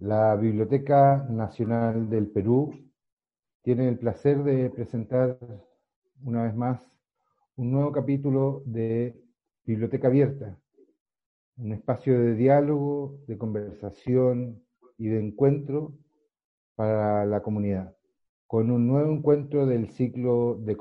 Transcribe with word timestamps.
La 0.00 0.36
Biblioteca 0.36 1.26
Nacional 1.28 2.08
del 2.08 2.28
Perú 2.28 2.72
tiene 3.62 3.88
el 3.88 3.98
placer 3.98 4.44
de 4.44 4.70
presentar 4.70 5.36
una 6.22 6.44
vez 6.44 6.54
más 6.54 6.80
un 7.56 7.72
nuevo 7.72 7.90
capítulo 7.90 8.62
de 8.64 9.20
Biblioteca 9.64 10.06
Abierta, 10.06 10.56
un 11.56 11.72
espacio 11.72 12.16
de 12.16 12.36
diálogo, 12.36 13.18
de 13.26 13.38
conversación 13.38 14.62
y 14.98 15.08
de 15.08 15.18
encuentro 15.18 15.92
para 16.76 17.26
la 17.26 17.42
comunidad, 17.42 17.96
con 18.46 18.70
un 18.70 18.86
nuevo 18.86 19.12
encuentro 19.12 19.66
del 19.66 19.90
ciclo 19.90 20.60
de, 20.60 20.76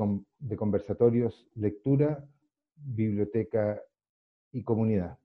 conversatorios 0.56 1.50
Lectura, 1.56 2.24
Biblioteca 2.76 3.82
y 4.52 4.64
Comunidad. 4.64 5.18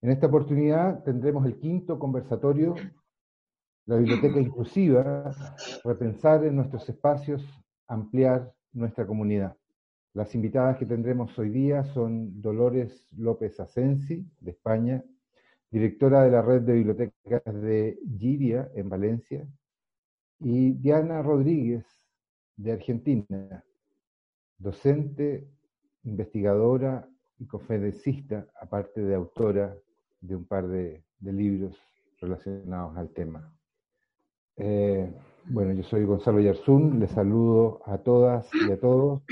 En 0.00 0.10
esta 0.10 0.28
oportunidad 0.28 1.04
tendremos 1.04 1.44
el 1.44 1.58
quinto 1.58 1.98
conversatorio 1.98 2.74
la 3.90 3.96
biblioteca 3.96 4.38
inclusiva, 4.38 5.32
repensar 5.82 6.44
en 6.44 6.54
nuestros 6.54 6.88
espacios, 6.88 7.42
ampliar 7.88 8.54
nuestra 8.72 9.04
comunidad. 9.04 9.56
Las 10.14 10.32
invitadas 10.36 10.78
que 10.78 10.86
tendremos 10.86 11.36
hoy 11.36 11.50
día 11.50 11.82
son 11.82 12.40
Dolores 12.40 13.08
López 13.16 13.58
Asensi, 13.58 14.24
de 14.38 14.52
España, 14.52 15.02
directora 15.72 16.22
de 16.22 16.30
la 16.30 16.40
red 16.40 16.62
de 16.62 16.74
bibliotecas 16.74 17.42
de 17.62 17.98
Giria, 18.16 18.70
en 18.76 18.88
Valencia, 18.88 19.44
y 20.38 20.70
Diana 20.74 21.20
Rodríguez, 21.20 21.84
de 22.56 22.70
Argentina, 22.70 23.64
docente, 24.56 25.48
investigadora 26.04 27.08
y 27.40 27.46
conferencista, 27.48 28.46
aparte 28.60 29.00
de 29.00 29.16
autora 29.16 29.76
de 30.20 30.36
un 30.36 30.44
par 30.44 30.68
de, 30.68 31.02
de 31.18 31.32
libros 31.32 31.76
relacionados 32.20 32.96
al 32.96 33.08
tema. 33.08 33.52
Eh, 34.62 35.10
bueno, 35.46 35.72
yo 35.72 35.82
soy 35.84 36.04
Gonzalo 36.04 36.38
Yarzún, 36.38 37.00
les 37.00 37.10
saludo 37.12 37.80
a 37.86 37.96
todas 37.96 38.46
y 38.52 38.70
a 38.70 38.78
todos 38.78 39.22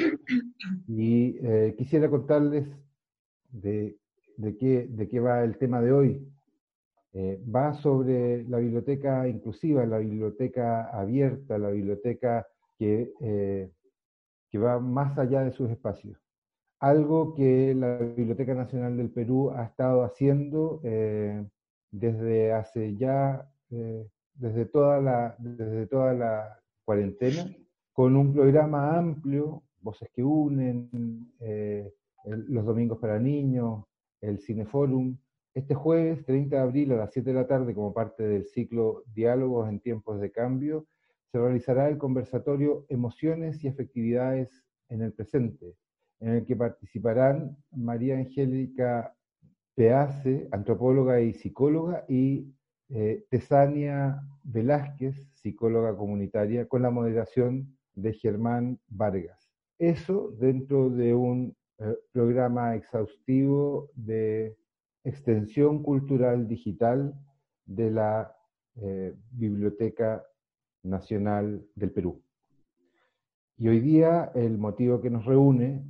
y 0.89 1.37
eh, 1.43 1.75
quisiera 1.77 2.09
contarles 2.09 2.67
de, 3.51 3.99
qué, 4.59 5.21
va 5.21 5.45
el 5.45 5.59
tema 5.59 5.83
de 5.83 5.93
hoy. 5.93 6.27
Eh, 7.13 7.43
va 7.55 7.75
sobre 7.75 8.45
la 8.45 8.57
biblioteca 8.57 9.29
inclusiva, 9.29 9.85
la 9.85 9.99
biblioteca 9.99 10.89
abierta, 10.99 11.59
la 11.59 11.71
biblioteca 11.71 12.47
que 12.79 13.13
va 14.55 14.81
más 14.81 15.19
allá 15.19 15.43
de 15.43 15.53
sus 15.53 15.71
espacios. 15.71 16.19
Algo 16.81 17.35
que 17.35 17.75
la 17.75 17.99
Biblioteca 17.99 18.55
Nacional 18.55 18.97
del 18.97 19.11
Perú 19.11 19.51
ha 19.51 19.65
estado 19.65 20.05
haciendo 20.05 20.81
desde 21.91 22.53
hace 22.53 22.97
ya 22.97 23.47
desde 24.39 24.67
toda 24.67 25.01
la, 25.01 25.37
desde 25.39 25.87
toda 25.87 26.15
la 26.15 26.59
cuarentena, 26.85 27.55
con 27.93 28.17
un 28.17 28.33
programa 28.33 28.97
amplio, 28.97 29.65
Voces 29.81 30.09
que 30.13 30.23
Unen, 30.23 31.33
eh, 31.41 31.93
los 32.25 32.65
domingos 32.65 32.99
para 32.99 33.19
niños, 33.19 33.85
el 34.21 34.39
Cineforum. 34.41 35.17
Este 35.55 35.75
jueves, 35.75 36.25
30 36.25 36.57
de 36.57 36.63
abril 36.63 36.93
a 36.93 36.97
las 36.97 37.13
7 37.13 37.31
de 37.31 37.35
la 37.35 37.47
tarde, 37.47 37.75
como 37.75 37.93
parte 37.93 38.23
del 38.23 38.47
ciclo 38.47 39.03
Diálogos 39.15 39.69
en 39.69 39.81
tiempos 39.81 40.21
de 40.21 40.31
cambio, 40.31 40.87
se 41.31 41.39
realizará 41.39 41.89
el 41.89 41.99
conversatorio 41.99 42.87
Emociones 42.89 43.63
y 43.63 43.69
Efectividades 43.69 44.65
en 44.89 45.03
el 45.03 45.13
Presente, 45.13 45.75
en 46.21 46.31
el 46.31 46.45
que 46.45 46.57
participarán 46.57 47.57
María 47.71 48.17
Angélica 48.17 49.15
Peace, 49.75 50.49
antropóloga 50.53 51.21
y 51.21 51.35
psicóloga, 51.35 52.05
y 52.09 52.53
eh, 52.91 53.25
Tesania 53.31 54.23
Velázquez, 54.45 55.15
psicóloga 55.35 55.97
comunitaria, 55.97 56.67
con 56.67 56.83
la 56.83 56.91
moderación 56.91 57.77
de 57.95 58.15
Germán 58.15 58.79
Vargas. 58.89 59.51
Eso 59.79 60.33
dentro 60.39 60.89
de 60.91 61.15
un 61.15 61.57
eh, 61.79 61.95
programa 62.13 62.75
exhaustivo 62.75 63.91
de 63.95 64.57
extensión 65.05 65.83
cultural 65.83 66.49
digital 66.49 67.15
de 67.67 67.91
la 67.91 68.35
eh, 68.81 69.15
Biblioteca 69.33 70.25
Nacional 70.83 71.67
del 71.75 71.91
Perú. 71.91 72.23
Y 73.57 73.69
hoy 73.69 73.81
día 73.81 74.31
el 74.35 74.57
motivo 74.57 75.01
que 75.01 75.11
nos 75.11 75.25
reúne 75.25 75.85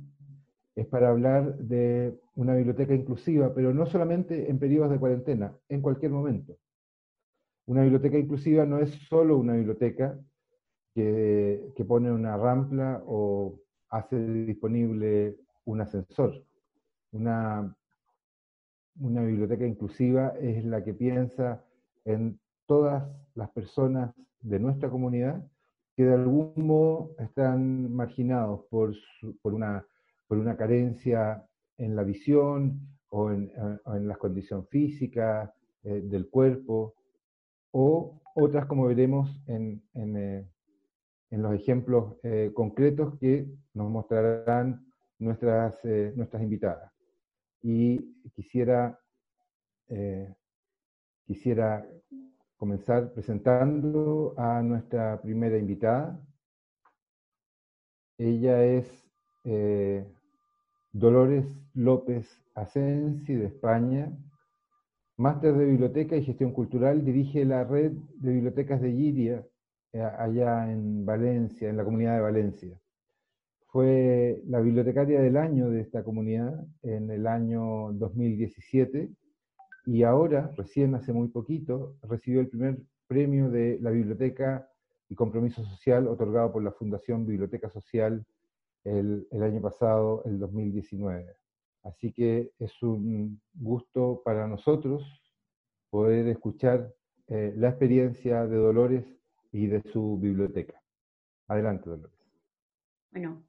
es 0.75 0.87
para 0.87 1.09
hablar 1.09 1.57
de 1.57 2.19
una 2.35 2.55
biblioteca 2.55 2.93
inclusiva, 2.93 3.53
pero 3.53 3.73
no 3.73 3.85
solamente 3.85 4.49
en 4.49 4.59
periodos 4.59 4.91
de 4.91 4.99
cuarentena, 4.99 5.55
en 5.67 5.81
cualquier 5.81 6.11
momento. 6.11 6.57
Una 7.69 7.83
biblioteca 7.83 8.17
inclusiva 8.17 8.65
no 8.65 8.79
es 8.79 8.89
solo 9.07 9.37
una 9.37 9.53
biblioteca 9.53 10.19
que, 10.95 11.71
pone 11.87 12.11
una 12.11 12.35
rampla 12.35 13.03
o 13.05 13.59
hace 13.89 14.17
disponible 14.43 15.37
un 15.65 15.79
ascensor. 15.79 16.43
Una, 17.11 17.75
biblioteca 18.95 19.67
inclusiva 19.67 20.29
es 20.41 20.65
la 20.65 20.83
que 20.83 20.95
piensa 20.95 21.63
en 22.05 22.39
todas 22.65 23.07
las 23.35 23.51
personas 23.51 24.15
de 24.41 24.57
nuestra 24.57 24.89
comunidad 24.89 25.45
que 25.95 26.05
de 26.05 26.15
algún 26.15 26.53
modo 26.55 27.13
están 27.19 27.93
marginados 27.93 28.65
por, 28.71 28.95
por, 29.43 29.53
una, 29.53 29.85
por 30.27 30.39
una 30.39 30.57
carencia 30.57 31.45
en 31.77 31.95
la 31.95 32.01
visión 32.01 32.79
o 33.09 33.29
en, 33.29 33.51
en 33.85 34.07
la 34.07 34.15
condición 34.15 34.65
física 34.65 35.53
eh, 35.83 36.01
del 36.03 36.29
cuerpo, 36.29 36.95
o 37.71 38.19
otras 38.35 38.65
como 38.65 38.85
veremos 38.85 39.29
en, 39.47 39.83
eh, 39.95 40.47
los 41.31 41.53
ejemplos 41.53 42.15
eh, 42.23 42.51
concretos 42.53 43.17
que 43.19 43.47
nos 43.73 43.89
mostrarán 43.89 44.85
nuestras, 45.19 45.77
eh, 45.83 46.13
nuestras 46.15 46.41
invitadas. 46.41 46.91
Y 47.61 47.99
quisiera, 48.33 48.97
quisiera 51.25 51.85
comenzar 52.55 53.11
presentando 53.11 54.33
a 54.37 54.61
nuestra 54.61 55.21
primera 55.21 55.57
invitada. 55.57 56.17
Ella 58.17 58.63
es 58.63 58.85
Dolores 60.93 61.45
López 61.73 62.41
Asensi 62.55 63.33
de 63.33 63.47
España, 63.47 64.09
Máster 65.19 65.53
de 65.53 65.65
Biblioteca 65.65 66.15
y 66.15 66.23
Gestión 66.23 66.53
Cultural, 66.53 67.03
dirige 67.03 67.43
la 67.43 67.65
red 67.65 67.91
de 67.91 68.31
bibliotecas 68.31 68.79
de 68.81 68.93
Giria, 68.93 69.45
eh, 69.91 70.01
allá 70.01 70.71
en 70.71 71.05
Valencia, 71.05 71.69
en 71.69 71.75
la 71.75 71.83
comunidad 71.83 72.15
de 72.15 72.21
Valencia. 72.21 72.79
Fue 73.67 74.41
la 74.47 74.61
bibliotecaria 74.61 75.19
del 75.19 75.35
año 75.35 75.69
de 75.71 75.81
esta 75.81 76.05
comunidad 76.05 76.65
en 76.83 77.11
el 77.11 77.27
año 77.27 77.91
2017 77.91 79.09
y 79.87 80.03
ahora, 80.03 80.53
recién 80.55 80.95
hace 80.95 81.11
muy 81.11 81.27
poquito, 81.27 81.97
recibió 82.03 82.39
el 82.39 82.47
primer 82.47 82.77
premio 83.05 83.49
de 83.49 83.77
la 83.81 83.91
Biblioteca 83.91 84.69
y 85.09 85.15
Compromiso 85.15 85.65
Social 85.65 86.07
otorgado 86.07 86.53
por 86.53 86.63
la 86.63 86.71
Fundación 86.71 87.25
Biblioteca 87.25 87.69
Social 87.69 88.25
el, 88.85 89.27
el 89.31 89.43
año 89.43 89.59
pasado, 89.59 90.23
el 90.23 90.39
2019. 90.39 91.38
Así 91.83 92.11
que 92.11 92.51
es 92.59 92.81
un 92.83 93.41
gusto 93.53 94.21
para 94.23 94.47
nosotros 94.47 95.03
poder 95.89 96.27
escuchar 96.27 96.93
eh, 97.27 97.53
la 97.55 97.69
experiencia 97.69 98.45
de 98.45 98.57
Dolores 98.57 99.05
y 99.51 99.67
de 99.67 99.81
su 99.91 100.17
biblioteca. 100.17 100.81
Adelante, 101.47 101.89
Dolores. 101.89 102.19
Bueno, 103.11 103.43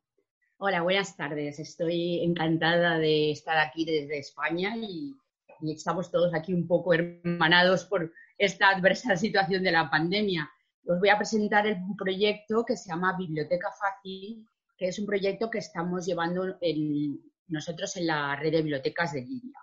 hola, 0.59 0.83
buenas 0.83 1.17
tardes. 1.17 1.59
Estoy 1.59 2.25
encantada 2.25 2.99
de 2.99 3.33
estar 3.33 3.59
aquí 3.59 3.85
desde 3.85 4.19
España 4.19 4.77
y, 4.77 5.15
estamos 5.62 6.11
todos 6.11 6.33
aquí 6.33 6.55
un 6.55 6.67
poco 6.67 6.95
hermanados 6.95 7.85
por 7.85 8.11
esta 8.39 8.71
adversa 8.71 9.17
situación 9.17 9.62
de 9.62 9.73
la 9.73 9.91
pandemia. 9.91 10.50
Os 10.87 10.99
voy 10.99 11.11
a 11.11 11.19
presentar 11.19 11.67
un 11.67 11.97
proyecto 11.97 12.65
que 12.65 12.79
se 12.79 12.88
llama 12.88 13.17
Biblioteca 13.19 13.71
Fácil, 13.71 14.47
que 14.79 14.88
es 14.88 14.99
un 14.99 15.05
proyecto 15.05 15.50
que 15.50 15.59
estamos 15.59 16.06
llevando 16.06 16.56
en, 16.62 17.21
nosotros 17.50 17.97
en 17.97 18.06
la 18.06 18.37
red 18.37 18.52
de 18.52 18.62
bibliotecas 18.62 19.12
de 19.12 19.25
Giria. 19.25 19.58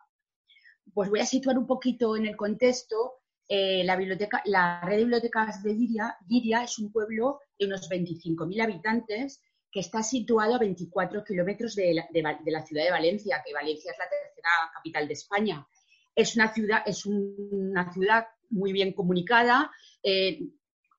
Pues 0.94 1.10
voy 1.10 1.20
a 1.20 1.26
situar 1.26 1.58
un 1.58 1.68
poquito 1.68 2.16
en 2.16 2.26
el 2.26 2.36
contexto. 2.36 3.22
Eh, 3.48 3.84
la, 3.84 3.96
biblioteca, 3.96 4.42
la 4.46 4.82
red 4.82 4.98
de 4.98 5.04
bibliotecas 5.04 5.64
de 5.64 5.76
Giria, 5.76 6.18
Giria 6.28 6.64
es 6.64 6.80
un 6.80 6.92
pueblo 6.92 7.40
de 7.58 7.66
unos 7.66 7.90
25.000 7.90 8.62
habitantes 8.62 9.42
que 9.72 9.80
está 9.80 10.04
situado 10.04 10.56
a 10.56 10.60
24 10.60 11.24
kilómetros 11.24 11.76
de 11.76 11.94
la, 11.94 12.66
ciudad 12.66 12.84
de 12.84 12.92
Valencia, 12.92 13.44
que 13.46 13.54
Valencia 13.54 13.92
es 13.92 13.98
la 13.98 14.10
tercera 14.10 14.50
capital 14.74 15.08
de 15.08 15.14
España. 15.14 15.68
Es 16.16 16.36
una 16.36 16.54
ciudad, 16.54 16.84
es 16.86 17.06
una 17.06 17.92
ciudad 17.94 18.28
muy 18.50 18.72
bien 18.72 18.94
comunicada. 18.94 19.72
Eh, 20.02 20.40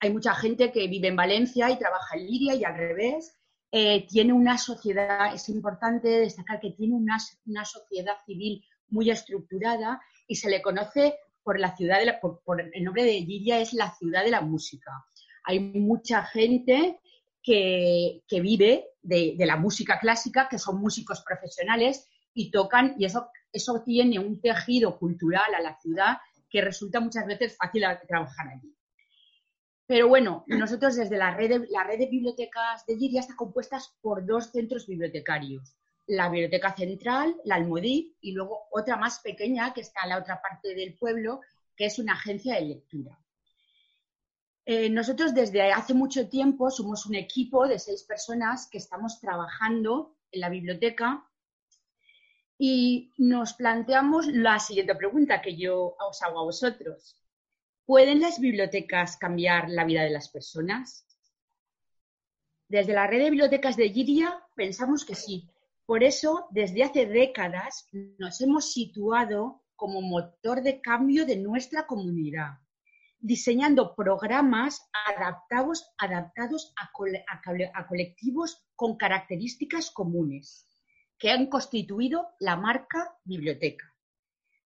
hay 0.00 0.10
mucha 0.10 0.34
gente 0.34 0.70
que 0.70 0.86
vive 0.86 1.08
en 1.08 1.16
Valencia 1.16 1.70
y 1.70 1.78
trabaja 1.78 2.16
en 2.16 2.26
Liria 2.26 2.54
y 2.54 2.64
al 2.64 2.76
revés. 2.76 3.37
Eh, 3.70 4.06
tiene 4.08 4.32
una 4.32 4.56
sociedad, 4.56 5.34
es 5.34 5.48
importante 5.50 6.08
destacar 6.08 6.58
que 6.58 6.70
tiene 6.70 6.94
una, 6.94 7.18
sociedad 7.18 8.14
civil 8.24 8.64
muy 8.88 9.10
estructurada 9.10 10.00
y 10.26 10.36
se 10.36 10.48
le 10.48 10.62
conoce 10.62 11.18
por 11.42 11.60
la 11.60 11.76
ciudad, 11.76 12.00
de 12.00 12.14
por, 12.14 12.60
el 12.60 12.84
nombre 12.84 13.04
de 13.04 13.24
Giria 13.24 13.60
es 13.60 13.74
la 13.74 13.94
ciudad 13.94 14.24
de 14.24 14.30
la 14.30 14.40
música. 14.40 14.90
Hay 15.44 15.60
mucha 15.60 16.24
gente 16.24 16.98
que, 17.42 18.22
vive 18.30 18.86
de, 19.02 19.34
la 19.38 19.56
música 19.56 19.98
clásica, 19.98 20.48
que 20.48 20.58
son 20.58 20.80
músicos 20.80 21.22
profesionales 21.22 22.08
y 22.32 22.50
tocan, 22.50 22.94
y 22.98 23.04
eso, 23.04 23.28
eso 23.52 23.82
tiene 23.84 24.18
un 24.18 24.40
tejido 24.40 24.98
cultural 24.98 25.54
a 25.54 25.60
la 25.60 25.78
ciudad 25.78 26.18
que 26.48 26.62
resulta 26.62 27.00
muchas 27.00 27.26
veces 27.26 27.56
fácil 27.56 27.84
trabajar 28.06 28.48
allí. 28.48 28.77
Pero 29.88 30.06
bueno, 30.06 30.44
nosotros 30.48 30.96
desde 30.96 31.16
la 31.16 31.34
red 31.34 31.48
de, 31.48 32.06
bibliotecas 32.10 32.84
de 32.84 32.98
Giria 32.98 33.20
está 33.20 33.34
compuesta 33.34 33.80
por 34.02 34.26
dos 34.26 34.52
centros 34.52 34.86
bibliotecarios. 34.86 35.78
La 36.06 36.28
Biblioteca 36.28 36.76
Central, 36.76 37.34
la 37.44 37.54
Almodí, 37.54 38.14
y 38.20 38.32
luego 38.32 38.68
otra 38.70 38.96
más 38.96 39.20
pequeña 39.20 39.72
que 39.72 39.80
está 39.80 40.02
en 40.02 40.10
la 40.10 40.18
otra 40.18 40.42
parte 40.42 40.74
del 40.74 40.94
pueblo, 40.98 41.40
que 41.74 41.86
es 41.86 41.98
una 41.98 42.12
agencia 42.12 42.56
de 42.56 42.66
lectura. 42.66 43.18
Eh, 44.66 44.90
nosotros 44.90 45.34
desde 45.34 45.72
hace 45.72 45.94
mucho 45.94 46.28
tiempo 46.28 46.70
somos 46.70 47.06
un 47.06 47.14
equipo 47.14 47.66
de 47.66 47.78
seis 47.78 48.02
personas 48.02 48.68
que 48.70 48.76
estamos 48.76 49.18
trabajando 49.22 50.18
en 50.30 50.42
la 50.42 50.50
biblioteca 50.50 51.26
y 52.58 53.10
nos 53.16 53.54
planteamos 53.54 54.26
la 54.26 54.58
siguiente 54.58 54.94
pregunta 54.94 55.40
que 55.40 55.56
yo 55.56 55.96
os 55.98 56.20
hago 56.20 56.40
a 56.40 56.44
vosotros. 56.44 57.16
¿Pueden 57.88 58.20
las 58.20 58.38
bibliotecas 58.38 59.16
cambiar 59.16 59.70
la 59.70 59.86
vida 59.86 60.02
de 60.02 60.10
las 60.10 60.28
personas? 60.28 61.06
Desde 62.68 62.92
la 62.92 63.06
red 63.06 63.18
de 63.20 63.30
bibliotecas 63.30 63.78
de 63.78 63.88
Giria 63.88 64.44
pensamos 64.54 65.06
que 65.06 65.14
sí. 65.14 65.48
Por 65.86 66.04
eso, 66.04 66.48
desde 66.50 66.84
hace 66.84 67.06
décadas 67.06 67.88
nos 68.18 68.42
hemos 68.42 68.74
situado 68.74 69.64
como 69.74 70.02
motor 70.02 70.60
de 70.60 70.82
cambio 70.82 71.24
de 71.24 71.38
nuestra 71.38 71.86
comunidad 71.86 72.58
diseñando 73.20 73.94
programas 73.94 74.86
adaptados, 75.06 75.90
adaptados 75.96 76.74
a, 76.76 76.90
colectivos 77.88 78.66
con 78.76 78.98
características 78.98 79.90
comunes 79.90 80.68
que 81.16 81.30
han 81.30 81.46
constituido 81.46 82.34
la 82.38 82.54
marca 82.54 83.16
biblioteca. 83.24 83.94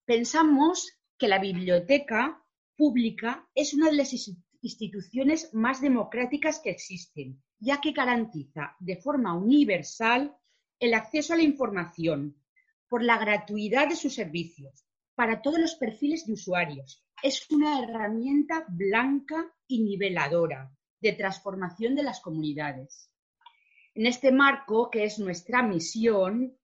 Pensamos 0.05 0.93
que 1.19 1.27
la 1.27 1.41
biblioteca 1.41 2.45
pública 2.79 3.45
es 3.57 3.75
una 3.75 3.91
de 3.91 3.97
las 3.97 4.15
instituciones 4.63 5.53
más 5.53 5.81
democráticas 5.83 6.61
que 6.61 6.71
existen, 6.71 7.43
ya 7.59 7.81
que 7.81 7.91
garantiza 7.91 8.77
de 8.79 8.97
forma 8.97 9.35
universal 9.37 10.35
el 10.79 10.95
acceso 10.95 11.33
a 11.35 11.37
la 11.37 11.43
información 11.43 12.41
por 12.89 13.03
la 13.03 13.19
gratuidad 13.19 13.89
de 13.89 13.97
sus 13.97 14.15
servicios 14.15 14.87
para 15.17 15.43
todos 15.43 15.59
los 15.59 15.75
perfiles 15.75 16.25
de 16.25 16.35
usuarios, 16.35 17.05
es 17.21 17.51
una 17.51 17.83
herramienta 17.83 18.65
blanca 18.69 19.53
y 19.67 19.83
niveladora 19.83 20.73
de 21.01 21.13
transformación 21.15 21.97
de 21.97 22.05
las 22.05 22.21
comunidades. 22.21 23.11
En 23.95 24.07
este 24.07 24.31
marco, 24.31 24.89
que 24.89 25.03
es 25.03 25.19
nuestra 25.19 25.65
misión, 25.65 26.57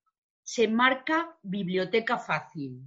se 0.44 0.68
marca 0.68 1.36
Biblioteca 1.42 2.18
Fácil, 2.18 2.84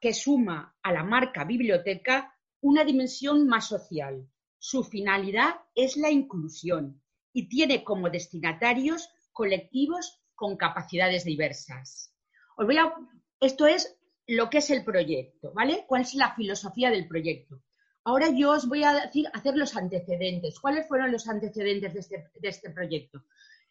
que 0.00 0.12
suma 0.12 0.76
a 0.82 0.92
la 0.92 1.04
marca 1.04 1.44
Biblioteca 1.44 2.36
una 2.60 2.84
dimensión 2.84 3.46
más 3.46 3.68
social. 3.68 4.28
Su 4.58 4.84
finalidad 4.84 5.56
es 5.74 5.96
la 5.96 6.10
inclusión 6.10 7.02
y 7.32 7.48
tiene 7.48 7.84
como 7.84 8.10
destinatarios 8.10 9.08
colectivos 9.32 10.20
con 10.34 10.56
capacidades 10.56 11.24
diversas. 11.24 12.12
Os 12.56 12.66
voy 12.66 12.78
a, 12.78 12.92
esto 13.40 13.66
es 13.66 13.96
lo 14.26 14.48
que 14.48 14.58
es 14.58 14.70
el 14.70 14.84
proyecto, 14.84 15.52
¿vale? 15.52 15.84
¿Cuál 15.86 16.02
es 16.02 16.14
la 16.14 16.34
filosofía 16.34 16.90
del 16.90 17.06
proyecto? 17.06 17.62
Ahora 18.04 18.30
yo 18.30 18.52
os 18.52 18.66
voy 18.68 18.84
a 18.84 18.92
decir, 18.92 19.26
hacer 19.32 19.56
los 19.56 19.74
antecedentes. 19.76 20.60
¿Cuáles 20.60 20.86
fueron 20.86 21.10
los 21.12 21.26
antecedentes 21.28 21.94
de 21.94 22.00
este, 22.00 22.30
este 22.42 22.70
proyecto? 22.70 23.24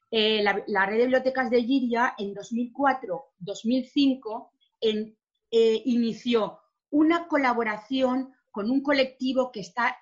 Eh, 0.09 0.44
la, 0.44 0.86
red 0.86 0.97
de 0.97 1.06
bibliotecas 1.06 1.50
de 1.50 1.63
Giria 1.63 2.13
en 2.18 2.36
2004-2005 2.36 4.50
eh, 5.55 5.83
inició 5.85 6.57
una 6.89 7.27
colaboración 7.27 8.33
con 8.50 8.71
un 8.71 8.81
colectivo 8.81 9.51
que 9.51 9.59
está 9.59 9.95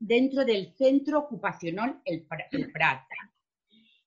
dentro 0.00 0.44
del 0.44 0.74
centro 0.76 1.20
ocupacional 1.20 2.00
El, 2.04 2.26
Prat. 2.26 3.04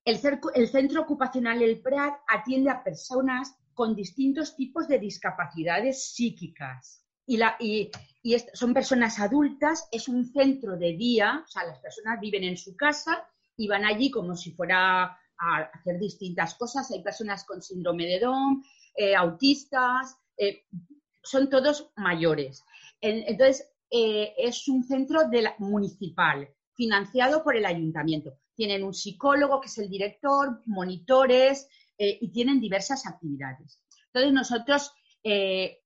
El, 0.04 0.19
el 0.56 0.68
centro 0.68 1.04
ocupacional 1.04 1.62
El 1.62 1.81
Prat 1.81 2.19
atiende 2.28 2.69
a 2.69 2.84
personas 2.84 3.56
con 3.74 3.96
distintos 3.96 4.58
tipos 4.58 4.90
de 4.90 5.00
discapacidades 5.00 6.12
psíquicas. 6.12 7.02
Y, 7.25 7.38
la, 7.38 7.56
y, 7.62 7.90
son 8.54 8.74
personas 8.74 9.22
adultas, 9.22 9.88
es 9.90 10.10
un 10.10 10.25
centro 10.25 10.75
de 10.75 10.98
día, 10.98 11.46
o 11.46 11.48
sea, 11.48 11.64
las 11.64 11.80
personas 11.80 12.19
viven 12.19 12.44
en 12.44 12.58
su 12.58 12.75
casa 12.75 13.25
y 13.56 13.69
van 13.69 13.86
allí 13.86 14.12
como 14.12 14.36
si 14.36 14.52
fuera 14.52 15.18
a 15.40 15.62
hacer 15.74 15.98
distintas 15.98 16.56
cosas. 16.56 16.92
Hay 16.92 17.02
personas 17.02 17.46
con 17.46 17.62
síndrome 17.62 18.06
de 18.06 18.19
Down, 18.19 18.66
eh, 18.98 19.16
autistas, 19.16 20.18
eh, 20.38 20.66
son 21.24 21.50
todos 21.50 21.92
mayores. 21.95 22.63
Entonces, 23.01 23.69
eh, 23.89 24.34
es 24.38 24.68
un 24.68 24.84
centro 24.84 25.22
municipal, 25.60 26.50
financiado 26.74 27.44
por 27.44 27.56
el 27.56 27.66
ayuntamiento. 27.66 28.34
Tienen 28.56 28.84
un 28.84 28.94
psicólogo 28.94 29.62
que 29.62 29.68
es 29.68 29.78
el 29.78 29.89
director, 29.89 30.62
monitores, 30.66 31.69
eh, 31.98 32.18
y 32.22 32.31
tienen 32.31 32.60
diversas 32.60 33.07
actividades. 33.07 33.81
Entonces 34.07 34.34
nosotros 34.34 34.92
eh, 35.24 35.80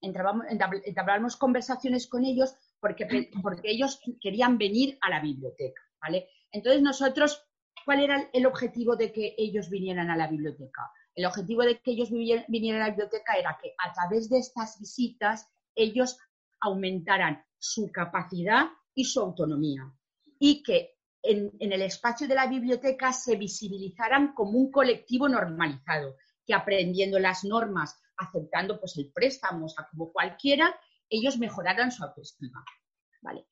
entablamos 0.00 1.36
conversaciones 1.36 2.06
con 2.08 2.24
ellos 2.24 2.54
porque, 2.80 3.06
porque 3.42 3.70
ellos 3.70 4.00
querían 4.20 4.58
venir 4.58 4.98
a 5.00 5.10
la 5.10 5.20
biblioteca, 5.20 5.80
¿vale? 6.00 6.28
Entonces 6.50 6.82
nosotros, 6.82 7.42
¿cuál 7.84 8.00
era 8.00 8.28
el 8.32 8.46
objetivo 8.46 8.96
de 8.96 9.12
que 9.12 9.34
ellos 9.38 9.70
vinieran 9.70 10.10
a 10.10 10.16
la 10.16 10.26
biblioteca? 10.26 10.90
El 11.16 11.24
objetivo 11.24 11.62
de 11.62 11.80
que 11.80 11.92
ellos 11.92 12.10
vinieran 12.10 12.82
a 12.82 12.84
la 12.84 12.90
biblioteca 12.90 13.32
era 13.34 13.58
que 13.60 13.74
a 13.78 13.92
través 13.92 14.28
de 14.28 14.38
estas 14.38 14.78
visitas 14.78 15.48
ellos 15.74 16.18
aumentaran 16.60 17.42
su 17.58 17.90
capacidad 17.90 18.66
y 18.94 19.04
su 19.04 19.20
autonomía 19.20 19.90
y 20.38 20.62
que 20.62 20.96
en, 21.22 21.52
el 21.58 21.82
espacio 21.82 22.28
de 22.28 22.34
la 22.34 22.46
biblioteca 22.46 23.14
se 23.14 23.36
visibilizaran 23.36 24.34
como 24.34 24.58
un 24.58 24.70
colectivo 24.70 25.26
normalizado, 25.26 26.16
que 26.46 26.54
aprendiendo 26.54 27.18
las 27.18 27.44
normas, 27.44 27.98
aceptando 28.18 28.78
pues 28.78 28.96
el 28.98 29.10
préstamo, 29.10 29.66
como 29.90 30.12
cualquiera, 30.12 30.78
ellos 31.08 31.38
mejoraran 31.38 31.90
su 31.90 32.04
autoestima. 32.04 32.62
¿Vale? 33.22 33.46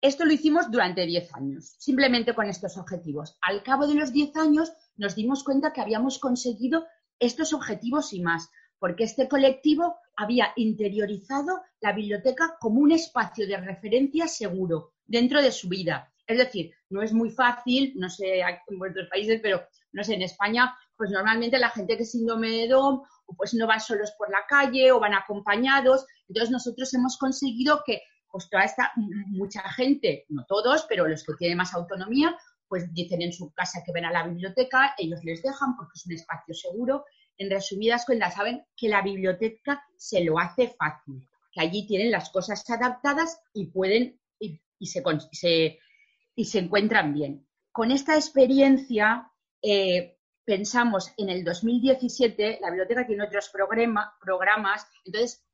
Esto 0.00 0.24
lo 0.24 0.32
hicimos 0.32 0.70
durante 0.70 1.04
10 1.04 1.34
años, 1.34 1.74
simplemente 1.78 2.34
con 2.34 2.48
estos 2.48 2.78
objetivos. 2.78 3.36
Al 3.42 3.62
cabo 3.62 3.86
de 3.86 3.94
los 3.94 4.12
10 4.12 4.34
años 4.36 4.72
nos 4.96 5.14
dimos 5.14 5.44
cuenta 5.44 5.74
que 5.74 5.82
habíamos 5.82 6.18
conseguido 6.18 6.86
estos 7.20 7.52
objetivos 7.52 8.12
y 8.12 8.20
más, 8.20 8.50
porque 8.78 9.04
este 9.04 9.28
colectivo 9.28 9.96
había 10.16 10.52
interiorizado 10.56 11.62
la 11.80 11.92
biblioteca 11.92 12.56
como 12.58 12.80
un 12.80 12.92
espacio 12.92 13.46
de 13.46 13.58
referencia 13.58 14.26
seguro 14.26 14.94
dentro 15.06 15.40
de 15.40 15.52
su 15.52 15.68
vida, 15.68 16.10
es 16.30 16.38
decir, 16.38 16.72
no 16.90 17.02
es 17.02 17.12
muy 17.12 17.30
fácil, 17.30 17.92
no 17.96 18.08
sé 18.08 18.38
en 18.38 18.80
otros 18.80 19.08
países, 19.10 19.40
pero 19.42 19.66
no 19.90 20.04
sé, 20.04 20.14
en 20.14 20.22
España, 20.22 20.72
pues 20.96 21.10
normalmente 21.10 21.58
la 21.58 21.70
gente 21.70 21.96
que 21.96 22.04
es 22.04 22.12
síndrome 22.12 22.50
de 22.50 22.68
Down, 22.68 23.02
pues 23.36 23.52
no 23.54 23.66
van 23.66 23.80
solos 23.80 24.12
por 24.16 24.30
la 24.30 24.46
calle 24.48 24.92
o 24.92 25.00
van 25.00 25.14
acompañados. 25.14 26.06
Entonces 26.28 26.52
nosotros 26.52 26.94
hemos 26.94 27.18
conseguido 27.18 27.82
que 27.84 28.02
pues 28.30 28.48
toda 28.48 28.62
esta, 28.62 28.92
mucha 29.26 29.60
gente, 29.72 30.24
no 30.28 30.44
todos, 30.46 30.86
pero 30.88 31.08
los 31.08 31.24
que 31.24 31.32
tienen 31.36 31.58
más 31.58 31.74
autonomía, 31.74 32.36
pues 32.70 32.94
dicen 32.94 33.20
en 33.20 33.32
su 33.32 33.52
casa 33.52 33.82
que 33.84 33.90
ven 33.92 34.04
a 34.04 34.12
la 34.12 34.28
biblioteca, 34.28 34.94
ellos 34.96 35.18
les 35.24 35.42
dejan 35.42 35.76
porque 35.76 35.94
es 35.96 36.06
un 36.06 36.12
espacio 36.12 36.54
seguro. 36.54 37.04
En 37.36 37.50
resumidas 37.50 38.06
cuentas, 38.06 38.34
saben 38.34 38.64
que 38.76 38.88
la 38.88 39.02
biblioteca 39.02 39.82
se 39.96 40.22
lo 40.22 40.38
hace 40.38 40.68
fácil, 40.78 41.28
que 41.52 41.60
allí 41.60 41.84
tienen 41.88 42.12
las 42.12 42.30
cosas 42.30 42.62
adaptadas 42.70 43.42
y 43.52 43.66
pueden 43.66 44.20
y, 44.38 44.86
se, 44.86 45.78
y 46.36 46.44
se 46.44 46.58
encuentran 46.60 47.12
bien. 47.12 47.44
Con 47.72 47.90
esta 47.90 48.14
experiencia 48.14 49.28
eh, 49.60 50.16
pensamos 50.44 51.12
en 51.16 51.28
el 51.28 51.42
2017, 51.42 52.60
la 52.62 52.70
biblioteca 52.70 53.04
tiene 53.04 53.24
otros 53.24 53.50
programas, 53.50 54.86
entonces 55.04 55.44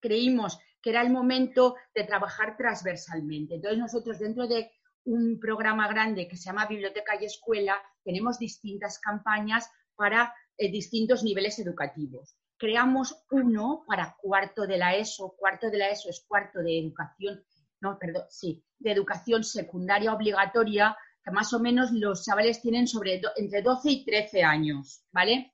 creímos 0.00 0.58
que 0.82 0.90
era 0.90 1.02
el 1.02 1.10
momento 1.10 1.76
de 1.94 2.04
trabajar 2.04 2.56
transversalmente. 2.56 3.54
Entonces 3.54 3.78
nosotros 3.78 4.18
dentro 4.18 4.46
de 4.46 4.70
un 5.04 5.38
programa 5.40 5.88
grande 5.88 6.28
que 6.28 6.36
se 6.36 6.44
llama 6.44 6.66
Biblioteca 6.66 7.20
y 7.20 7.24
Escuela 7.24 7.76
tenemos 8.04 8.38
distintas 8.38 8.98
campañas 8.98 9.70
para 9.94 10.34
eh, 10.56 10.70
distintos 10.70 11.22
niveles 11.22 11.58
educativos. 11.58 12.36
Creamos 12.56 13.24
uno 13.30 13.84
para 13.86 14.16
cuarto 14.20 14.66
de 14.66 14.78
la 14.78 14.94
ESO, 14.94 15.34
cuarto 15.38 15.70
de 15.70 15.78
la 15.78 15.90
ESO 15.90 16.10
es 16.10 16.24
cuarto 16.26 16.60
de 16.60 16.78
educación 16.78 17.42
no, 17.82 17.98
perdón, 17.98 18.22
sí, 18.30 18.64
de 18.78 18.92
educación 18.92 19.42
secundaria 19.42 20.14
obligatoria, 20.14 20.96
que 21.22 21.32
más 21.32 21.52
o 21.52 21.58
menos 21.58 21.90
los 21.90 22.24
chavales 22.24 22.62
tienen 22.62 22.86
sobre 22.86 23.20
entre 23.36 23.60
12 23.60 23.90
y 23.90 24.04
13 24.04 24.44
años, 24.44 25.04
¿vale? 25.10 25.52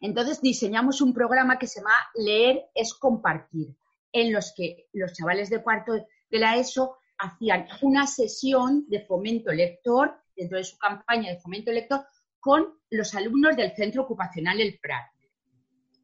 Entonces 0.00 0.42
diseñamos 0.42 1.00
un 1.00 1.14
programa 1.14 1.58
que 1.58 1.66
se 1.66 1.80
llama 1.80 1.94
Leer 2.14 2.66
es 2.74 2.92
compartir, 2.92 3.74
en 4.16 4.32
los 4.32 4.54
que 4.56 4.86
los 4.94 5.12
chavales 5.12 5.50
de 5.50 5.62
cuarto 5.62 5.92
de 5.92 6.38
la 6.38 6.56
ESO 6.56 6.96
hacían 7.18 7.68
una 7.82 8.06
sesión 8.06 8.86
de 8.88 9.04
fomento 9.04 9.52
lector, 9.52 10.16
dentro 10.34 10.56
de 10.56 10.64
su 10.64 10.78
campaña 10.78 11.30
de 11.30 11.38
fomento 11.38 11.70
lector, 11.70 12.06
con 12.40 12.78
los 12.88 13.14
alumnos 13.14 13.56
del 13.56 13.76
Centro 13.76 14.04
Ocupacional 14.04 14.58
El 14.58 14.78
Prat. 14.78 15.04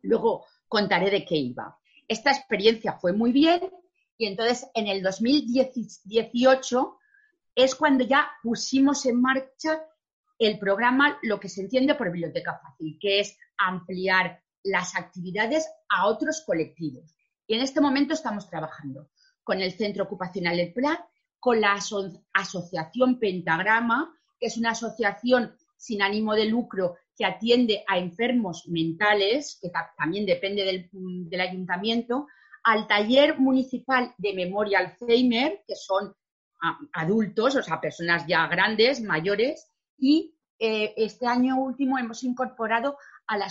Luego 0.03 0.45
contaré 0.69 1.11
de 1.11 1.25
qué 1.25 1.37
iba. 1.37 1.79
Esta 2.07 2.33
experiencia 2.33 2.93
fue 3.01 3.15
muy 3.15 3.33
bien 3.33 3.71
y 4.19 4.27
entonces 4.27 4.69
en 4.75 4.89
el 4.89 5.03
2018 5.03 6.99
es 7.55 7.75
cuando 7.75 8.05
ya 8.05 8.29
pusimos 8.43 9.07
en 9.07 9.23
marcha 9.23 9.87
el 10.39 10.59
programa, 10.59 11.19
lo 11.23 11.41
que 11.41 11.49
se 11.49 11.63
entiende 11.63 11.95
por 11.95 12.13
Biblioteca 12.13 12.61
Fácil, 12.63 12.99
que 13.01 13.21
es 13.21 13.39
ampliar 13.57 14.43
las 14.65 14.97
actividades 14.97 15.67
a 15.89 16.09
otros 16.09 16.43
colectivos. 16.45 17.15
Y 17.53 17.55
en 17.55 17.61
este 17.61 17.83
momento 17.83 18.15
estamos 18.15 18.49
trabajando 18.49 19.11
con 19.45 19.61
el 19.61 19.73
Centro 19.73 20.05
Ocupacional 20.05 20.59
El 20.59 20.73
Prat, 20.73 21.01
con 21.39 21.61
la 21.61 21.79
Asociación 22.33 23.19
Pentagrama, 23.19 24.11
que 24.41 24.47
es 24.47 24.57
una 24.57 24.71
asociación 24.71 25.55
sin 25.77 26.01
ánimo 26.01 26.35
de 26.35 26.47
lucro 26.47 26.97
que 27.15 27.27
atiende 27.27 27.85
a 27.87 27.99
enfermos 27.99 28.67
mentales, 28.69 29.59
que 29.61 29.71
también 29.99 30.25
depende 30.25 30.89
del, 30.91 31.41
ayuntamiento, 31.43 32.27
al 32.65 32.87
taller 32.87 33.39
municipal 33.39 34.15
de 34.17 34.33
memoria 34.33 34.79
Alzheimer, 34.79 35.63
que 35.69 35.77
son 35.77 36.17
adultos, 36.95 37.57
o 37.57 37.63
sea, 37.63 37.83
personas 37.83 38.27
ya 38.27 38.47
grandes, 38.47 39.03
mayores, 39.03 39.71
y 39.99 40.35
eh, 40.59 40.95
este 40.97 41.27
año 41.27 41.61
último 41.61 41.99
hemos 41.99 42.25
incorporado 42.25 42.97
a 43.27 43.37
la, 43.37 43.49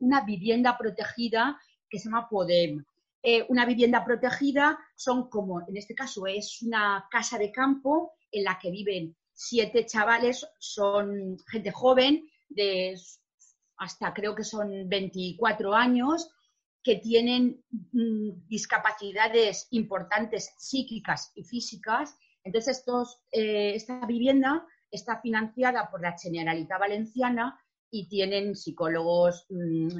una 0.00 0.20
vivienda 0.20 0.76
protegida 0.76 1.58
que 1.88 1.98
se 1.98 2.10
llama 2.10 2.28
PODEM. 2.28 2.84
Eh, 3.22 3.44
una 3.48 3.64
vivienda 3.64 4.04
protegida 4.04 4.78
son 4.96 5.28
como, 5.28 5.60
en 5.68 5.76
este 5.76 5.94
caso, 5.94 6.26
es 6.26 6.60
una 6.62 7.06
casa 7.10 7.38
de 7.38 7.52
campo 7.52 8.14
en 8.30 8.44
la 8.44 8.58
que 8.60 8.70
viven 8.70 9.16
siete 9.32 9.86
chavales, 9.86 10.46
son 10.58 11.38
gente 11.50 11.70
joven, 11.70 12.28
de 12.48 12.96
hasta 13.76 14.12
creo 14.12 14.34
que 14.34 14.44
son 14.44 14.88
24 14.88 15.74
años, 15.74 16.30
que 16.82 16.96
tienen 16.96 17.64
mm, 17.92 18.48
discapacidades 18.48 19.68
importantes 19.70 20.52
psíquicas 20.58 21.32
y 21.34 21.44
físicas. 21.44 22.16
Entonces, 22.44 22.84
eh, 23.30 23.72
esta 23.74 24.04
vivienda 24.06 24.66
está 24.90 25.20
financiada 25.20 25.88
por 25.90 26.02
la 26.02 26.16
Generalitat 26.18 26.78
Valenciana 26.78 27.58
y 27.90 28.08
tienen 28.08 28.56
psicólogos, 28.56 29.46
mm, 29.50 29.98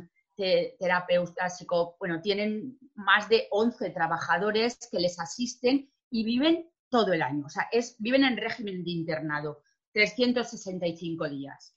terapeutas, 0.78 1.64
bueno, 1.98 2.20
tienen 2.20 2.78
más 2.94 3.28
de 3.28 3.48
11 3.50 3.90
trabajadores 3.90 4.78
que 4.90 4.98
les 4.98 5.18
asisten 5.18 5.90
y 6.10 6.24
viven 6.24 6.70
todo 6.88 7.12
el 7.12 7.22
año. 7.22 7.46
O 7.46 7.48
sea, 7.48 7.68
es, 7.72 7.96
viven 7.98 8.24
en 8.24 8.36
régimen 8.36 8.84
de 8.84 8.90
internado, 8.90 9.62
365 9.92 11.28
días. 11.28 11.76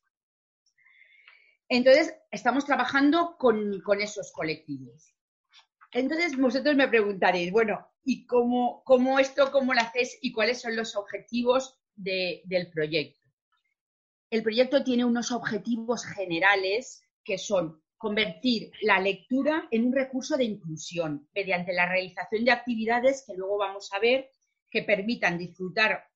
Entonces, 1.68 2.14
estamos 2.32 2.66
trabajando 2.66 3.38
con, 3.38 3.82
esos 4.00 4.32
colectivos. 4.32 5.16
Entonces, 5.92 6.38
vosotros 6.38 6.76
me 6.76 6.88
preguntaréis, 6.88 7.52
bueno, 7.52 7.88
¿y 8.04 8.26
cómo, 8.28 8.84
cómo 8.84 9.18
esto, 9.20 9.52
cómo 9.52 9.74
lo 9.74 9.82
hacéis 9.82 10.18
y 10.22 10.32
cuáles 10.32 10.62
son 10.62 10.76
los 10.76 10.96
objetivos 10.96 11.80
del 11.96 12.70
proyecto? 12.72 13.22
El 14.30 14.44
proyecto 14.44 14.84
tiene 14.84 15.06
unos 15.06 15.32
objetivos 15.32 16.06
generales 16.06 17.02
que 17.24 17.38
son 17.38 17.82
convertir 18.06 18.72
la 18.84 19.00
lectura 19.00 19.68
en 19.72 19.88
un 19.88 19.92
recurso 19.92 20.38
de 20.38 20.44
inclusión 20.44 21.28
mediante 21.34 21.74
la 21.74 21.90
realización 21.90 22.46
de 22.46 22.52
actividades 22.52 23.24
que 23.26 23.34
luego 23.34 23.58
vamos 23.58 23.92
a 23.92 23.98
ver 23.98 24.30
que 24.70 24.84
permitan 24.84 25.40
disfrutar 25.40 26.08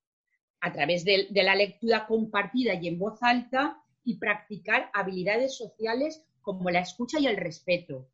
a 0.62 0.72
través 0.72 1.04
de, 1.04 1.28
la 1.32 1.56
lectura 1.56 2.06
compartida 2.06 2.76
y 2.76 2.88
en 2.88 3.00
voz 3.00 3.18
alta 3.24 3.82
y 4.04 4.20
practicar 4.20 4.92
habilidades 4.94 5.58
sociales 5.58 6.24
como 6.42 6.70
la 6.70 6.82
escucha 6.82 7.20
y 7.20 7.26
el 7.26 7.38
respeto. 7.38 8.08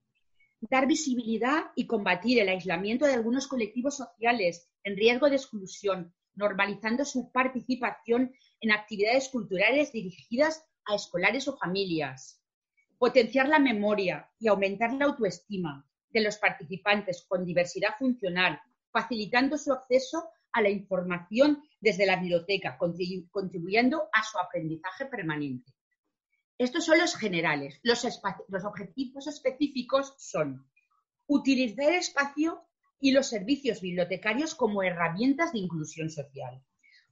Dar 0.61 0.87
visibilidad 0.87 1.65
y 1.75 1.85
combatir 1.85 2.39
el 2.39 2.47
aislamiento 2.47 3.05
de 3.05 3.15
algunos 3.15 3.45
colectivos 3.45 3.97
sociales 3.97 4.69
en 4.85 4.95
riesgo 4.95 5.29
de 5.29 5.35
exclusión, 5.35 6.13
normalizando 6.33 7.03
su 7.03 7.29
participación 7.29 8.33
en 8.61 8.71
actividades 8.71 9.27
culturales 9.27 9.91
dirigidas 9.91 10.65
a 10.85 10.95
escolares 10.95 11.49
o 11.49 11.57
familias. 11.57 12.41
Potenciar 12.97 13.47
la 13.49 13.59
memoria 13.59 14.29
y 14.39 14.47
aumentar 14.47 14.93
la 14.93 15.05
autoestima 15.05 15.85
de 16.09 16.21
los 16.21 16.37
participantes 16.37 17.25
con 17.27 17.45
diversidad 17.45 17.95
funcional, 17.99 18.59
facilitando 18.91 19.57
su 19.57 19.73
acceso 19.73 20.29
a 20.53 20.61
la 20.61 20.69
información 20.69 21.61
desde 21.81 22.05
la 22.05 22.15
biblioteca, 22.15 22.77
contribuyendo 22.77 24.09
a 24.13 24.23
su 24.23 24.39
aprendizaje 24.39 25.05
permanente. 25.07 25.73
Estos 26.57 26.85
son 26.85 26.99
los 26.99 27.15
generales. 27.17 27.79
Los, 27.83 28.05
objetivos 28.63 29.27
específicos 29.27 30.15
son 30.17 30.65
utilizar 31.27 31.89
el 31.89 31.95
espacio 31.95 32.65
y 33.01 33.11
los 33.11 33.27
servicios 33.27 33.81
bibliotecarios 33.81 34.55
como 34.55 34.81
herramientas 34.81 35.51
de 35.51 35.59
inclusión 35.59 36.09
social, 36.09 36.63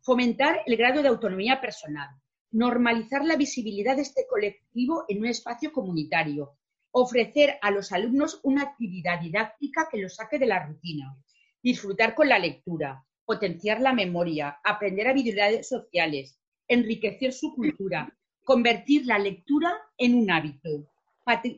fomentar 0.01 0.61
el 0.65 0.77
grado 0.77 1.01
de 1.01 1.09
autonomía 1.09 1.59
personal, 1.59 2.09
normalizar 2.53 3.25
la 3.25 3.35
visibilidad 3.35 3.95
de 3.95 4.03
este 4.03 4.25
colectivo 4.29 5.05
en 5.07 5.19
un 5.19 5.25
espacio 5.25 5.71
comunitario, 5.73 6.55
ofrecer 6.91 7.57
a 7.61 7.71
los 7.71 7.91
alumnos 7.91 8.39
una 8.43 8.61
actividad 8.61 9.19
didáctica 9.19 9.89
que 9.91 9.97
los 9.97 10.15
saque 10.15 10.37
de 10.37 10.45
la 10.45 10.63
rutina, 10.63 11.17
disfrutar 11.63 12.13
con 12.13 12.29
la 12.29 12.37
lectura, 12.37 13.03
potenciar 13.25 13.81
la 13.81 13.91
memoria, 13.91 14.59
aprender 14.63 15.07
habilidades 15.07 15.67
sociales, 15.67 16.39
enriquecer 16.67 17.33
su 17.33 17.55
cultura, 17.55 18.15
convertir 18.43 19.07
la 19.07 19.17
lectura 19.17 19.73
en 19.97 20.13
un 20.13 20.29
hábito, 20.29 20.69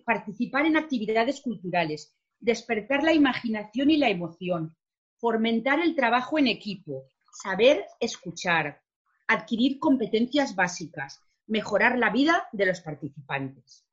participar 0.06 0.66
en 0.66 0.78
actividades 0.78 1.42
culturales, 1.42 2.16
despertar 2.40 3.04
la 3.04 3.14
imaginación 3.14 3.92
y 3.92 3.98
la 3.98 4.10
emoción, 4.10 4.78
fomentar 5.18 5.82
el 5.82 5.94
trabajo 5.94 6.40
en 6.40 6.48
equipo, 6.48 7.04
saber 7.44 7.86
escuchar, 8.00 8.82
adquirir 9.27 9.79
competencias 9.79 10.55
básicas, 10.55 11.22
mejorar 11.48 11.98
la 11.98 12.10
vida 12.10 12.48
de 12.51 12.65
los 12.65 12.82
participantes. 12.82 13.86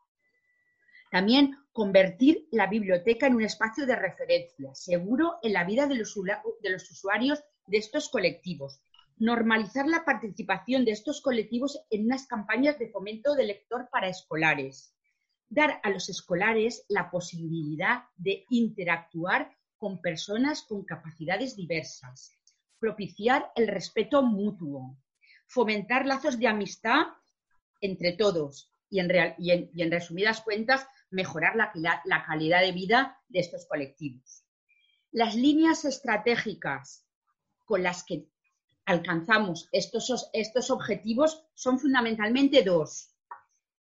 También 1.11 1.59
convertir 1.73 2.49
la 2.51 2.67
biblioteca 2.67 3.27
en 3.27 3.35
un 3.35 3.43
espacio 3.43 3.85
de 3.87 3.97
referencia 3.97 4.75
seguro 4.75 5.39
en 5.43 5.53
la 5.53 5.65
vida 5.65 5.87
de 5.87 5.97
los, 5.97 6.17
usuarios 6.17 7.45
de 7.67 7.79
estos 7.79 8.09
colectivos, 8.09 8.81
normalizar 9.19 9.87
la 9.87 10.05
participación 10.05 10.85
de 10.85 10.93
estos 10.93 11.21
colectivos 11.21 11.79
en 11.91 12.07
unas 12.07 12.27
campañas 12.27 12.79
de 12.79 12.89
fomento 12.89 13.35
de 13.35 13.45
lector 13.45 13.89
para 13.91 14.09
escolares, 14.09 14.95
dar 15.49 15.81
a 15.83 15.91
los 15.91 16.09
escolares 16.09 16.85
la 16.89 17.11
posibilidad 17.11 18.05
de 18.17 18.47
interactuar 18.49 19.55
con 19.77 20.01
personas 20.01 20.63
con 20.63 20.85
capacidades 20.85 21.57
diversas, 21.57 22.33
propiciar 22.79 23.53
el 23.55 23.69
respeto 23.69 24.23
mutuo, 24.23 24.97
fomentar 25.53 26.07
lazos 26.07 26.39
de 26.39 26.49
amistad 26.49 27.07
entre 27.81 28.13
todos 28.13 28.73
y 28.89 29.01
en, 29.01 29.91
resumidas 29.91 30.41
cuentas, 30.41 30.87
mejorar 31.11 31.57
la 31.57 32.25
calidad 32.27 32.61
de 32.61 32.73
vida 32.73 33.19
de 33.29 33.41
estos 33.41 33.67
colectivos. 33.67 34.45
Las 35.11 35.35
líneas 35.35 35.85
estratégicas 35.85 37.07
con 37.67 37.83
las 37.83 38.03
que 38.03 38.29
alcanzamos 38.87 39.69
estos, 39.73 40.31
estos 40.33 40.71
objetivos 40.71 41.45
son 41.55 41.79
fundamentalmente 41.79 42.63
dos. 42.63 43.15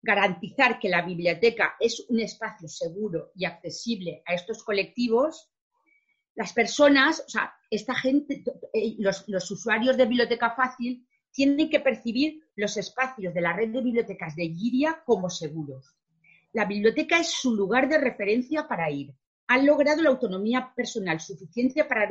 Garantizar 0.01 0.79
que 0.79 0.89
la 0.89 1.03
biblioteca 1.03 1.75
es 1.79 2.05
un 2.09 2.19
espacio 2.19 2.67
seguro 2.67 3.31
y 3.35 3.45
accesible 3.45 4.23
a 4.25 4.33
estos 4.33 4.63
colectivos. 4.63 5.51
Las 6.35 6.53
personas, 6.53 7.23
o 7.25 7.29
sea, 7.29 7.53
esta 7.69 7.93
gente, 7.93 8.43
eh, 8.73 8.95
los, 8.97 9.27
los 9.27 9.51
usuarios 9.51 9.97
de 9.97 10.05
Biblioteca 10.05 10.55
Fácil 10.55 11.07
tienen 11.31 11.69
que 11.69 11.79
percibir 11.79 12.43
los 12.55 12.77
espacios 12.77 13.33
de 13.33 13.41
la 13.41 13.53
red 13.53 13.69
de 13.69 13.81
bibliotecas 13.81 14.35
de 14.35 14.49
Giria 14.49 15.01
como 15.05 15.29
seguros. 15.29 15.95
La 16.53 16.65
biblioteca 16.65 17.19
es 17.19 17.29
su 17.29 17.55
lugar 17.55 17.87
de 17.87 17.99
referencia 17.99 18.67
para 18.67 18.89
ir. 18.89 19.13
Han 19.47 19.65
logrado 19.65 20.01
la 20.01 20.09
autonomía 20.09 20.73
personal 20.75 21.19
suficiente 21.19 21.83
para, 21.85 22.09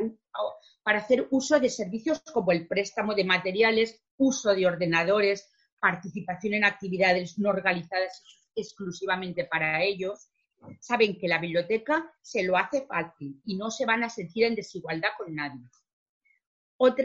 para 0.83 0.99
hacer 0.99 1.27
uso 1.31 1.59
de 1.59 1.69
servicios 1.69 2.21
como 2.21 2.51
el 2.51 2.67
préstamo 2.67 3.15
de 3.15 3.23
materiales, 3.23 4.01
uso 4.17 4.53
de 4.53 4.65
ordenadores, 4.65 5.49
participación 5.79 6.55
en 6.55 6.65
actividades 6.65 7.37
no 7.39 7.49
organizadas 7.49 8.23
exclusivamente 8.55 9.45
para 9.45 9.81
ellos, 9.83 10.29
saben 10.79 11.17
que 11.17 11.27
la 11.27 11.39
biblioteca 11.39 12.11
se 12.21 12.43
lo 12.43 12.57
hace 12.57 12.85
fácil 12.85 13.41
y 13.45 13.55
no 13.55 13.71
se 13.71 13.85
van 13.85 14.03
a 14.03 14.09
sentir 14.09 14.45
en 14.45 14.55
desigualdad 14.55 15.09
con 15.17 15.33
nadie. 15.33 15.61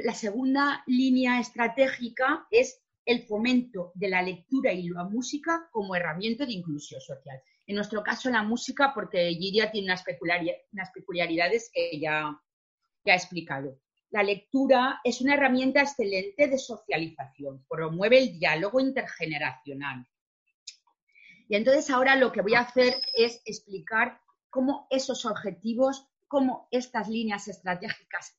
La 0.05 0.15
segunda 0.15 0.85
línea 0.87 1.41
estratégica 1.41 2.47
es 2.51 2.81
el 3.05 3.23
fomento 3.25 3.93
de 3.95 4.09
la 4.09 4.23
lectura 4.23 4.73
y 4.73 4.89
la 4.89 5.05
música 5.05 5.69
como 5.73 5.97
herramienta 5.97 6.47
de 6.47 6.53
inclusión 6.53 7.01
social. 7.01 7.43
En 7.67 7.77
nuestro 7.77 8.03
caso, 8.03 8.31
la 8.31 8.43
música, 8.43 8.93
porque 8.95 9.35
Giria 9.35 9.71
tiene 9.71 9.87
unas, 9.87 10.03
peculiaridades 10.93 11.71
que 11.73 11.99
ya, 11.99 12.41
ya 13.05 13.13
he 13.13 13.17
explicado. 13.17 13.81
La 14.11 14.23
lectura 14.23 15.01
es 15.03 15.21
una 15.21 15.35
herramienta 15.35 15.81
excelente 15.81 16.47
de 16.47 16.59
socialización, 16.59 17.65
promueve 17.69 18.19
el 18.19 18.39
diálogo 18.39 18.79
intergeneracional. 18.79 20.07
Y 21.49 21.57
entonces 21.57 21.91
ahora 21.91 22.15
lo 22.17 22.31
que 22.31 22.43
voy 22.43 22.55
a 22.55 22.61
hacer 22.61 22.95
es 23.15 23.43
explicar 23.45 24.21
cómo 24.51 24.87
esos 24.89 25.27
objetivos, 25.27 26.07
cómo 26.29 26.69
estas 26.71 27.09
líneas 27.09 27.49
estratégicas 27.49 28.39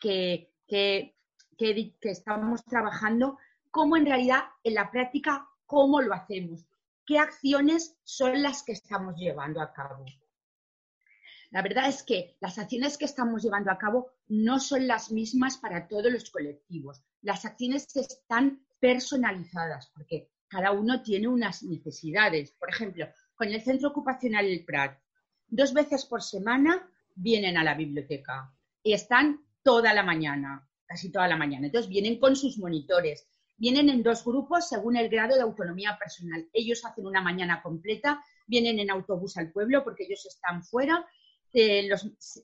que, 0.00 0.52
que, 0.66 1.14
que, 1.56 1.94
estamos 2.02 2.64
trabajando, 2.64 3.38
cómo 3.70 3.96
en 3.96 4.06
realidad 4.06 4.44
en 4.64 4.74
la 4.74 4.90
práctica, 4.90 5.48
cómo 5.66 6.00
lo 6.00 6.14
hacemos, 6.14 6.66
qué 7.06 7.18
acciones 7.18 7.96
son 8.02 8.42
las 8.42 8.62
que 8.62 8.72
estamos 8.72 9.16
llevando 9.16 9.60
a 9.60 9.72
cabo. 9.72 10.04
La 11.50 11.62
verdad 11.62 11.88
es 11.88 12.02
que 12.02 12.36
las 12.40 12.58
acciones 12.58 12.96
que 12.96 13.04
estamos 13.04 13.42
llevando 13.42 13.70
a 13.70 13.78
cabo 13.78 14.12
no 14.28 14.60
son 14.60 14.86
las 14.86 15.10
mismas 15.10 15.58
para 15.58 15.88
todos 15.88 16.10
los 16.10 16.30
colectivos. 16.30 17.02
Las 17.22 17.44
acciones 17.44 17.94
están 17.96 18.64
personalizadas 18.78 19.90
porque 19.92 20.30
cada 20.48 20.70
uno 20.70 21.02
tiene 21.02 21.28
unas 21.28 21.62
necesidades. 21.64 22.52
Por 22.52 22.70
ejemplo, 22.70 23.08
con 23.34 23.48
el 23.48 23.60
Centro 23.62 23.88
Ocupacional 23.88 24.46
El 24.46 24.64
Prat, 24.64 24.98
dos 25.48 25.72
veces 25.72 26.06
por 26.06 26.22
semana 26.22 26.88
vienen 27.16 27.56
a 27.56 27.64
la 27.64 27.74
biblioteca 27.74 28.54
y 28.82 28.92
están 28.92 29.44
toda 29.62 29.94
la 29.94 30.02
mañana, 30.02 30.68
casi 30.86 31.10
toda 31.10 31.28
la 31.28 31.36
mañana. 31.36 31.66
Entonces 31.66 31.88
vienen 31.88 32.18
con 32.18 32.36
sus 32.36 32.58
monitores, 32.58 33.28
vienen 33.56 33.88
en 33.88 34.02
dos 34.02 34.24
grupos 34.24 34.68
según 34.68 34.96
el 34.96 35.08
grado 35.08 35.36
de 35.36 35.42
autonomía 35.42 35.98
personal. 35.98 36.48
Ellos 36.52 36.84
hacen 36.84 37.06
una 37.06 37.20
mañana 37.20 37.62
completa, 37.62 38.22
vienen 38.46 38.78
en 38.78 38.90
autobús 38.90 39.36
al 39.36 39.52
pueblo 39.52 39.84
porque 39.84 40.04
ellos 40.04 40.26
están 40.26 40.62
fuera 40.62 41.06
eh, 41.52 41.88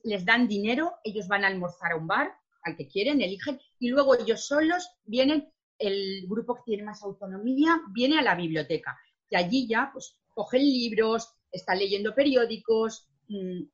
les 0.03 0.25
dan 0.25 0.47
dinero, 0.47 0.95
ellos 1.03 1.27
van 1.27 1.43
a 1.43 1.47
almorzar 1.47 1.93
a 1.93 1.95
un 1.95 2.07
bar, 2.07 2.33
al 2.63 2.75
que 2.75 2.87
quieren, 2.87 3.21
eligen, 3.21 3.59
y 3.79 3.89
luego 3.89 4.15
ellos 4.15 4.45
solos 4.45 4.89
vienen, 5.05 5.51
el 5.79 6.25
grupo 6.27 6.55
que 6.55 6.63
tiene 6.65 6.83
más 6.83 7.03
autonomía 7.03 7.79
viene 7.93 8.19
a 8.19 8.23
la 8.23 8.35
biblioteca. 8.35 8.97
Y 9.29 9.35
allí 9.35 9.67
ya, 9.67 9.91
pues, 9.93 10.17
cogen 10.33 10.61
libros, 10.61 11.33
están 11.51 11.77
leyendo 11.77 12.13
periódicos, 12.13 13.07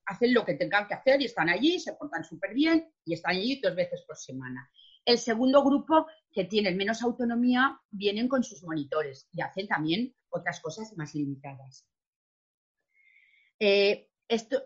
hacen 0.06 0.34
lo 0.34 0.46
que 0.46 0.56
tengan 0.56 0.88
que 0.88 0.96
hacer 0.96 1.22
y 1.22 1.26
están 1.26 1.50
allí, 1.50 1.80
se 1.80 1.94
portan 1.94 2.24
súper 2.24 2.54
bien 2.54 2.92
y 3.06 3.14
están 3.14 3.36
allí 3.36 3.60
dos 3.62 3.76
veces 3.76 4.04
por 4.08 4.18
semana. 4.18 4.70
El 5.06 5.18
segundo 5.18 5.64
grupo, 5.64 6.08
que 6.32 6.46
tiene 6.46 6.72
menos 6.72 7.02
autonomía, 7.02 7.80
vienen 7.92 8.28
con 8.28 8.44
sus 8.44 8.64
monitores 8.64 9.28
y 9.32 9.42
hacen 9.42 9.68
también 9.68 10.16
otras 10.30 10.60
cosas 10.60 10.96
más 10.98 11.14
limitadas. 11.14 11.86
Eh, 13.60 14.10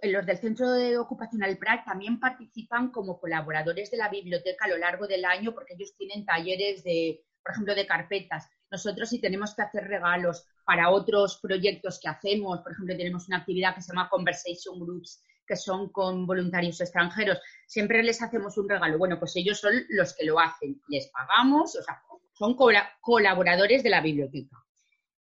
los 0.03 0.25
del 0.25 0.37
Centro 0.37 0.71
de 0.71 0.97
Ocupacional 0.97 1.57
PRAC 1.57 1.85
también 1.85 2.19
participan 2.19 2.91
como 2.91 3.19
colaboradores 3.19 3.91
de 3.91 3.97
la 3.97 4.09
biblioteca 4.09 4.65
a 4.65 4.69
lo 4.69 4.77
largo 4.77 5.07
del 5.07 5.25
año 5.25 5.53
porque 5.53 5.73
ellos 5.73 5.95
tienen 5.97 6.25
talleres 6.25 6.83
de, 6.83 7.25
por 7.43 7.51
ejemplo, 7.51 7.75
de 7.75 7.87
carpetas. 7.87 8.47
Nosotros 8.71 9.09
si 9.09 9.19
tenemos 9.19 9.55
que 9.55 9.63
hacer 9.63 9.87
regalos 9.87 10.45
para 10.67 10.89
otros 10.89 11.39
proyectos 11.41 11.97
que 11.97 12.09
hacemos, 12.09 12.59
por 12.59 12.73
ejemplo, 12.73 12.97
tenemos 12.97 13.25
una 13.29 13.37
actividad 13.37 13.73
que 13.73 13.81
se 13.81 13.93
llama 13.93 14.09
Conversation 14.09 14.77
Groups, 14.77 15.23
que 15.47 15.55
son 15.55 15.93
con 15.93 16.27
voluntarios 16.27 16.81
extranjeros, 16.81 17.39
siempre 17.65 18.03
les 18.03 18.21
hacemos 18.21 18.57
un 18.57 18.67
regalo. 18.67 18.97
Bueno, 18.97 19.17
pues 19.17 19.33
ellos 19.37 19.61
son 19.61 19.71
los 19.87 20.13
que 20.13 20.25
lo 20.25 20.37
hacen, 20.41 20.81
les 20.89 21.07
pagamos, 21.07 21.73
o 21.77 21.81
sea, 21.81 22.01
son 22.33 22.57
colaboradores 22.99 23.81
de 23.81 23.89
la 23.89 24.01
biblioteca. 24.01 24.57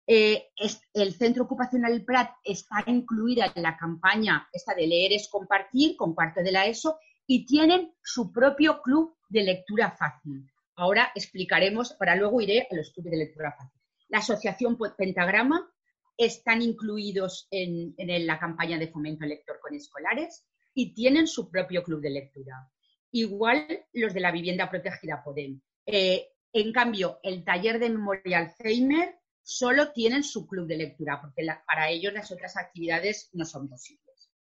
Eh, 0.08 0.50
el 0.96 1.14
Centro 1.14 1.44
Ocupacional 1.44 2.04
Prat 2.04 2.32
está 2.44 2.84
incluida 2.88 3.54
en 3.54 3.62
la 3.62 3.78
campaña 3.78 4.50
esta 4.52 4.74
de 4.74 4.88
leer 4.88 5.14
es 5.14 5.30
compartir, 5.30 5.96
con 5.96 6.16
parte 6.16 6.42
de 6.42 6.54
la 6.54 6.66
ESO, 6.66 6.98
y 7.28 7.46
tienen 7.46 7.94
su 8.04 8.32
propio 8.32 8.82
club 8.82 9.16
de 9.30 9.44
lectura 9.44 9.92
fácil. 9.92 10.44
Ahora 10.76 11.12
explicaremos, 11.14 11.94
para 11.94 12.16
luego 12.16 12.42
iré 12.42 12.68
a 12.72 12.76
los 12.76 12.92
clubes 12.92 13.12
de 13.12 13.18
lectura 13.18 13.52
fácil. 13.52 13.85
La 14.16 14.20
Asociación 14.20 14.78
Pentagrama 14.98 15.70
están 16.16 16.62
incluidos 16.62 17.50
en, 17.52 17.94
la 18.26 18.40
campaña 18.40 18.80
de 18.80 18.88
fomento 18.88 19.26
lector 19.26 19.60
con 19.60 19.76
escolares 19.76 20.48
y 20.74 20.94
tienen 20.94 21.28
su 21.28 21.52
propio 21.52 21.84
club 21.84 22.00
de 22.00 22.12
lectura. 22.12 22.72
Igual 23.12 23.68
los 23.92 24.14
de 24.14 24.22
la 24.22 24.32
vivienda 24.32 24.70
protegida 24.70 25.22
Podem. 25.22 25.60
Eh, 25.86 26.30
en 26.54 26.72
cambio, 26.72 27.20
el 27.24 27.44
taller 27.44 27.78
de 27.78 27.90
memoria 27.90 28.38
Alzheimer 28.38 29.20
solo 29.44 29.92
tienen 29.92 30.24
su 30.24 30.48
club 30.48 30.66
de 30.66 30.78
lectura, 30.78 31.20
porque 31.20 31.46
para 31.68 31.90
ellos 31.90 32.14
las 32.14 32.32
otras 32.32 32.56
actividades 32.56 33.30
no 33.34 33.44
son 33.44 33.68
posibles. 33.68 34.32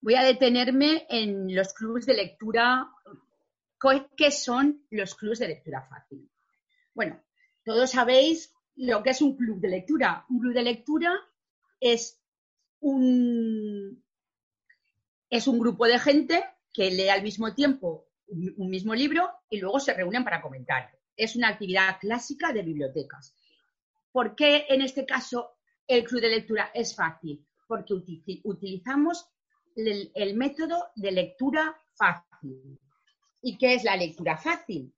Voy 0.00 0.14
a 0.14 0.22
detenerme 0.22 1.04
en 1.10 1.52
los 1.52 1.74
clubes 1.74 2.06
de 2.06 2.14
lectura. 2.14 2.92
¿Qué 4.16 4.30
son 4.30 4.86
los 4.90 5.16
clubes 5.16 5.40
de 5.40 5.48
lectura 5.48 5.84
fácil? 5.90 6.30
Bueno, 6.94 7.20
todos 7.70 7.92
sabéis 7.92 8.52
lo 8.74 9.00
que 9.02 9.10
es 9.10 9.22
un 9.22 9.36
club 9.36 9.60
de 9.60 9.68
lectura. 9.68 10.26
Un 10.28 10.40
club 10.40 10.54
de 10.54 10.62
lectura 10.62 11.12
es 11.78 12.20
un, 12.80 14.02
es 15.28 15.46
un 15.46 15.58
grupo 15.60 15.86
de 15.86 16.00
gente 16.00 16.44
que 16.72 16.90
lee 16.90 17.10
al 17.10 17.22
mismo 17.22 17.54
tiempo 17.54 18.08
un 18.56 18.70
mismo 18.70 18.92
libro 18.92 19.30
y 19.48 19.58
luego 19.58 19.78
se 19.78 19.94
reúnen 19.94 20.24
para 20.24 20.42
comentar. 20.42 20.90
Es 21.16 21.36
una 21.36 21.48
actividad 21.48 21.98
clásica 22.00 22.52
de 22.52 22.62
bibliotecas. 22.62 23.36
¿Por 24.10 24.34
qué 24.34 24.66
en 24.68 24.82
este 24.82 25.06
caso 25.06 25.52
el 25.86 26.02
club 26.02 26.22
de 26.22 26.30
lectura 26.30 26.72
es 26.74 26.94
fácil? 26.94 27.46
Porque 27.68 27.94
utilizamos 28.42 29.28
el, 29.76 30.36
método 30.36 30.88
de 30.96 31.12
lectura 31.12 31.76
fácil. 31.94 32.80
¿Y 33.42 33.56
qué 33.58 33.74
es 33.74 33.84
la 33.84 33.96
lectura 33.96 34.36
fácil? 34.36 34.92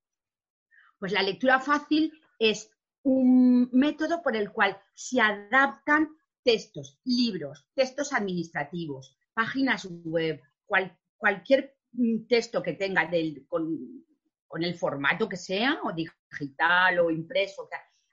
Pues 0.99 1.13
la 1.13 1.23
lectura 1.23 1.61
fácil 1.61 2.13
es 2.51 2.71
un 3.05 3.69
método 3.73 4.21
por 4.23 4.37
el 4.37 4.51
cual 4.51 4.77
se 4.95 5.21
adaptan 5.21 6.17
textos, 6.43 6.99
libros, 7.05 7.67
textos 7.75 8.13
administrativos, 8.13 9.17
páginas 9.33 9.87
web, 10.05 10.41
cualquier 11.17 11.77
texto 12.29 12.63
que 12.63 12.73
tenga 12.73 13.09
con, 13.49 14.65
el 14.65 14.75
formato 14.75 15.29
que 15.29 15.37
sea, 15.37 15.81
o 15.85 15.93
digital 15.93 16.99
o 16.99 17.11
impreso, 17.11 17.69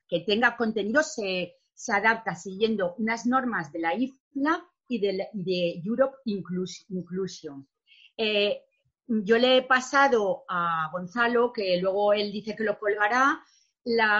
que 0.07 0.19
tenga 0.21 0.55
contenido 0.55 1.01
se, 1.01 1.55
adapta 1.87 2.35
siguiendo 2.35 2.95
unas 2.97 3.25
normas 3.25 3.71
de 3.71 3.79
la 3.79 3.95
IFLA 3.95 4.63
y 4.87 4.99
de, 4.99 5.81
Europe 5.83 6.17
Inclusion. 6.25 7.67
Eh, 8.15 8.61
yo 9.07 9.37
le 9.39 9.57
he 9.57 9.61
pasado 9.63 10.43
a 10.47 10.89
Gonzalo, 10.91 11.51
que 11.51 11.79
luego 11.81 12.13
él 12.13 12.31
dice 12.31 12.55
que 12.55 12.63
lo 12.63 12.77
colgará, 12.77 13.43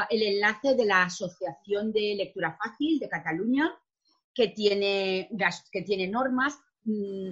el 0.10 0.22
enlace 0.24 0.76
de 0.76 0.86
la 0.86 1.04
Asociación 1.04 1.92
de 1.92 2.16
Lectura 2.18 2.58
Fácil 2.62 3.00
de 3.00 3.10
Cataluña, 3.10 3.72
que 4.34 4.50
tiene, 4.50 5.30
que 5.72 5.82
tiene 5.84 6.08
normas. 6.08 6.60
Mm, 6.86 7.32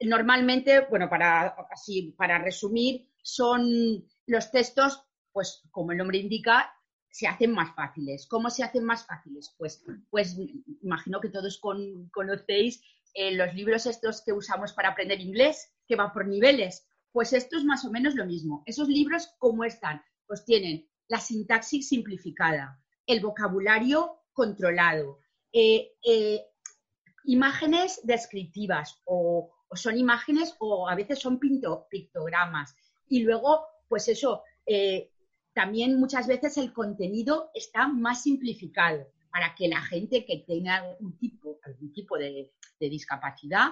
normalmente, 0.00 0.86
bueno, 0.88 1.08
para, 1.08 1.56
así, 1.70 2.14
para 2.16 2.38
resumir, 2.38 3.08
son 3.22 4.04
los 4.26 4.50
textos, 4.50 5.02
pues 5.32 5.62
como 5.70 5.92
el 5.92 5.98
nombre 5.98 6.18
indica, 6.18 6.72
se 7.10 7.26
hacen 7.26 7.52
más 7.52 7.74
fáciles. 7.74 8.26
¿Cómo 8.26 8.50
se 8.50 8.62
hacen 8.62 8.84
más 8.84 9.06
fáciles? 9.06 9.54
Pues, 9.58 9.82
pues 10.10 10.36
imagino 10.82 11.20
que 11.20 11.30
todos 11.30 11.60
conocéis 12.12 12.82
eh, 13.14 13.34
los 13.34 13.54
libros 13.54 13.86
estos 13.86 14.22
que 14.22 14.32
usamos 14.32 14.72
para 14.72 14.90
aprender 14.90 15.20
inglés, 15.20 15.72
que 15.86 15.96
van 15.96 16.12
por 16.12 16.26
niveles. 16.26 16.86
Pues 17.12 17.32
esto 17.32 17.56
es 17.56 17.64
más 17.64 17.84
o 17.84 17.90
menos 17.90 18.14
lo 18.14 18.26
mismo. 18.26 18.62
Esos 18.66 18.88
libros, 18.88 19.34
¿cómo 19.38 19.64
están? 19.64 20.02
Pues 20.26 20.44
tienen 20.44 20.86
la 21.08 21.18
sintaxis 21.18 21.88
simplificada, 21.88 22.80
el 23.06 23.20
vocabulario 23.20 24.22
controlado, 24.32 25.20
eh, 25.52 25.92
eh, 26.04 26.40
imágenes 27.24 28.00
descriptivas 28.04 29.00
o, 29.04 29.52
son 29.74 29.98
imágenes 29.98 30.54
o 30.58 30.88
a 30.88 30.94
veces 30.94 31.18
son 31.18 31.38
pictogramas. 31.38 32.74
Y 33.08 33.22
luego, 33.22 33.66
pues 33.88 34.08
eso, 34.08 34.42
también 35.52 35.98
muchas 35.98 36.26
veces 36.26 36.56
el 36.58 36.72
contenido 36.72 37.50
está 37.54 37.88
más 37.88 38.22
simplificado 38.22 39.06
para 39.36 39.54
que 39.54 39.68
la 39.68 39.82
gente 39.82 40.24
que 40.24 40.44
tenga 40.46 40.76
algún 40.76 41.18
tipo, 41.18 41.58
algún 41.62 41.92
tipo 41.92 42.16
de, 42.16 42.52
discapacidad 42.78 43.68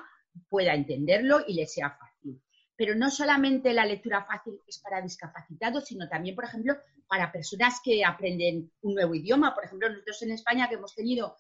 pueda 0.48 0.74
entenderlo 0.74 1.40
y 1.46 1.54
le 1.54 1.66
sea 1.66 1.90
fácil. 1.90 2.38
Pero 2.76 2.94
no 2.94 3.10
solamente 3.10 3.72
la 3.72 3.87
lectura 3.87 4.24
fácil 4.24 4.60
es 4.66 4.78
para 4.78 5.00
discapacitados, 5.00 5.84
sino 5.84 6.08
también, 6.08 6.34
por 6.34 6.44
ejemplo, 6.44 6.76
para 7.06 7.30
personas 7.30 7.80
que 7.84 8.04
aprenden 8.04 8.70
un 8.82 8.94
nuevo 8.94 9.14
idioma. 9.14 9.54
Por 9.54 9.64
ejemplo, 9.64 9.88
nosotros 9.88 10.22
en 10.22 10.32
España 10.32 10.68
que 10.68 10.74
hemos 10.74 10.94
tenido 10.94 11.37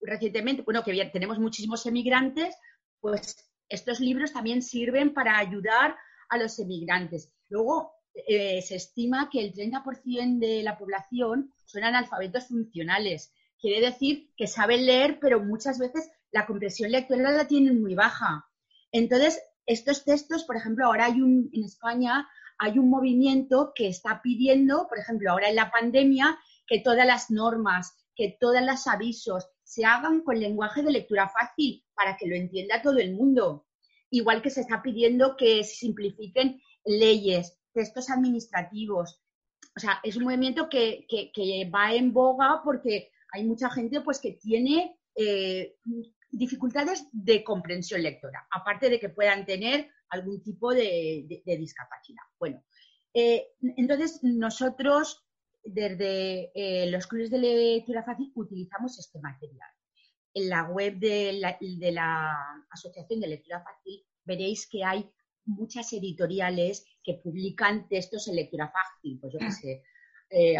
recientemente, 0.00 0.62
bueno, 0.62 0.82
que 0.82 1.04
tenemos 1.12 1.38
muchísimos 1.38 1.84
emigrantes, 1.86 2.56
pues 3.00 3.36
estos 3.68 4.00
libros 4.00 4.32
también 4.32 4.62
sirven 4.62 5.12
para 5.12 5.38
ayudar 5.38 5.96
a 6.30 6.38
los 6.38 6.58
emigrantes. 6.58 7.32
Luego, 7.48 7.92
eh, 8.26 8.62
se 8.62 8.76
estima 8.76 9.28
que 9.30 9.40
el 9.40 9.52
30% 9.52 10.38
de 10.38 10.62
la 10.62 10.78
población 10.78 11.52
son 11.64 11.84
analfabetos 11.84 12.48
funcionales. 12.48 13.32
quiere 13.60 13.84
decir 13.84 14.30
que 14.36 14.46
saben 14.46 14.86
leer, 14.86 15.18
pero 15.20 15.40
muchas 15.40 15.80
veces 15.80 16.08
la 16.30 16.46
comprensión 16.46 16.92
lectora 16.92 17.32
la 17.32 17.48
tienen 17.48 17.80
muy 17.80 17.96
baja. 17.96 18.46
Entonces, 18.92 19.42
estos 19.68 20.04
textos, 20.04 20.44
por 20.44 20.56
ejemplo, 20.56 20.86
ahora 20.86 21.06
hay 21.06 21.20
un, 21.20 21.48
en 21.52 21.64
España 21.64 22.26
hay 22.58 22.78
un 22.78 22.90
movimiento 22.90 23.72
que 23.74 23.88
está 23.88 24.20
pidiendo, 24.20 24.88
por 24.88 24.98
ejemplo, 24.98 25.30
ahora 25.30 25.48
en 25.48 25.56
la 25.56 25.70
pandemia, 25.70 26.38
que 26.66 26.80
todas 26.80 27.06
las 27.06 27.30
normas, 27.30 27.96
que 28.16 28.36
todos 28.40 28.60
los 28.62 28.86
avisos 28.88 29.48
se 29.62 29.84
hagan 29.84 30.22
con 30.22 30.40
lenguaje 30.40 30.82
de 30.82 30.90
lectura 30.90 31.28
fácil 31.28 31.84
para 31.94 32.16
que 32.16 32.26
lo 32.26 32.34
entienda 32.34 32.82
todo 32.82 32.98
el 32.98 33.14
mundo. 33.14 33.66
Igual 34.10 34.42
que 34.42 34.50
se 34.50 34.62
está 34.62 34.82
pidiendo 34.82 35.36
que 35.36 35.62
se 35.62 35.76
simplifiquen 35.76 36.60
leyes, 36.84 37.56
textos 37.72 38.10
administrativos. 38.10 39.22
O 39.76 39.80
sea, 39.80 40.00
es 40.02 40.16
un 40.16 40.24
movimiento 40.24 40.68
que, 40.68 41.06
va 41.72 41.94
en 41.94 42.12
boga 42.12 42.62
porque 42.64 43.12
hay 43.32 43.44
mucha 43.44 43.70
gente 43.70 44.00
pues, 44.00 44.18
que 44.18 44.32
tiene 44.32 44.98
eh, 45.14 45.76
dificultades 46.30 47.06
de 47.12 47.42
comprensión 47.42 48.02
lectora, 48.02 48.46
aparte 48.50 48.90
de 48.90 49.00
que 49.00 49.08
puedan 49.08 49.46
tener 49.46 49.88
algún 50.10 50.42
tipo 50.42 50.72
de, 50.72 51.42
discapacidad. 51.44 52.22
Bueno, 52.38 52.62
eh, 53.14 53.48
entonces 53.76 54.20
nosotros 54.22 55.24
desde 55.64 56.50
eh, 56.54 56.90
los 56.90 57.06
clubes 57.06 57.30
de 57.30 57.38
lectura 57.38 58.04
fácil 58.04 58.32
utilizamos 58.34 58.98
este 58.98 59.18
material. 59.20 59.68
En 60.34 60.48
la 60.48 60.64
web 60.64 60.98
de 60.98 61.40
la, 61.40 62.36
Asociación 62.70 63.20
de 63.20 63.28
Lectura 63.28 63.62
Fácil 63.62 64.04
veréis 64.24 64.68
que 64.68 64.84
hay 64.84 65.10
muchas 65.46 65.92
editoriales 65.92 66.84
que 67.02 67.14
publican 67.14 67.88
textos 67.88 68.28
en 68.28 68.36
lectura 68.36 68.70
fácil. 68.70 69.18
Pues 69.20 69.32
yo 69.32 69.38
qué 69.38 69.50
sé, 69.50 69.82
eh, 70.30 70.56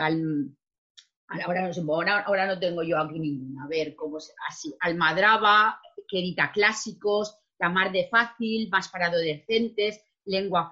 ahora, 1.28 2.46
no 2.46 2.58
tengo 2.58 2.82
yo 2.82 2.98
aquí 2.98 3.18
ninguna. 3.18 3.64
A 3.64 3.68
ver, 3.68 3.94
cómo 3.94 4.18
se, 4.20 4.32
así, 4.48 4.74
Almadraba, 4.80 5.80
que 6.08 6.34
clásicos, 6.52 7.36
La 7.58 7.68
Mar 7.68 7.92
de 7.92 8.08
Fácil, 8.08 8.68
Más 8.70 8.88
para 8.88 9.06
Adolescentes, 9.06 10.00
Lengua 10.24 10.70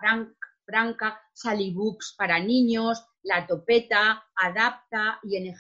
Franca, 0.64 1.21
Sally 1.33 1.73
Books 1.73 2.14
para 2.16 2.38
niños, 2.40 3.05
La 3.23 3.47
Topeta, 3.47 4.25
Adapta, 4.35 5.21
ING 5.25 5.55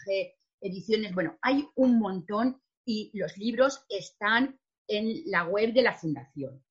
Ediciones. 0.60 1.14
Bueno, 1.14 1.38
hay 1.42 1.66
un 1.76 1.98
montón 1.98 2.60
y 2.84 3.10
los 3.14 3.36
libros 3.36 3.84
están 3.88 4.58
en 4.88 5.22
la 5.26 5.44
web 5.44 5.72
de 5.72 5.82
la 5.82 5.94
Fundación. 5.94 6.64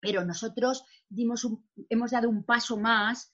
Pero 0.00 0.24
nosotros 0.24 0.84
dimos 1.08 1.46
hemos 1.88 2.10
dado 2.10 2.28
un 2.28 2.44
paso 2.44 2.76
más 2.76 3.32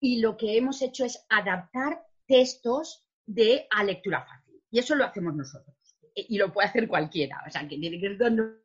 y 0.00 0.20
lo 0.20 0.36
que 0.36 0.56
hemos 0.56 0.80
hecho 0.80 1.04
es 1.04 1.24
adaptar 1.28 2.04
textos 2.26 3.07
de 3.28 3.66
a 3.70 3.84
lectura 3.84 4.24
fácil. 4.24 4.60
Y 4.70 4.78
eso 4.78 4.94
lo 4.94 5.04
hacemos 5.04 5.34
nosotros. 5.34 5.76
E, 6.14 6.26
y 6.30 6.38
lo 6.38 6.52
puede 6.52 6.68
hacer 6.68 6.88
cualquiera. 6.88 7.42
O 7.46 7.50
sea, 7.50 7.68
que 7.68 7.78
no, 7.78 8.58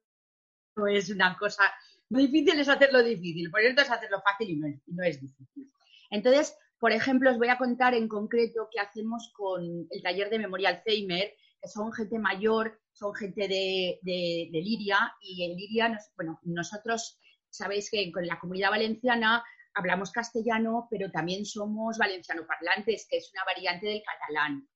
no 0.75 0.87
es 0.87 1.09
una 1.09 1.37
cosa 1.37 1.63
muy 2.09 2.27
difícil, 2.27 2.59
es 2.59 2.69
hacerlo 2.69 3.03
difícil. 3.03 3.51
Por 3.51 3.61
eso 3.61 3.81
es 3.81 3.91
hacerlo 3.91 4.21
fácil 4.21 4.49
y 4.49 4.55
no 4.57 5.03
es, 5.03 5.21
difícil. 5.21 5.71
Entonces, 6.09 6.55
por 6.79 6.91
ejemplo, 6.91 7.31
os 7.31 7.37
voy 7.37 7.49
a 7.49 7.57
contar 7.57 7.93
en 7.93 8.07
concreto 8.07 8.69
qué 8.71 8.79
hacemos 8.79 9.31
con 9.35 9.87
el 9.89 10.01
taller 10.01 10.29
de 10.29 10.39
memoria 10.39 10.69
Alzheimer, 10.69 11.33
que 11.61 11.67
son 11.67 11.91
gente 11.91 12.19
mayor, 12.19 12.79
son 12.91 13.13
gente 13.13 13.47
de, 13.47 13.99
de, 14.01 14.61
Liria, 14.61 15.13
y 15.21 15.45
en 15.45 15.57
Liria, 15.57 15.99
bueno, 16.15 16.39
nosotros 16.43 17.19
sabéis 17.49 17.89
que 17.89 18.11
con 18.11 18.27
la 18.27 18.39
comunidad 18.39 18.69
valenciana 18.69 19.43
hablamos 19.73 20.11
castellano, 20.11 20.87
pero 20.89 21.11
también 21.11 21.45
somos 21.45 21.97
valenciano 21.97 22.45
parlantes, 22.45 23.07
que 23.09 23.17
es 23.17 23.31
una 23.33 23.43
variante 23.45 23.87
del 23.87 24.03
catalán. 24.03 24.67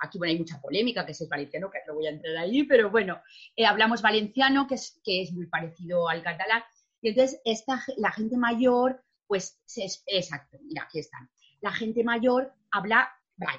aquí 0.00 0.18
bueno, 0.18 0.32
hay 0.32 0.38
mucha 0.38 0.60
polémica, 0.60 1.06
que 1.06 1.12
es 1.12 1.20
el 1.20 1.28
valenciano, 1.28 1.70
que 1.70 1.78
no 1.86 1.94
voy 1.94 2.06
a 2.06 2.10
entrar 2.10 2.36
ahí, 2.36 2.64
pero 2.64 2.90
bueno, 2.90 3.22
eh, 3.56 3.64
hablamos 3.64 4.02
valenciano, 4.02 4.66
que 4.66 4.74
es, 4.74 5.00
que 5.04 5.22
es 5.22 5.32
muy 5.32 5.46
parecido 5.46 6.08
al 6.08 6.22
catalán. 6.22 6.62
Y 7.00 7.10
entonces 7.10 7.40
esta, 7.44 7.82
la 7.96 8.12
gente 8.12 8.36
mayor, 8.36 9.02
pues, 9.26 9.60
es, 9.76 10.02
exacto, 10.06 10.58
mira, 10.62 10.84
aquí 10.84 10.98
están. 10.98 11.28
La 11.60 11.72
gente 11.72 12.04
mayor 12.04 12.52
habla 12.70 13.12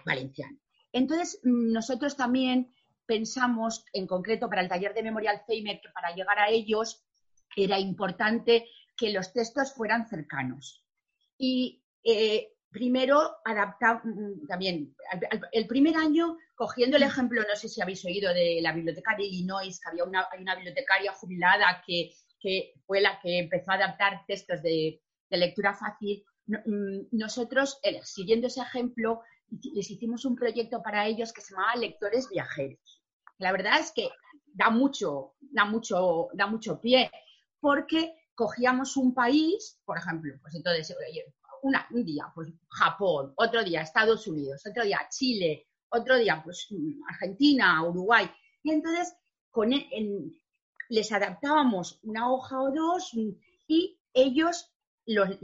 valenciano. 0.05 0.57
Entonces, 0.91 1.39
mm, 1.43 1.71
nosotros 1.71 2.15
también 2.15 2.73
pensamos, 3.05 3.85
en 3.93 4.07
concreto 4.07 4.49
para 4.49 4.61
el 4.61 4.69
taller 4.69 4.93
de 4.93 5.03
memoria 5.03 5.31
Alzheimer, 5.31 5.81
que 5.81 5.89
para 5.89 6.13
llegar 6.15 6.39
a 6.39 6.49
ellos 6.49 7.03
era 7.55 7.79
importante 7.79 8.67
que 8.97 9.11
los 9.11 9.33
textos 9.33 9.73
fueran 9.73 10.07
cercanos. 10.07 10.85
Y 11.37 11.83
eh, 12.03 12.53
primero 12.73 13.37
adaptar 13.45 14.05
mm, 14.05 14.47
también, 14.47 14.95
el 15.51 15.67
primer 15.67 15.95
año, 15.95 16.37
cogiendo 16.55 16.97
el 16.97 17.03
ejemplo, 17.03 17.41
no 17.41 17.55
sé 17.55 17.69
si 17.69 17.81
habéis 17.81 18.03
oído 18.03 18.33
de 18.33 18.59
la 18.61 18.73
biblioteca 18.73 19.15
de 19.15 19.25
Illinois, 19.25 19.79
que 19.79 19.89
había 19.89 20.03
una, 20.03 20.27
una 20.37 20.55
bibliotecaria 20.55 21.13
jubilada 21.13 21.81
que, 21.85 22.11
fue 22.85 22.99
la 22.99 23.21
que 23.21 23.39
empezó 23.39 23.71
a 23.71 23.75
adaptar 23.75 24.25
textos 24.27 24.61
de, 24.61 24.99
lectura 25.29 25.73
fácil. 25.73 26.23
Mm, 26.45 27.07
nosotros, 27.11 27.79
siguiendo 28.03 28.47
ese 28.47 28.61
ejemplo, 28.61 29.21
les 29.73 29.89
hicimos 29.89 30.25
un 30.25 30.35
proyecto 30.35 30.81
para 30.83 31.07
ellos 31.07 31.31
que 31.31 31.41
se 31.41 31.53
llamaba 31.53 31.75
Lectores 31.75 32.27
Viajeros. 32.29 33.01
La 33.37 33.51
verdad 33.51 33.79
es 33.79 33.91
que 33.91 34.09
da 34.53 34.69
mucho, 34.69 35.35
da 35.39 35.65
mucho, 35.65 36.29
da 36.33 36.47
mucho 36.47 36.79
pie, 36.79 37.09
porque 37.59 38.13
cogíamos 38.35 38.97
un 38.97 39.13
país, 39.13 39.79
por 39.85 39.97
ejemplo, 39.97 40.33
pues 40.41 40.55
entonces 40.55 40.95
un 41.91 42.05
día 42.05 42.31
pues 42.33 42.49
Japón, 42.69 43.33
otro 43.37 43.63
día 43.63 43.81
Estados 43.81 44.27
Unidos, 44.27 44.63
otro 44.65 44.83
día 44.83 45.07
Chile, 45.09 45.67
otro 45.89 46.17
día 46.17 46.41
pues 46.43 46.67
Argentina, 47.09 47.83
Uruguay, 47.87 48.29
y 48.63 48.71
entonces 48.71 49.13
e, 49.71 50.31
les 50.89 51.11
adaptábamos 51.11 51.99
una 52.03 52.31
hoja 52.31 52.59
o 52.61 52.71
dos 52.71 53.13
y 53.67 53.99
ellos, 54.13 54.71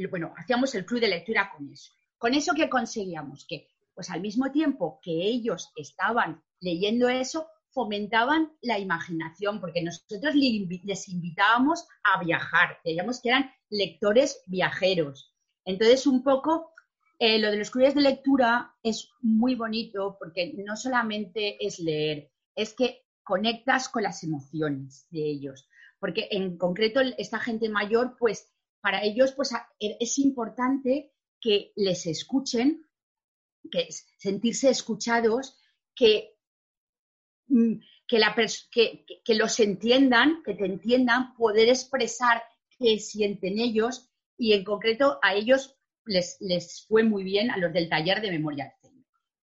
bueno, 0.10 0.34
hacíamos 0.38 0.76
el 0.76 0.86
club 0.86 1.02
de 1.02 1.10
lectura 1.10 1.52
con 1.56 1.72
eso. 1.72 1.92
Con 2.18 2.34
eso 2.34 2.54
que 2.54 2.70
conseguíamos 2.70 3.46
que, 3.48 3.68
pues 3.94 4.10
al 4.10 4.22
mismo 4.22 4.52
tiempo 4.52 5.00
que 5.02 5.12
ellos 5.12 5.72
estaban 5.76 6.44
leyendo 6.60 7.10
eso, 7.10 7.48
fomentaban 7.72 8.52
la 8.62 8.80
imaginación, 8.80 9.60
porque 9.60 9.84
nosotros 9.84 10.36
les 10.36 11.10
invitábamos 11.10 11.88
a 12.04 12.24
viajar, 12.24 12.80
creíamos 12.84 13.22
que 13.22 13.30
eran 13.30 13.52
lectores 13.70 14.42
viajeros. 14.48 15.34
Entonces, 15.66 16.08
un 16.08 16.24
poco 16.24 16.74
eh, 17.20 17.38
lo 17.38 17.52
de 17.52 17.58
los 17.58 17.70
clubes 17.70 17.96
de 17.96 18.02
lectura 18.02 18.74
es 18.82 19.10
muy 19.22 19.56
bonito 19.56 20.16
porque 20.18 20.54
no 20.66 20.78
solamente 20.78 21.64
es 21.66 21.80
leer, 21.80 22.32
es 22.56 22.74
que 22.74 23.06
conectas 23.24 23.90
con 23.90 24.04
las 24.04 24.24
emociones 24.24 25.06
de 25.10 25.30
ellos. 25.30 25.68
Porque 26.00 26.30
en 26.32 26.58
concreto 26.58 27.02
esta 27.18 27.40
gente 27.40 27.68
mayor, 27.68 28.16
pues 28.18 28.50
para 28.82 29.04
ellos 29.04 29.34
pues, 29.34 29.52
e, 29.80 29.98
es 30.00 30.18
importante 30.18 31.12
que 31.42 31.74
les 31.76 32.06
escuchen, 32.08 32.86
que 33.70 33.90
sentirse 34.18 34.70
escuchados, 34.70 35.60
que 35.94 36.39
que, 38.08 38.20
la 38.20 38.36
que, 38.36 39.36
los 39.36 39.60
entiendan, 39.60 40.42
que 40.44 40.54
te 40.54 40.66
entiendan, 40.66 41.34
poder 41.36 41.70
expresar 41.70 42.44
qué 42.78 43.00
sienten 43.00 43.60
ellos 43.60 44.10
y 44.38 44.54
en 44.54 44.64
concreto 44.64 45.20
a 45.22 45.34
ellos 45.34 45.76
les, 46.06 46.38
les 46.40 46.86
fue 46.88 47.04
muy 47.04 47.24
bien 47.24 47.52
a 47.52 47.58
los 47.58 47.74
del 47.74 47.90
taller 47.90 48.22
de 48.22 48.32
memoria 48.32 48.74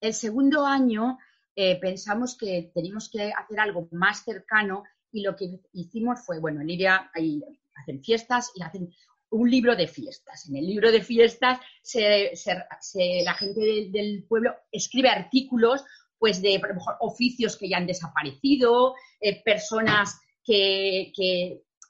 El 0.00 0.14
segundo 0.14 0.66
año 0.66 1.18
eh, 1.54 1.78
pensamos 1.80 2.36
que 2.36 2.70
teníamos 2.74 3.08
que 3.08 3.32
hacer 3.32 3.60
algo 3.60 3.88
más 3.92 4.24
cercano 4.24 4.84
y 5.12 5.22
lo 5.22 5.36
que 5.36 5.60
hicimos 5.72 6.20
fue, 6.24 6.40
bueno, 6.40 6.60
en 6.60 6.66
Liria 6.66 7.10
hay, 7.14 7.42
hacen 7.74 8.02
fiestas 8.02 8.52
y 8.54 8.62
hacen 8.62 8.92
un 9.30 9.50
libro 9.50 9.74
de 9.74 9.86
fiestas. 9.86 10.48
En 10.48 10.56
el 10.56 10.66
libro 10.66 10.92
de 10.92 11.02
fiestas 11.02 11.58
la 11.94 13.34
gente 13.34 13.88
del 13.90 14.24
pueblo 14.28 14.54
escribe 14.70 15.08
artículos 15.08 15.84
pues 16.18 16.40
de 16.42 16.60
oficios 17.00 17.56
que 17.56 17.68
ya 17.68 17.78
han 17.78 17.86
desaparecido, 17.86 18.94
eh, 19.20 19.42
personas 19.42 20.18
que, 20.44 21.12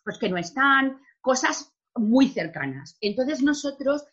pues 0.02 0.18
que 0.18 0.28
no 0.28 0.36
están, 0.36 1.00
cosas 1.20 1.74
muy 1.94 2.28
cercanas. 2.28 2.96
Entonces 3.00 3.42
nosotros 3.42 4.04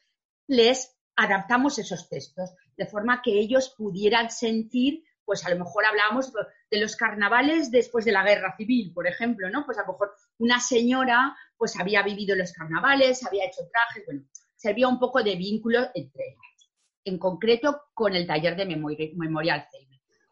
les 0.48 0.96
adaptamos 1.16 1.78
esos 1.80 2.10
textos 2.10 2.52
de 2.76 2.86
forma 2.86 3.22
que 3.22 3.40
ellos 3.40 3.74
pudieran 3.78 4.30
sentir, 4.30 5.04
pues 5.26 5.46
a 5.46 5.50
lo 5.50 5.64
mejor 5.64 5.86
hablábamos 5.86 6.34
de 6.70 6.80
los 6.80 6.96
carnavales 6.96 7.72
después 7.72 8.04
de 8.06 8.12
la 8.12 8.24
guerra 8.24 8.56
civil, 8.58 8.92
por 8.94 9.08
ejemplo, 9.08 9.50
¿no? 9.50 9.66
Pues 9.66 9.78
a 9.78 9.82
lo 9.82 9.94
mejor 9.94 10.14
una 10.40 10.60
señora 10.60 11.36
pues 11.58 11.80
había 11.80 12.04
vivido 12.04 12.36
los 12.36 12.52
carnavales, 12.52 13.26
había 13.26 13.46
hecho 13.46 13.62
trajes, 13.72 14.04
bueno, 14.06 14.24
servía 14.56 14.88
un 14.88 15.00
poco 15.00 15.24
de 15.24 15.36
vínculo 15.36 15.80
entre 15.94 16.24
ellos, 16.26 16.72
en 17.06 17.18
concreto 17.18 17.84
con 17.94 18.16
el 18.16 18.28
taller 18.28 18.56
de 18.56 18.66
memoria, 18.66 19.10
memorial 19.16 19.68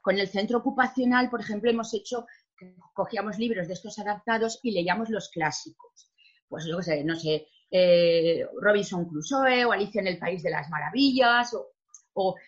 con 0.01 0.17
el 0.17 0.27
centro 0.27 0.59
ocupacional, 0.59 1.29
por 1.29 1.41
ejemplo, 1.41 1.69
hemos 1.69 1.93
hecho, 1.93 2.25
cogíamos 2.93 3.37
libros 3.37 3.67
de 3.67 3.73
estos 3.73 3.97
adaptados 3.99 4.59
y 4.63 4.71
leíamos 4.71 5.09
los 5.09 5.29
clásicos. 5.29 6.11
Pues 6.47 6.65
no 6.65 6.81
sé, 6.81 7.03
no 7.03 7.15
sé, 7.15 7.47
eh, 7.69 8.45
Robinson 8.59 9.05
Crusoe 9.05 9.65
o 9.65 9.71
Alicia 9.71 10.01
en 10.01 10.07
el 10.07 10.19
País 10.19 10.43
de 10.43 10.49
las 10.49 10.69
Maravillas. 10.69 11.55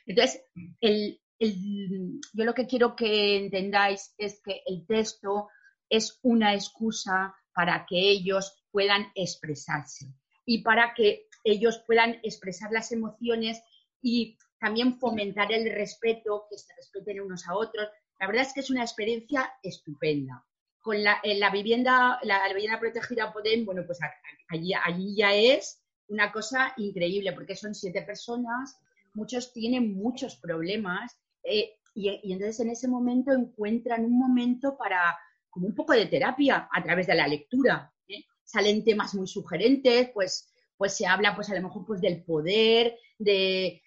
Entonces, 0.05 0.43
yo 0.81 2.43
lo 2.43 2.53
que 2.53 2.67
quiero 2.67 2.95
que 2.95 3.37
entendáis 3.37 4.13
es 4.17 4.41
que 4.43 4.61
el 4.65 4.85
texto 4.85 5.47
es 5.89 6.19
una 6.23 6.53
excusa 6.53 7.33
para 7.53 7.85
que 7.87 7.97
ellos 7.97 8.65
puedan 8.71 9.11
expresarse 9.15 10.07
y 10.45 10.63
para 10.63 10.93
que 10.93 11.27
ellos 11.43 11.81
puedan 11.85 12.19
expresar 12.23 12.71
las 12.71 12.91
emociones 12.91 13.61
y 14.01 14.37
también 14.63 14.97
fomentar 14.97 15.51
el 15.51 15.69
respeto, 15.73 16.45
que 16.49 16.57
se 16.57 16.73
respeten 16.73 17.19
unos 17.19 17.45
a 17.49 17.55
otros. 17.57 17.85
La 18.17 18.27
verdad 18.27 18.43
es 18.43 18.53
que 18.53 18.61
es 18.61 18.69
una 18.69 18.81
experiencia 18.81 19.51
estupenda. 19.61 20.45
Con 20.79 21.03
la, 21.03 21.19
la 21.21 21.49
vivienda, 21.49 22.17
la, 22.23 22.47
vivienda 22.47 22.79
protegida 22.79 23.33
Podem, 23.33 23.65
bueno, 23.65 23.83
pues 23.85 23.99
allí, 24.47 24.71
allí 24.73 25.17
ya 25.17 25.35
es 25.35 25.81
una 26.07 26.31
cosa 26.31 26.73
increíble, 26.77 27.33
porque 27.33 27.57
son 27.57 27.75
siete 27.75 28.03
personas, 28.03 28.79
muchos 29.13 29.51
tienen 29.51 29.95
muchos 29.95 30.37
problemas, 30.37 31.11
eh, 31.43 31.73
y, 31.93 32.09
y, 32.23 32.31
entonces 32.31 32.61
en 32.61 32.69
ese 32.69 32.87
momento 32.87 33.33
encuentran 33.33 34.05
un 34.05 34.17
momento 34.17 34.77
para, 34.77 35.17
como 35.49 35.67
un 35.67 35.75
poco 35.75 35.91
de 35.91 36.05
terapia 36.05 36.69
a 36.71 36.81
través 36.81 37.07
de 37.07 37.15
la 37.15 37.27
lectura. 37.27 37.93
¿eh? 38.07 38.23
Salen 38.45 38.85
temas 38.85 39.13
muy 39.13 39.27
sugerentes, 39.27 40.09
pues, 40.13 40.49
pues 40.77 40.95
se 40.95 41.05
habla 41.05 41.35
pues 41.35 41.49
a 41.49 41.55
lo 41.55 41.63
mejor 41.63 41.85
pues 41.85 41.99
del 41.99 42.23
poder, 42.23 42.97
de, 43.19 43.81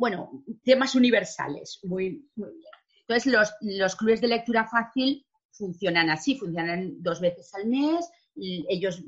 bueno, 0.00 0.42
temas 0.64 0.94
universales, 0.94 1.78
muy, 1.82 2.26
bien. 2.34 2.54
Entonces 3.02 3.30
los, 3.30 3.52
los 3.60 3.96
clubes 3.96 4.22
de 4.22 4.28
lectura 4.28 4.66
fácil 4.66 5.26
funcionan 5.50 6.08
así, 6.08 6.38
funcionan 6.38 7.02
dos 7.02 7.20
veces 7.20 7.52
al 7.54 7.66
mes, 7.66 8.08
ellos 8.34 9.02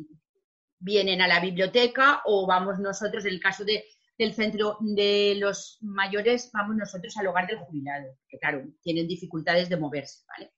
vienen 0.78 1.22
a 1.22 1.28
la 1.28 1.40
biblioteca 1.40 2.20
o 2.26 2.46
vamos 2.46 2.78
nosotros, 2.78 3.24
en 3.24 3.32
el 3.32 3.40
caso 3.40 3.64
de, 3.64 3.84
del 4.18 4.34
centro 4.34 4.76
de 4.80 5.34
los 5.38 5.78
mayores, 5.80 6.50
vamos 6.52 6.76
nosotros 6.76 7.16
al 7.16 7.26
hogar 7.28 7.46
del 7.46 7.60
jubilado, 7.60 8.18
que 8.28 8.38
claro, 8.38 8.62
tienen 8.82 9.08
dificultades 9.08 9.70
de 9.70 9.78
moverse, 9.78 10.24
¿vale? 10.28 10.52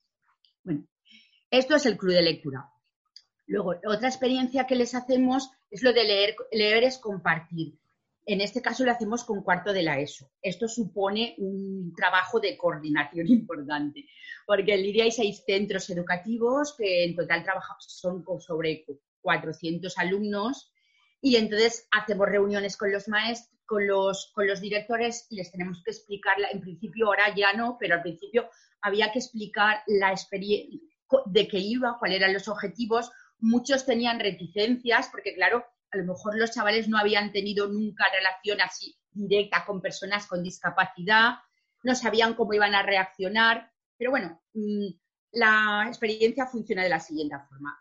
Bueno, 0.65 0.89
esto 1.49 1.77
es 1.77 1.87
el 1.87 1.97
club 1.97 2.15
de 2.15 2.23
lectura. 2.23 2.69
Luego, 3.47 3.77
otra 3.87 4.09
experiencia 4.09 4.67
que 4.67 4.75
les 4.75 4.97
hacemos 4.97 5.53
es 5.71 5.85
lo 5.85 5.93
de 5.93 6.03
leer, 6.03 6.35
leer 6.51 6.83
es 6.83 6.99
compartir. 6.99 7.79
En 8.27 8.41
este 8.41 8.63
caso 8.63 8.85
lo 8.85 8.93
hacemos 8.93 9.25
con 9.25 9.43
cuarto 9.43 9.73
de 9.73 9.83
la 9.83 9.99
ESO. 10.01 10.31
Esto 10.41 10.67
supone 10.67 11.35
un 11.39 11.93
trabajo 11.95 12.41
de 12.41 12.57
coordinación 12.57 13.27
importante, 13.29 14.07
porque 14.47 14.75
en 14.75 14.83
Lidia 14.83 15.05
hay 15.05 15.13
seis 15.13 15.43
centros 15.47 15.89
educativos 15.91 16.75
que 16.77 17.05
en 17.05 17.17
total 17.17 17.45
son 17.79 18.25
sobre 18.41 18.85
400 19.21 19.99
alumnos 19.99 20.73
y 21.21 21.37
entonces 21.37 21.89
hacemos 21.91 22.29
reuniones 22.29 22.77
con 22.77 22.93
los 22.93 23.09
maestros, 23.09 23.51
con 23.67 23.83
con 24.35 24.47
los 24.47 24.61
directores 24.61 25.27
les 25.31 25.51
tenemos 25.51 25.83
que 25.83 25.91
explicar, 25.91 26.37
en 26.53 26.61
principio 26.61 27.07
ahora 27.07 27.35
ya 27.35 27.55
no, 27.55 27.79
pero 27.81 27.95
al 27.95 28.03
principio 28.03 28.49
había 28.83 29.11
que 29.11 29.21
explicar 29.21 29.83
la 29.87 30.11
experiencia 30.11 30.79
de 31.27 31.49
qué 31.49 31.59
iba, 31.59 31.97
cuáles 31.99 32.19
eran 32.19 32.33
los 32.33 32.49
objetivos. 32.49 33.11
Muchos 33.39 33.87
tenían 33.87 34.21
reticencias 34.21 35.09
porque, 35.11 35.35
claro, 35.35 35.65
a 35.95 35.97
lo 35.97 36.05
mejor 36.05 36.37
los 36.37 36.51
chavales 36.51 36.89
no 36.89 36.99
habían 36.99 37.33
tenido 37.33 37.69
nunca 37.69 38.05
relación 38.13 38.61
así 38.61 38.97
directa 39.13 39.65
con 39.65 39.81
personas 39.81 40.27
con 40.27 40.43
discapacidad, 40.43 41.35
no 41.85 41.95
sabían 41.95 42.35
cómo 42.35 42.53
iban 42.53 42.75
a 42.75 42.83
reaccionar, 42.83 43.71
pero 43.97 44.11
bueno, 44.11 44.43
mm, 44.55 44.89
la 45.33 45.85
experiencia 45.87 46.47
funciona 46.47 46.83
de 46.83 46.89
la 46.89 46.99
siguiente 46.99 47.37
forma. 47.49 47.79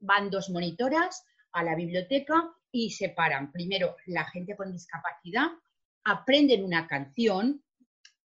Van 0.00 0.30
dos 0.30 0.50
monitoras 0.50 1.24
a 1.52 1.62
la 1.62 1.76
biblioteca 1.76 2.50
y 2.72 2.90
separan 2.90 3.52
primero 3.52 3.96
la 4.06 4.24
gente 4.24 4.56
con 4.56 4.72
discapacidad, 4.72 5.46
aprenden 6.02 6.64
una 6.64 6.88
canción, 6.88 7.62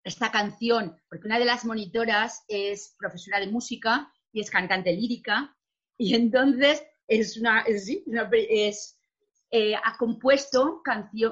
esta 0.05 0.31
canción, 0.31 0.97
porque 1.09 1.27
una 1.27 1.41
de 1.41 1.47
las 1.47 1.65
monitoras 1.65 2.45
es 2.47 2.95
profesora 2.97 3.41
de 3.41 3.49
música 3.49 4.13
y 4.31 4.41
es 4.41 4.51
cantante 4.51 4.93
lírica, 4.93 5.57
y 5.99 6.15
entonces 6.15 6.85
es 7.09 7.37
una, 7.37 7.65
es, 7.67 8.96
eh, 9.51 9.75
ha 9.77 9.97
compuesto 9.97 10.83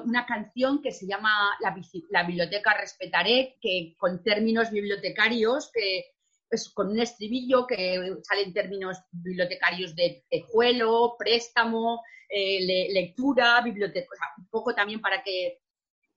una 0.05 0.25
canción 0.25 0.81
que 0.81 0.91
se 0.91 1.05
llama 1.05 1.57
la, 1.59 2.23
Biblioteca 2.23 2.73
Respetaré, 2.73 3.57
que 3.61 3.93
con 3.97 4.23
términos 4.23 4.71
bibliotecarios, 4.71 5.69
que 5.73 6.05
es 6.49 6.69
con 6.69 6.91
un 6.91 6.99
estribillo 6.99 7.67
que 7.67 8.15
sale 8.23 8.43
en 8.43 8.53
términos 8.53 8.97
bibliotecarios 9.11 9.95
de 9.95 10.23
tejuelo, 10.29 11.15
préstamo, 11.19 12.03
eh, 12.29 12.89
lectura, 12.93 13.61
biblioteca, 13.61 14.09
un 14.37 14.47
poco 14.47 14.73
también 14.73 15.01
para 15.01 15.21
que 15.21 15.59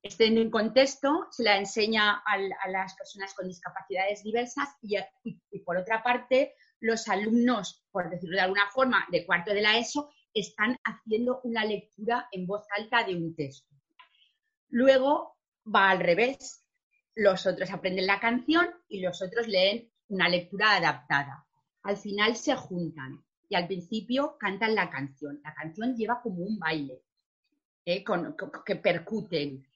estén 0.03 0.39
en 0.39 0.51
contexto, 0.51 1.27
se 1.31 1.43
la 1.43 1.57
enseña 1.57 2.23
a, 2.25 2.69
las 2.69 2.95
personas 2.95 3.35
con 3.35 3.49
discapacidades 3.49 4.23
diversas 4.23 4.69
y, 4.83 4.97
por 5.61 5.77
otra 5.77 6.03
parte 6.03 6.55
los 6.81 7.09
alumnos, 7.09 7.85
por 7.91 8.09
decirlo 8.09 8.37
de 8.37 8.43
alguna 8.43 8.71
forma, 8.71 9.05
de 9.11 9.27
cuarto 9.27 9.53
de 9.53 9.63
la 9.63 9.79
ESO, 9.79 10.11
están 10.41 10.77
haciendo 10.85 11.41
una 11.45 11.65
lectura 11.65 12.29
en 12.33 12.47
voz 12.47 12.67
alta 12.77 13.05
de 13.05 13.17
un 13.17 13.35
texto. 13.35 13.75
Luego 14.69 15.37
va 15.65 15.91
al 15.91 16.01
revés. 16.01 16.65
Los 17.15 17.47
otros 17.47 17.71
aprenden 17.71 18.07
la 18.07 18.21
canción 18.21 18.69
y 18.89 19.01
los 19.01 19.23
otros 19.23 19.49
leen 19.49 19.91
una 20.09 20.29
lectura 20.29 20.77
adaptada. 20.77 21.47
Al 21.83 21.97
final 21.97 22.37
se 22.37 22.55
juntan 22.55 23.25
y 23.49 23.57
al 23.57 23.67
principio 23.67 24.37
cantan 24.39 24.75
la 24.75 24.91
canción. 24.91 25.41
La 25.43 25.55
canción 25.55 25.97
lleva 25.97 26.21
como 26.23 26.45
un 26.45 26.59
baile 26.59 27.03
¿eh? 27.85 28.05
que 28.65 28.77
percuten. 28.77 29.67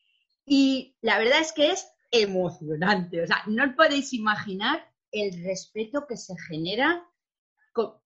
Y 0.45 0.97
la 1.01 1.19
verdad 1.19 1.41
es 1.41 1.53
que 1.53 1.71
es 1.71 1.87
emocionante. 2.11 3.23
O 3.23 3.27
sea, 3.27 3.43
no 3.47 3.75
podéis 3.75 4.13
imaginar 4.13 4.87
el 5.11 5.43
respeto 5.45 6.07
que 6.07 6.17
se 6.17 6.35
genera, 6.49 7.07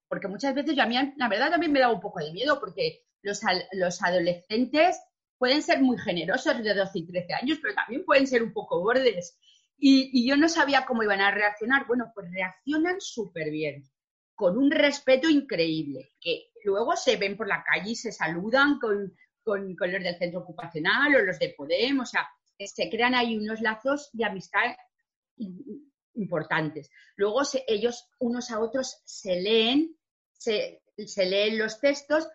porque 0.07 0.27
muchas 0.27 0.55
veces 0.55 0.75
yo 0.75 0.83
a 0.83 0.85
mí, 0.85 0.95
la 1.17 1.29
verdad, 1.29 1.51
también 1.51 1.71
me 1.71 1.79
da 1.79 1.91
un 1.91 1.99
poco 1.99 2.19
de 2.19 2.31
miedo, 2.31 2.59
porque 2.59 3.03
los, 3.21 3.41
los 3.73 4.01
adolescentes 4.03 4.99
pueden 5.37 5.61
ser 5.61 5.81
muy 5.81 5.97
generosos 5.97 6.63
de 6.63 6.73
12 6.73 6.99
y 6.99 7.07
13 7.07 7.33
años, 7.33 7.59
pero 7.61 7.75
también 7.75 8.05
pueden 8.05 8.27
ser 8.27 8.43
un 8.43 8.53
poco 8.53 8.81
bordes. 8.81 9.37
Y, 9.77 10.09
y 10.11 10.27
yo 10.27 10.35
no 10.37 10.49
sabía 10.49 10.85
cómo 10.85 11.03
iban 11.03 11.21
a 11.21 11.31
reaccionar. 11.31 11.85
Bueno, 11.87 12.11
pues 12.15 12.31
reaccionan 12.31 12.99
súper 12.99 13.51
bien, 13.51 13.83
con 14.33 14.57
un 14.57 14.71
respeto 14.71 15.29
increíble, 15.29 16.11
que 16.19 16.51
luego 16.63 16.95
se 16.95 17.17
ven 17.17 17.37
por 17.37 17.47
la 17.47 17.63
calle 17.63 17.91
y 17.91 17.95
se 17.95 18.11
saludan 18.11 18.79
con, 18.79 19.13
con, 19.43 19.75
con 19.75 19.91
los 19.91 20.03
del 20.03 20.17
centro 20.17 20.41
ocupacional 20.41 21.15
o 21.15 21.21
los 21.21 21.39
de 21.39 21.53
Podem, 21.55 21.99
o 21.99 22.05
sea, 22.05 22.27
se 22.59 22.89
crean 22.89 23.13
ahí 23.13 23.37
unos 23.37 23.61
lazos 23.61 24.09
de 24.13 24.25
amistad 24.25 24.75
importantes. 26.17 26.89
Luego 27.15 27.41
ellos 27.67 28.09
unos 28.19 28.51
a 28.51 28.59
otros 28.59 29.01
se 29.05 29.39
leen, 29.41 29.95
se, 30.33 30.81
leen 31.17 31.57
los 31.57 31.79
textos 31.79 32.27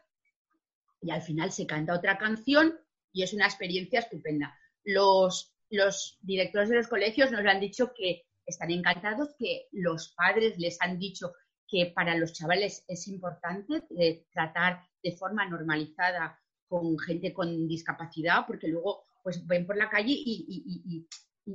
y 1.01 1.11
al 1.11 1.23
final 1.23 1.53
se 1.53 1.67
canta 1.67 1.95
otra 1.95 2.19
canción 2.19 2.79
y 3.13 3.23
es 3.23 3.33
una 3.33 3.47
experiencia 3.47 4.01
estupenda. 4.01 4.59
Los, 4.85 5.55
los 5.71 6.19
directores 6.23 6.69
de 6.69 6.77
los 6.77 6.89
colegios 6.89 7.31
nos 7.31 7.45
han 7.47 7.61
dicho 7.61 7.93
que 7.95 8.25
están 8.47 8.71
encantados, 8.71 9.35
que 9.39 9.67
los 9.73 10.13
padres 10.17 10.59
les 10.59 10.81
han 10.81 10.99
dicho 10.99 11.33
que 11.69 11.93
para 11.95 12.17
los 12.17 12.33
chavales 12.33 12.85
es 12.87 13.09
importante 13.09 13.83
eh, 13.99 14.27
tratar 14.33 14.85
de 15.03 15.17
forma 15.17 15.49
normalizada 15.49 16.39
con 16.69 16.99
gente 16.99 17.33
con 17.33 17.69
discapacidad, 17.69 18.47
porque 18.47 18.69
luego 18.69 19.07
pues 19.23 19.47
ven 19.47 19.67
por 19.67 19.77
la 19.77 19.89
calle 19.89 20.13
y, 20.13 20.83
y, 20.85 21.07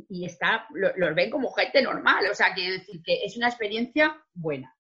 está, 0.10 0.68
los 0.74 1.16
ven 1.16 1.30
como 1.30 1.52
gente 1.52 1.82
normal. 1.82 2.26
O 2.32 2.36
sea, 2.36 2.54
quiere 2.54 2.80
decir 2.80 3.02
que 3.04 3.24
es 3.24 3.38
una 3.38 3.48
experiencia 3.48 4.16
buena. 4.34 4.74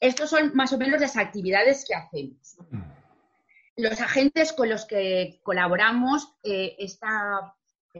Estos 0.00 0.30
son 0.30 0.52
más 0.54 0.72
o 0.72 0.78
menos 0.78 1.00
las 1.00 1.16
actividades 1.16 1.84
que 1.86 1.94
hacemos. 1.94 2.56
Los 3.76 4.00
agentes 4.00 4.52
con 4.52 4.68
los 4.68 4.86
que 4.86 5.40
colaboramos, 5.42 6.36
eh, 6.42 6.74
esta, 6.78 7.54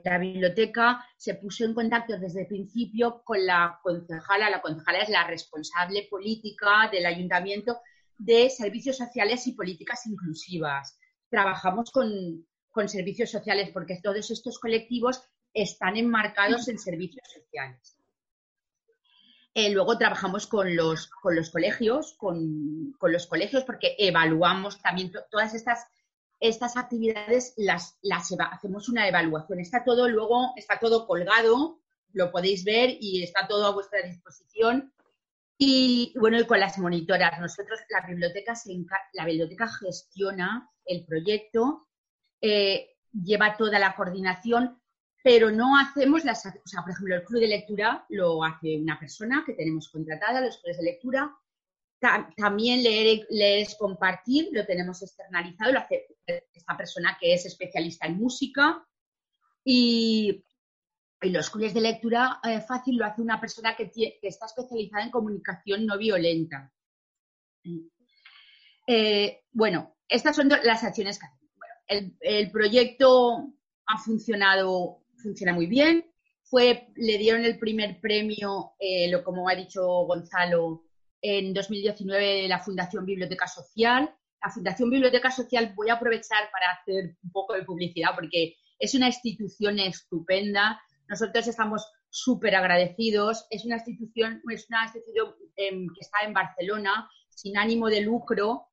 la 0.05 0.19
biblioteca 0.19 1.05
se 1.17 1.35
puso 1.35 1.65
en 1.65 1.75
contacto 1.75 2.19
desde 2.19 2.43
el 2.43 2.47
principio 2.47 3.23
con 3.23 3.45
la 3.45 3.79
concejala. 3.83 4.51
La 4.51 4.63
concejala 4.63 5.01
es 5.01 5.11
la 5.11 5.27
responsable 5.27 6.07
política 6.11 6.89
del 6.91 7.07
ayuntamiento 7.07 7.81
de 8.17 8.49
servicios 8.51 8.97
sociales 8.97 9.47
y 9.47 9.53
políticas 9.53 10.07
inclusivas. 10.07 10.99
Trabajamos 11.29 11.91
con, 11.91 12.47
con 12.71 12.89
servicios 12.89 13.31
sociales 13.31 13.71
porque 13.73 14.01
todos 14.03 14.31
estos 14.31 14.59
colectivos 14.59 15.23
están 15.55 15.97
enmarcados 15.97 16.69
en 16.69 16.79
servicios 16.79 17.29
sociales. 17.33 17.97
Eh, 19.53 19.71
luego 19.71 19.99
trabajamos 19.99 20.47
con 20.47 20.77
los, 20.77 21.09
con 21.09 21.35
los 21.35 21.51
colegios, 21.51 22.15
con, 22.15 22.95
los 23.01 23.27
colegios, 23.27 23.65
porque 23.65 23.97
evaluamos 23.99 24.81
también 24.81 25.13
todas 25.31 25.55
estas, 25.55 25.87
estas 26.39 26.77
actividades, 26.77 27.55
las, 27.57 27.99
las 28.03 28.33
hacemos 28.53 28.89
una 28.89 29.09
evaluación. 29.09 29.59
Está 29.59 29.83
todo 29.83 30.09
luego, 30.09 30.53
está 30.57 30.79
todo 30.79 31.07
colgado, 31.07 31.81
lo 32.13 32.31
podéis 32.31 32.65
ver 32.65 32.97
y 33.01 33.25
está 33.25 33.49
todo 33.49 33.67
a 33.67 33.73
vuestra 33.73 34.03
disposición. 34.03 34.93
Y 35.59 36.15
bueno, 36.19 36.41
y 36.41 36.47
con 36.47 36.61
las 36.61 36.79
monitoras, 36.79 37.39
nosotros, 37.41 37.81
la 37.91 38.07
biblioteca, 38.07 38.55
la 39.13 39.25
biblioteca 39.27 39.69
gestiona 39.69 40.71
el 40.87 41.05
proyecto, 41.05 41.89
eh, 42.41 42.97
lleva 43.13 43.57
toda 43.57 43.79
la 43.79 43.95
coordinación, 43.95 44.80
pero 45.23 45.51
no 45.51 45.79
hacemos 45.79 46.25
las, 46.25 46.47
o 46.47 46.67
sea, 46.67 46.83
por 46.83 46.93
ejemplo, 46.93 47.15
el 47.15 47.25
club 47.25 47.41
de 47.41 47.49
lectura 47.49 48.07
lo 48.09 48.43
hace 48.43 48.79
una 48.79 48.99
persona 48.99 49.43
que 49.45 49.53
tenemos 49.53 49.89
contratada, 49.91 50.41
los 50.41 50.59
clubes 50.59 50.79
de 50.79 50.85
lectura. 50.85 51.37
también 52.37 52.83
leer, 52.83 53.27
leer, 53.29 53.67
compartir, 53.79 54.49
lo 54.53 54.65
tenemos 54.65 55.03
externalizado, 55.03 55.73
lo 55.73 55.81
hace 55.81 56.07
esta 56.27 56.77
persona 56.77 57.19
que 57.21 57.35
es 57.35 57.45
especialista 57.45 58.07
en 58.07 58.17
música. 58.17 58.87
Y, 59.65 60.45
los 61.23 61.51
clubes 61.51 61.75
de 61.75 61.83
lectura 61.83 62.41
eh, 62.43 62.63
fácil 62.63 62.97
lo 62.97 63.05
hace 63.05 63.21
una 63.21 63.39
persona 63.39 63.77
que, 63.77 63.93
está 64.23 64.47
especializada 64.47 65.05
en 65.05 65.11
comunicación 65.11 65.85
no 65.85 65.99
violenta. 65.99 66.73
Eh, 68.87 69.43
bueno, 69.53 69.99
estas 70.09 70.35
son 70.35 70.49
las 70.49 70.83
acciones 70.83 71.19
que 71.19 71.27
hacemos. 71.27 72.17
el 72.23 72.51
proyecto 72.51 73.53
ha 73.85 73.99
funcionado 73.99 75.01
funciona 75.21 75.53
muy 75.53 75.67
bien. 75.67 76.05
Fue, 76.43 76.89
le 76.97 77.19
dieron 77.19 77.45
el 77.45 77.59
primer 77.59 78.01
premio, 78.01 78.73
eh, 78.79 79.11
lo, 79.11 79.23
como 79.23 79.49
ha 79.49 79.55
dicho 79.55 79.87
Gonzalo, 80.07 80.85
en 81.23 81.53
2019 81.53 82.49
la 82.49 82.61
Fundación 82.61 83.05
Biblioteca 83.05 83.47
Social. 83.47 84.15
La 84.43 84.51
Fundación 84.51 84.91
Biblioteca 84.91 85.31
Social 85.31 85.73
voy 85.77 85.91
a 85.91 85.95
aprovechar 85.95 86.51
para 86.51 86.71
hacer 86.73 87.17
un 87.23 87.31
poco 87.31 87.55
de 87.55 87.65
publicidad 87.65 88.11
porque 88.15 88.57
es 88.79 88.95
una 88.95 89.07
institución 89.07 89.79
estupenda. 89.79 90.81
Nosotros 91.09 91.47
estamos 91.47 91.87
súper 92.09 92.57
agradecidos. 92.57 93.47
Es 93.51 93.65
una 93.65 93.77
institución, 93.77 94.43
es 94.51 94.67
una 94.69 94.85
institución 94.85 95.35
em, 95.57 95.87
que 95.89 96.01
está 96.01 96.19
en 96.25 96.33
Barcelona, 96.33 97.09
sin 97.29 97.57
ánimo 97.59 97.89
de 97.89 98.01
lucro. 98.01 98.67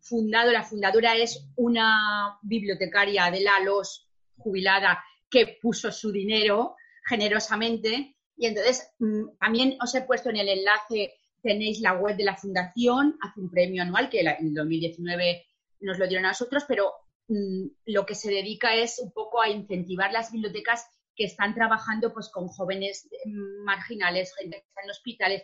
fundado, 0.00 0.52
la 0.52 0.62
fundadora 0.62 1.16
es 1.16 1.48
una 1.56 2.38
bibliotecaria 2.42 3.30
de 3.30 3.40
la 3.40 3.60
LOS 3.60 4.08
jubilada 4.36 5.02
que 5.36 5.58
puso 5.60 5.92
su 5.92 6.10
dinero 6.10 6.76
generosamente. 7.06 8.16
Y 8.36 8.46
entonces 8.46 8.90
mm, 8.98 9.36
también 9.38 9.76
os 9.82 9.94
he 9.94 10.00
puesto 10.02 10.30
en 10.30 10.36
el 10.36 10.48
enlace, 10.48 11.12
tenéis 11.42 11.80
la 11.80 11.92
web 11.92 12.16
de 12.16 12.24
la 12.24 12.36
fundación, 12.36 13.18
hace 13.20 13.40
un 13.40 13.50
premio 13.50 13.82
anual 13.82 14.08
que 14.08 14.20
en 14.20 14.54
2019 14.54 15.44
nos 15.80 15.98
lo 15.98 16.06
dieron 16.06 16.24
a 16.24 16.28
nosotros, 16.30 16.64
pero 16.66 16.90
mm, 17.28 17.66
lo 17.86 18.06
que 18.06 18.14
se 18.14 18.30
dedica 18.30 18.74
es 18.74 18.98
un 18.98 19.12
poco 19.12 19.42
a 19.42 19.50
incentivar 19.50 20.10
las 20.10 20.32
bibliotecas 20.32 20.86
que 21.14 21.24
están 21.24 21.54
trabajando 21.54 22.14
pues 22.14 22.30
con 22.30 22.48
jóvenes 22.48 23.06
mm, 23.26 23.64
marginales, 23.64 24.34
gente 24.36 24.56
que 24.56 24.66
está 24.66 24.80
en 24.84 24.90
hospitales, 24.90 25.42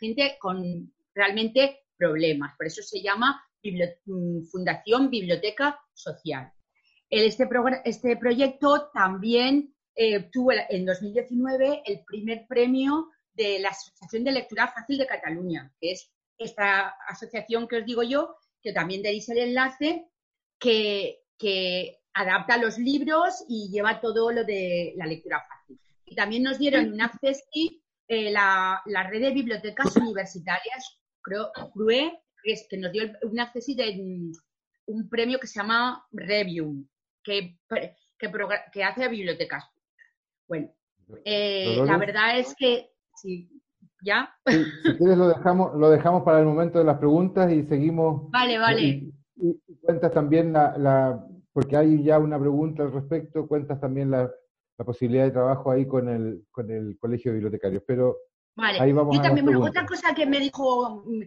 gente 0.00 0.38
con 0.40 0.94
realmente 1.14 1.80
problemas. 1.98 2.56
Por 2.56 2.68
eso 2.68 2.82
se 2.82 3.02
llama 3.02 3.42
Fundación 4.50 5.10
Biblioteca 5.10 5.78
Social. 5.92 6.52
Este, 7.08 7.48
este 7.84 8.16
proyecto 8.16 8.90
también 8.92 9.74
eh, 9.94 10.28
tuvo 10.32 10.52
en 10.52 10.84
2019 10.84 11.82
el 11.84 12.04
primer 12.04 12.46
premio 12.48 13.10
de 13.32 13.60
la 13.60 13.68
Asociación 13.68 14.24
de 14.24 14.32
Lectura 14.32 14.72
Fácil 14.72 14.98
de 14.98 15.06
Cataluña, 15.06 15.72
que 15.80 15.92
es 15.92 16.10
esta 16.36 16.94
asociación 17.08 17.68
que 17.68 17.76
os 17.78 17.86
digo 17.86 18.02
yo, 18.02 18.36
que 18.60 18.72
también 18.72 19.02
tenéis 19.02 19.28
el 19.28 19.38
enlace, 19.38 20.08
que, 20.58 21.22
adapta 22.18 22.56
los 22.56 22.78
libros 22.78 23.44
y 23.46 23.68
lleva 23.70 24.00
todo 24.00 24.32
lo 24.32 24.42
de 24.42 24.94
la 24.96 25.04
lectura 25.04 25.44
fácil. 25.46 25.78
Y 26.06 26.14
también 26.14 26.44
nos 26.44 26.58
dieron 26.58 26.90
una 26.90 27.10
FESI, 27.10 27.82
eh, 28.08 28.30
la, 28.30 28.82
red 29.10 29.20
de 29.20 29.32
bibliotecas 29.32 29.94
universitarias, 29.96 30.98
creo, 31.20 31.52
CRUE, 31.74 32.22
que, 32.42 32.78
nos 32.78 32.90
dio 32.90 33.02
una 33.22 33.52
FESI 33.52 33.74
de 33.74 34.32
un 34.86 35.08
premio 35.10 35.38
que 35.38 35.46
se 35.46 35.60
llama 35.60 36.06
Review, 36.10 36.88
que, 37.26 37.58
que, 38.72 38.84
hace 38.84 39.04
a 39.04 39.08
bibliotecas. 39.08 39.64
Bueno, 40.48 40.70
eh, 41.24 41.82
la 41.84 41.98
verdad 41.98 42.38
es 42.38 42.54
que, 42.56 42.92
sí, 43.16 43.50
¿ya? 44.00 44.32
si 44.46 44.96
quieres 44.96 45.18
lo 45.18 45.28
dejamos, 45.28 45.74
lo 45.74 45.90
dejamos 45.90 46.22
para 46.22 46.38
el 46.38 46.46
momento 46.46 46.78
de 46.78 46.84
las 46.84 46.98
preguntas 46.98 47.52
y 47.52 47.64
seguimos. 47.64 48.30
Vale, 48.30 48.58
vale. 48.58 48.82
Y, 48.82 49.12
cuentas 49.82 50.12
también 50.12 50.52
la, 50.52 51.24
porque 51.52 51.76
hay 51.76 52.02
ya 52.02 52.18
una 52.18 52.38
pregunta 52.38 52.84
al 52.84 52.92
respecto, 52.92 53.46
cuentas 53.46 53.80
también 53.80 54.10
la, 54.10 54.30
posibilidad 54.84 55.24
de 55.24 55.30
trabajo 55.30 55.70
ahí 55.70 55.86
con 55.86 56.08
el, 56.08 56.44
con 56.50 56.70
el 56.70 56.98
Colegio 56.98 57.32
de 57.32 57.36
Bibliotecarios. 57.36 57.82
Pero 57.86 58.18
vale. 58.54 58.78
ahí 58.78 58.92
vamos 58.92 59.16
y 59.16 59.20
también, 59.20 59.48
otra 59.56 59.86
cosa 59.86 60.14
que 60.14 60.26
me 60.26 60.38
dijo 60.38 61.02
mm, 61.06 61.22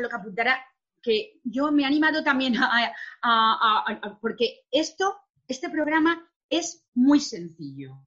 lo 0.00 0.08
que 0.08 0.16
apuntara, 0.16 0.58
que 1.06 1.38
yo 1.44 1.70
me 1.70 1.84
he 1.84 1.86
animado 1.86 2.24
también 2.24 2.56
a, 2.58 4.18
porque 4.20 4.66
esto, 4.72 5.16
este 5.46 5.70
programa 5.70 6.28
es 6.50 6.84
muy 6.94 7.20
sencillo. 7.20 8.04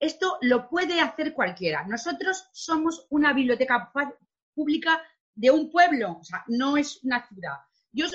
Esto 0.00 0.38
lo 0.40 0.70
puede 0.70 0.98
hacer 1.02 1.34
cualquiera. 1.34 1.86
Nosotros 1.86 2.48
somos 2.52 3.06
una 3.10 3.34
biblioteca 3.34 3.92
pública 4.54 5.02
de 5.34 5.50
un 5.50 5.70
pueblo, 5.70 6.16
o 6.20 6.24
sea, 6.24 6.42
no 6.48 6.78
es 6.78 7.04
una 7.04 7.28
ciudad. 7.28 7.58
Yo, 7.92 8.06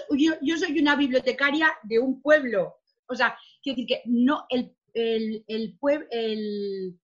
yo, 0.41 0.57
soy 0.57 0.79
una 0.79 0.95
bibliotecaria 0.95 1.71
de 1.83 1.99
un 1.99 2.19
pueblo. 2.19 2.77
O 3.05 3.13
sea, 3.13 3.37
quiero 3.61 3.75
decir 3.75 3.87
que 3.87 4.01
no, 4.05 4.47
el, 4.49 4.75
el, 4.95 5.45
el, 5.47 6.99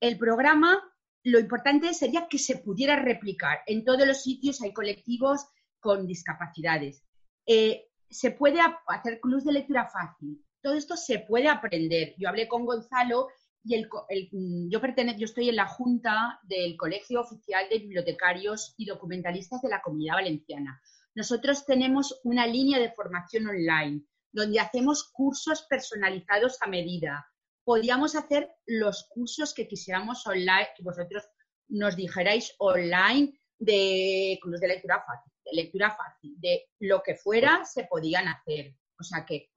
el 0.00 0.18
programa, 0.18 0.78
lo 1.22 1.38
importante 1.38 1.94
sería 1.94 2.28
que 2.28 2.38
se 2.38 2.58
pudiera 2.58 2.96
replicar. 2.96 3.60
En 3.66 3.82
todos 3.82 4.06
los 4.06 4.22
sitios 4.22 4.60
hay 4.60 4.74
colectivos 4.74 5.46
con 5.80 6.06
discapacidades. 6.06 7.04
Eh, 7.46 7.88
se 8.10 8.30
puede 8.30 8.60
hacer 8.86 9.20
clubs 9.20 9.44
de 9.44 9.52
lectura 9.52 9.88
fácil. 9.88 10.44
Todo 10.62 10.74
esto 10.74 10.96
se 10.96 11.20
puede 11.20 11.48
aprender. 11.48 12.14
Yo 12.18 12.28
hablé 12.28 12.48
con 12.48 12.64
Gonzalo 12.64 13.28
y 13.64 13.74
el, 13.74 13.88
mm, 14.32 14.70
yo, 14.70 14.80
pertenezco, 14.80 15.20
yo 15.20 15.24
estoy 15.26 15.48
en 15.48 15.56
la 15.56 15.66
junta 15.66 16.40
del 16.44 16.76
Colegio 16.76 17.20
Oficial 17.20 17.66
de 17.70 17.78
Bibliotecarios 17.78 18.74
y 18.76 18.86
Documentalistas 18.86 19.60
de 19.62 19.68
la 19.68 19.82
Comunidad 19.82 20.14
Valenciana. 20.14 20.80
Nosotros 21.14 21.64
tenemos 21.66 22.20
una 22.24 22.46
línea 22.46 22.78
de 22.78 22.92
formación 22.92 23.46
online 23.46 24.02
donde 24.32 24.60
hacemos 24.60 25.10
cursos 25.12 25.66
personalizados 25.68 26.58
a 26.60 26.68
medida. 26.68 27.26
Podríamos 27.64 28.14
hacer 28.14 28.50
los 28.66 29.08
cursos 29.10 29.52
que 29.54 29.68
quisiéramos 29.68 30.26
online, 30.26 30.68
que 30.76 30.82
vosotros 30.82 31.24
nos 31.68 31.96
dijerais 31.96 32.54
online 32.58 33.38
de 33.58 34.38
clubs 34.40 34.60
de 34.60 34.68
lectura 34.68 35.02
fácil 35.06 35.32
lectura 35.52 35.96
fácil, 35.96 36.34
de 36.38 36.68
lo 36.80 37.02
que 37.02 37.14
fuera 37.14 37.64
se 37.64 37.84
podían 37.84 38.28
hacer. 38.28 38.74
O 38.98 39.04
sea 39.04 39.24
que 39.24 39.50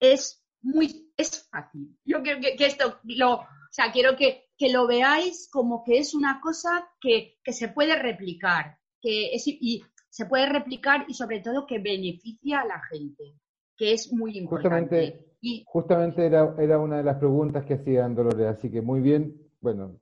es 0.00 0.44
muy, 0.62 1.12
es 1.16 1.48
fácil. 1.50 1.96
Yo 2.04 2.22
quiero 2.22 2.40
que, 2.40 2.66
esto 2.66 2.98
lo, 3.04 3.34
o 3.34 3.46
sea, 3.70 3.92
quiero 3.92 4.16
que, 4.16 4.44
lo 4.72 4.86
veáis 4.86 5.48
como 5.50 5.82
que 5.82 5.98
es 5.98 6.14
una 6.14 6.40
cosa 6.40 6.88
que, 7.00 7.38
se 7.46 7.68
puede 7.68 7.96
replicar, 7.96 8.78
que 9.00 9.34
es, 9.34 9.44
y 9.46 9.82
se 10.08 10.26
puede 10.26 10.46
replicar 10.46 11.04
y 11.08 11.14
sobre 11.14 11.40
todo 11.40 11.66
que 11.66 11.80
beneficia 11.80 12.60
a 12.60 12.66
la 12.66 12.80
gente, 12.84 13.34
que 13.76 13.92
es 13.92 14.12
muy 14.12 14.38
importante. 14.38 14.78
Justamente, 14.78 15.36
y, 15.40 15.64
justamente 15.66 16.26
era, 16.26 16.54
era 16.58 16.78
una 16.78 16.98
de 16.98 17.02
las 17.02 17.18
preguntas 17.18 17.64
que 17.64 17.74
hacían 17.74 18.14
Dolores, 18.14 18.46
así 18.46 18.70
que 18.70 18.80
muy 18.80 19.00
bien, 19.00 19.36
bueno, 19.60 19.98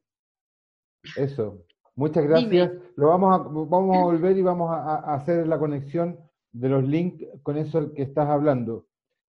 eso, 1.17 1.65
Muchas 2.01 2.25
gracias. 2.25 2.73
Lo 2.97 3.09
vamos 3.09 3.35
a, 3.35 3.43
vamos 3.43 3.95
a 3.95 4.05
volver 4.05 4.35
y 4.39 4.41
vamos 4.41 4.71
a, 4.71 5.15
hacer 5.15 5.47
la 5.47 5.59
conexión 5.59 6.19
de 6.51 6.71
los 6.71 6.83
links 6.83 7.27
con 7.43 7.59
eso 7.59 7.93
que 7.93 8.01
estás 8.01 8.27
hablando. 8.27 8.87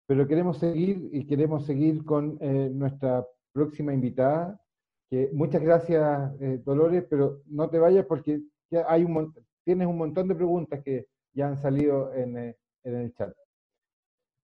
Pero 0.08 0.26
queremos 0.26 0.58
seguir 0.58 1.10
y 1.12 1.28
queremos 1.28 1.66
seguir 1.66 2.06
con 2.06 2.38
eh, 2.40 2.72
nuestra 2.74 3.28
próxima 3.52 3.94
invitada. 3.94 4.58
Que, 5.10 5.30
muchas 5.34 5.62
gracias, 5.62 6.32
eh, 6.40 6.62
Dolores, 6.64 7.04
pero 7.10 7.42
no 7.48 7.70
te 7.70 7.78
vayas 7.78 8.06
porque 8.06 8.42
ya 8.70 8.86
hay 8.88 9.04
un, 9.04 9.34
tienes 9.66 9.86
un 9.86 9.98
montón 9.98 10.30
de 10.30 10.36
preguntas 10.36 10.82
que 10.82 11.08
ya 11.34 11.50
han 11.50 11.62
salido 11.62 12.14
en, 12.14 12.38
eh, 12.38 12.58
en 12.86 12.96
el 12.96 13.14
chat. 13.16 13.36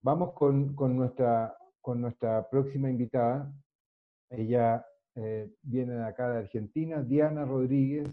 Vamos 0.02 0.34
con, 0.34 0.74
con, 0.74 0.94
nuestra, 0.94 1.56
con 1.80 2.02
nuestra 2.02 2.46
próxima 2.50 2.90
invitada. 2.90 3.50
Ella 4.28 4.84
viene 5.62 5.94
de 5.94 6.04
acá 6.04 6.30
de 6.30 6.38
Argentina, 6.38 7.02
Diana 7.02 7.44
Rodríguez, 7.44 8.08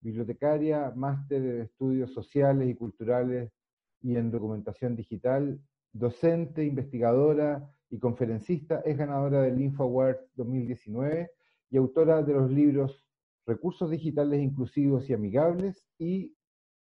bibliotecaria, 0.00 0.92
máster 0.94 1.42
de 1.42 1.62
estudios 1.62 2.12
sociales 2.12 2.68
y 2.68 2.74
culturales 2.74 3.52
y 4.00 4.16
en 4.16 4.30
documentación 4.30 4.94
digital, 4.94 5.60
docente, 5.92 6.64
investigadora 6.64 7.68
y 7.90 7.98
conferencista, 7.98 8.80
es 8.84 8.96
ganadora 8.96 9.42
del 9.42 9.60
InfoAward 9.60 10.18
2019 10.34 11.30
y 11.70 11.76
autora 11.76 12.22
de 12.22 12.34
los 12.34 12.50
libros 12.50 13.04
Recursos 13.46 13.90
Digitales 13.90 14.42
Inclusivos 14.42 15.08
y 15.08 15.14
Amigables 15.14 15.86
y 15.98 16.34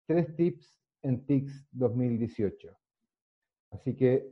Tres 0.06 0.34
Tips 0.36 0.78
en 1.02 1.26
TICS 1.26 1.66
2018. 1.72 2.76
Así 3.72 3.96
que, 3.96 4.28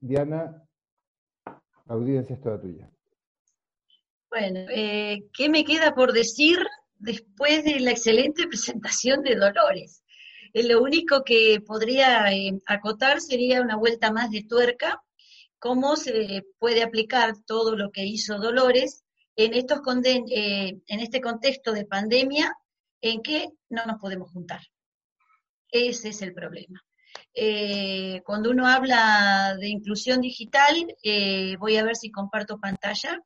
Diana, 0.00 0.62
la 1.46 1.94
audiencia 1.94 2.34
es 2.34 2.40
toda 2.40 2.60
tuya. 2.60 2.90
Bueno, 4.30 4.60
eh, 4.70 5.28
¿qué 5.32 5.48
me 5.48 5.64
queda 5.64 5.94
por 5.94 6.12
decir 6.12 6.58
después 6.98 7.64
de 7.64 7.80
la 7.80 7.92
excelente 7.92 8.46
presentación 8.48 9.22
de 9.22 9.36
Dolores? 9.36 10.04
Eh, 10.54 10.62
lo 10.62 10.80
único 10.80 11.24
que 11.24 11.60
podría 11.60 12.32
eh, 12.32 12.58
acotar 12.66 13.20
sería 13.20 13.60
una 13.60 13.76
vuelta 13.76 14.12
más 14.12 14.30
de 14.30 14.44
tuerca 14.44 15.02
cómo 15.58 15.96
se 15.96 16.44
puede 16.58 16.82
aplicar 16.82 17.34
todo 17.46 17.74
lo 17.76 17.90
que 17.90 18.04
hizo 18.04 18.38
Dolores 18.38 19.04
en, 19.34 19.54
estos 19.54 19.80
eh, 20.04 20.78
en 20.86 21.00
este 21.00 21.20
contexto 21.20 21.72
de 21.72 21.86
pandemia 21.86 22.54
en 23.00 23.22
que 23.22 23.48
no 23.70 23.84
nos 23.86 23.98
podemos 23.98 24.30
juntar. 24.30 24.60
Ese 25.70 26.10
es 26.10 26.22
el 26.22 26.32
problema. 26.34 26.80
Cuando 28.24 28.50
uno 28.50 28.66
habla 28.66 29.56
de 29.58 29.68
inclusión 29.68 30.20
digital, 30.20 30.74
voy 31.58 31.76
a 31.76 31.84
ver 31.84 31.96
si 31.96 32.10
comparto 32.10 32.60
pantalla. 32.60 33.20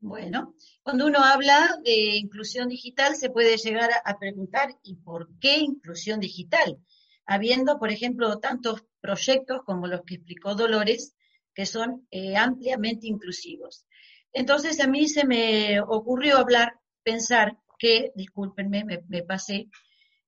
Bueno, 0.00 0.54
cuando 0.88 1.04
uno 1.04 1.18
habla 1.22 1.78
de 1.84 2.16
inclusión 2.16 2.66
digital 2.66 3.14
se 3.14 3.28
puede 3.28 3.58
llegar 3.58 3.90
a 4.06 4.18
preguntar, 4.18 4.70
¿y 4.82 4.94
por 4.94 5.28
qué 5.38 5.58
inclusión 5.58 6.18
digital? 6.18 6.78
Habiendo, 7.26 7.78
por 7.78 7.90
ejemplo, 7.92 8.38
tantos 8.38 8.86
proyectos 8.98 9.60
como 9.66 9.86
los 9.86 10.00
que 10.06 10.14
explicó 10.14 10.54
Dolores, 10.54 11.14
que 11.52 11.66
son 11.66 12.06
eh, 12.10 12.38
ampliamente 12.38 13.06
inclusivos. 13.06 13.84
Entonces 14.32 14.80
a 14.80 14.86
mí 14.86 15.08
se 15.08 15.26
me 15.26 15.78
ocurrió 15.78 16.38
hablar, 16.38 16.72
pensar 17.02 17.58
que, 17.78 18.10
discúlpenme, 18.14 18.86
me, 19.08 19.22
pasé, 19.24 19.68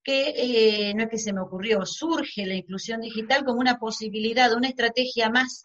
que 0.04 0.34
eh, 0.36 0.94
no 0.94 1.04
es 1.04 1.08
que 1.08 1.16
se 1.16 1.32
me 1.32 1.40
ocurrió, 1.40 1.86
surge 1.86 2.44
la 2.44 2.56
inclusión 2.56 3.00
digital 3.00 3.46
como 3.46 3.60
una 3.60 3.78
posibilidad, 3.78 4.52
una 4.52 4.68
estrategia 4.68 5.30
más 5.30 5.62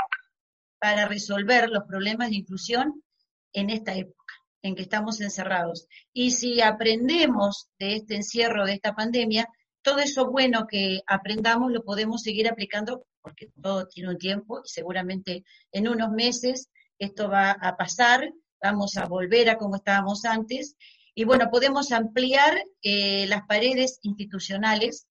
para 0.80 1.06
resolver 1.06 1.68
los 1.70 1.84
problemas 1.84 2.30
de 2.30 2.38
inclusión 2.38 3.04
en 3.52 3.72
esta 3.72 3.94
época 3.94 4.25
en 4.66 4.76
que 4.76 4.82
estamos 4.82 5.22
encerrados. 5.22 5.88
Y 6.12 6.32
si 6.32 6.60
aprendemos 6.62 7.70
de 7.78 7.98
este 7.98 8.16
encierro, 8.16 8.66
de 8.66 8.74
esta 8.74 8.96
pandemia, 8.96 9.48
todo 9.84 10.00
eso 10.00 10.32
bueno 10.32 10.66
que 10.68 11.02
aprendamos 11.06 11.72
lo 11.72 11.84
podemos 11.84 12.24
seguir 12.24 12.48
aplicando 12.50 13.06
porque 13.22 13.52
todo 13.62 13.88
tiene 13.88 14.10
un 14.10 14.18
tiempo 14.18 14.62
y 14.66 14.68
seguramente 14.68 15.44
en 15.72 15.88
unos 15.88 16.10
meses 16.10 16.70
esto 16.98 17.30
va 17.30 17.52
a 17.52 17.78
pasar, 17.78 18.32
vamos 18.60 18.98
a 18.98 19.06
volver 19.06 19.50
a 19.50 19.58
como 19.58 19.76
estábamos 19.76 20.26
antes. 20.26 20.76
Y 21.14 21.26
bueno, 21.26 21.52
podemos 21.52 21.92
ampliar 21.92 22.56
eh, 22.82 23.28
las 23.28 23.44
paredes 23.46 24.00
institucionales 24.02 25.06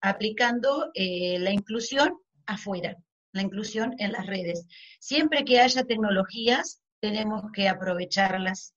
aplicando 0.00 0.90
eh, 0.94 1.40
la 1.40 1.50
inclusión 1.50 2.20
afuera, 2.46 2.96
la 3.32 3.42
inclusión 3.42 3.96
en 3.98 4.12
las 4.12 4.26
redes. 4.26 4.64
Siempre 5.00 5.44
que 5.44 5.60
haya 5.60 5.82
tecnologías, 5.82 6.82
tenemos 7.00 7.50
que 7.52 7.68
aprovecharlas. 7.68 8.74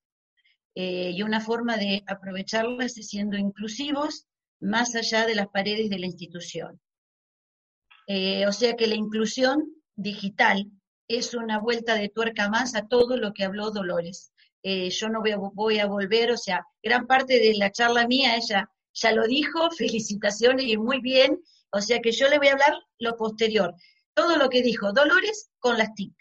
Eh, 0.76 1.12
y 1.14 1.24
una 1.24 1.40
forma 1.40 1.78
de 1.78 2.04
aprovecharlas 2.06 2.98
es 2.98 3.08
siendo 3.08 3.38
inclusivos 3.38 4.28
más 4.60 4.94
allá 4.96 5.26
de 5.26 5.36
las 5.36 5.48
paredes 5.48 5.90
de 5.90 6.00
la 6.00 6.06
institución. 6.06 6.82
Eh, 8.08 8.46
o 8.46 8.52
sea 8.52 8.76
que 8.76 8.88
la 8.88 8.96
inclusión 8.96 9.74
digital 9.96 10.70
es 11.08 11.34
una 11.34 11.60
vuelta 11.60 11.96
de 11.96 12.10
tuerca 12.10 12.50
más 12.50 12.76
a 12.76 12.88
todo 12.88 13.16
lo 13.16 13.34
que 13.34 13.46
habló 13.46 13.72
Dolores. 13.72 14.34
Eh, 14.64 14.90
yo 14.90 15.10
no 15.10 15.22
voy 15.22 15.32
a, 15.32 15.38
voy 15.38 15.80
a, 15.80 15.86
volver, 15.86 16.32
o 16.32 16.38
sea, 16.38 16.66
gran 16.84 17.08
parte 17.08 17.40
de 17.40 17.56
la 17.56 17.72
charla 17.72 18.08
mía 18.08 18.36
ella 18.36 18.70
ya 18.94 19.12
lo 19.12 19.26
dijo, 19.28 19.70
felicitaciones 19.78 20.66
y 20.66 20.78
muy 20.78 21.00
bien, 21.00 21.42
o 21.72 21.80
sea 21.82 22.00
que 22.00 22.12
yo 22.12 22.28
le 22.28 22.38
voy 22.38 22.48
a 22.48 22.54
hablar 22.54 22.76
lo 23.00 23.16
posterior. 23.16 23.76
Todo 24.14 24.38
lo 24.38 24.50
que 24.50 24.62
dijo 24.62 24.92
Dolores 24.92 25.50
con 25.60 25.78
las 25.78 25.94
TIC. 25.94 26.16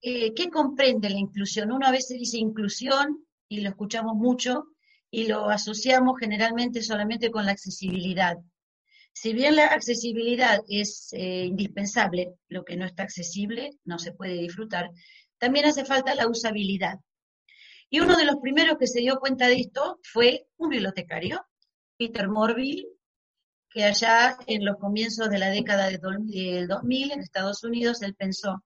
Eh, 0.00 0.32
¿Qué 0.34 0.48
comprende 0.50 1.10
la 1.10 1.18
inclusión? 1.18 1.72
Uno 1.72 1.86
a 1.86 1.90
veces 1.90 2.18
dice 2.18 2.38
inclusión 2.38 3.26
y 3.48 3.60
lo 3.60 3.70
escuchamos 3.70 4.14
mucho 4.14 4.66
y 5.10 5.26
lo 5.26 5.48
asociamos 5.48 6.18
generalmente 6.20 6.82
solamente 6.82 7.30
con 7.30 7.46
la 7.46 7.52
accesibilidad. 7.52 8.36
Si 9.12 9.32
bien 9.32 9.56
la 9.56 9.66
accesibilidad 9.66 10.60
es 10.68 11.08
eh, 11.12 11.46
indispensable, 11.46 12.34
lo 12.48 12.64
que 12.64 12.76
no 12.76 12.84
está 12.84 13.02
accesible 13.02 13.70
no 13.84 13.98
se 13.98 14.12
puede 14.12 14.34
disfrutar, 14.34 14.90
también 15.38 15.66
hace 15.66 15.84
falta 15.84 16.14
la 16.14 16.28
usabilidad. 16.28 17.00
Y 17.90 18.00
uno 18.00 18.16
de 18.16 18.24
los 18.24 18.36
primeros 18.36 18.76
que 18.78 18.86
se 18.86 19.00
dio 19.00 19.18
cuenta 19.18 19.48
de 19.48 19.60
esto 19.60 19.98
fue 20.02 20.46
un 20.56 20.68
bibliotecario, 20.68 21.44
Peter 21.96 22.28
Morville, 22.28 22.86
que 23.70 23.84
allá 23.84 24.36
en 24.46 24.64
los 24.64 24.76
comienzos 24.76 25.28
de 25.30 25.38
la 25.38 25.50
década 25.50 25.88
del 25.88 26.00
2000 26.00 27.12
en 27.12 27.20
Estados 27.20 27.64
Unidos, 27.64 28.02
él 28.02 28.14
pensó, 28.14 28.62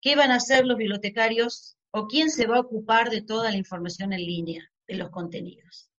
¿qué 0.00 0.16
van 0.16 0.30
a 0.30 0.36
hacer 0.36 0.66
los 0.66 0.76
bibliotecarios 0.76 1.76
o 1.90 2.06
quién 2.06 2.30
se 2.30 2.46
va 2.46 2.56
a 2.56 2.60
ocupar 2.60 3.10
de 3.10 3.22
toda 3.22 3.50
la 3.50 3.56
información 3.56 4.12
en 4.12 4.20
línea, 4.20 4.70
de 4.86 4.96
los 4.96 5.10
contenidos? 5.10 5.90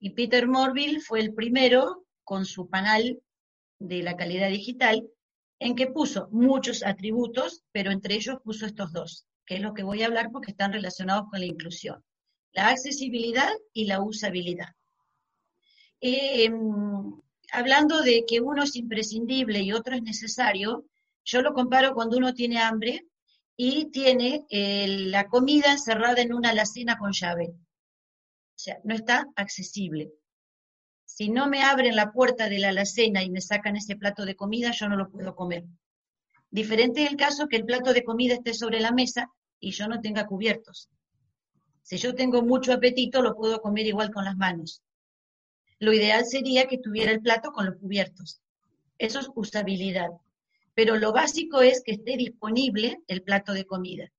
Y 0.00 0.10
Peter 0.10 0.46
Morville 0.46 1.00
fue 1.00 1.20
el 1.20 1.34
primero 1.34 2.06
con 2.24 2.46
su 2.46 2.68
panel 2.68 3.22
de 3.78 4.02
la 4.02 4.16
calidad 4.16 4.48
digital 4.48 5.08
en 5.58 5.76
que 5.76 5.86
puso 5.86 6.28
muchos 6.30 6.84
atributos, 6.84 7.62
pero 7.72 7.90
entre 7.90 8.14
ellos 8.14 8.38
puso 8.42 8.66
estos 8.66 8.92
dos, 8.92 9.26
que 9.46 9.56
es 9.56 9.60
lo 9.60 9.74
que 9.74 9.82
voy 9.82 10.02
a 10.02 10.06
hablar 10.06 10.30
porque 10.30 10.50
están 10.50 10.72
relacionados 10.72 11.28
con 11.30 11.40
la 11.40 11.46
inclusión, 11.46 12.04
la 12.52 12.68
accesibilidad 12.68 13.50
y 13.72 13.86
la 13.86 14.02
usabilidad. 14.02 14.68
Eh, 16.00 16.50
hablando 17.52 18.02
de 18.02 18.24
que 18.26 18.40
uno 18.40 18.64
es 18.64 18.76
imprescindible 18.76 19.60
y 19.60 19.72
otro 19.72 19.94
es 19.94 20.02
necesario, 20.02 20.84
yo 21.24 21.40
lo 21.40 21.54
comparo 21.54 21.94
cuando 21.94 22.18
uno 22.18 22.34
tiene 22.34 22.58
hambre 22.58 23.06
y 23.56 23.90
tiene 23.90 24.46
eh, 24.50 24.86
la 24.88 25.28
comida 25.28 25.72
encerrada 25.72 26.20
en 26.22 26.34
una 26.34 26.50
alacena 26.50 26.98
con 26.98 27.12
llave. 27.12 27.54
O 27.54 28.58
sea, 28.58 28.78
no 28.84 28.94
está 28.94 29.26
accesible. 29.36 30.12
Si 31.04 31.28
no 31.28 31.48
me 31.48 31.62
abren 31.62 31.96
la 31.96 32.12
puerta 32.12 32.48
de 32.48 32.58
la 32.58 32.70
alacena 32.70 33.22
y 33.22 33.30
me 33.30 33.40
sacan 33.40 33.76
ese 33.76 33.96
plato 33.96 34.24
de 34.24 34.36
comida, 34.36 34.72
yo 34.72 34.88
no 34.88 34.96
lo 34.96 35.10
puedo 35.10 35.36
comer. 35.36 35.64
Diferente 36.50 37.04
es 37.04 37.10
el 37.10 37.16
caso 37.16 37.48
que 37.48 37.56
el 37.56 37.64
plato 37.64 37.92
de 37.92 38.04
comida 38.04 38.34
esté 38.34 38.54
sobre 38.54 38.80
la 38.80 38.92
mesa 38.92 39.30
y 39.60 39.70
yo 39.72 39.88
no 39.88 40.00
tenga 40.00 40.26
cubiertos. 40.26 40.88
Si 41.82 41.98
yo 41.98 42.14
tengo 42.14 42.42
mucho 42.42 42.72
apetito, 42.72 43.22
lo 43.22 43.36
puedo 43.36 43.60
comer 43.60 43.86
igual 43.86 44.10
con 44.12 44.24
las 44.24 44.36
manos. 44.36 44.82
Lo 45.78 45.92
ideal 45.92 46.24
sería 46.24 46.66
que 46.66 46.78
tuviera 46.78 47.12
el 47.12 47.20
plato 47.20 47.52
con 47.52 47.66
los 47.66 47.76
cubiertos. 47.76 48.40
Eso 48.98 49.20
es 49.20 49.28
usabilidad. 49.34 50.10
Pero 50.74 50.96
lo 50.96 51.12
básico 51.12 51.62
es 51.62 51.82
que 51.84 51.92
esté 51.92 52.16
disponible 52.16 53.02
el 53.06 53.22
plato 53.22 53.52
de 53.52 53.64
comida. 53.64 54.10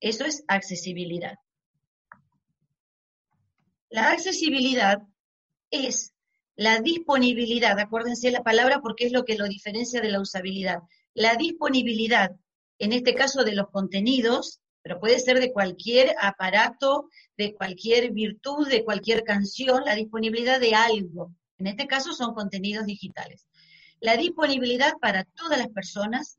Eso 0.00 0.24
es 0.24 0.44
accesibilidad. 0.48 1.36
La 3.88 4.10
accesibilidad 4.10 4.98
es 5.70 6.14
la 6.56 6.80
disponibilidad, 6.80 7.78
acuérdense 7.78 8.30
la 8.30 8.42
palabra 8.42 8.80
porque 8.80 9.06
es 9.06 9.12
lo 9.12 9.24
que 9.24 9.36
lo 9.36 9.48
diferencia 9.48 10.00
de 10.00 10.10
la 10.10 10.20
usabilidad. 10.20 10.78
La 11.14 11.34
disponibilidad, 11.34 12.30
en 12.78 12.92
este 12.92 13.14
caso 13.14 13.44
de 13.44 13.54
los 13.54 13.68
contenidos, 13.70 14.60
pero 14.82 15.00
puede 15.00 15.18
ser 15.18 15.40
de 15.40 15.52
cualquier 15.52 16.14
aparato, 16.20 17.08
de 17.36 17.54
cualquier 17.54 18.12
virtud, 18.12 18.68
de 18.68 18.84
cualquier 18.84 19.24
canción, 19.24 19.84
la 19.84 19.94
disponibilidad 19.94 20.60
de 20.60 20.74
algo. 20.74 21.32
En 21.58 21.66
este 21.66 21.86
caso 21.86 22.12
son 22.12 22.34
contenidos 22.34 22.84
digitales. 22.86 23.48
La 24.04 24.18
disponibilidad 24.18 24.98
para 25.00 25.24
todas 25.24 25.56
las 25.56 25.68
personas, 25.68 26.38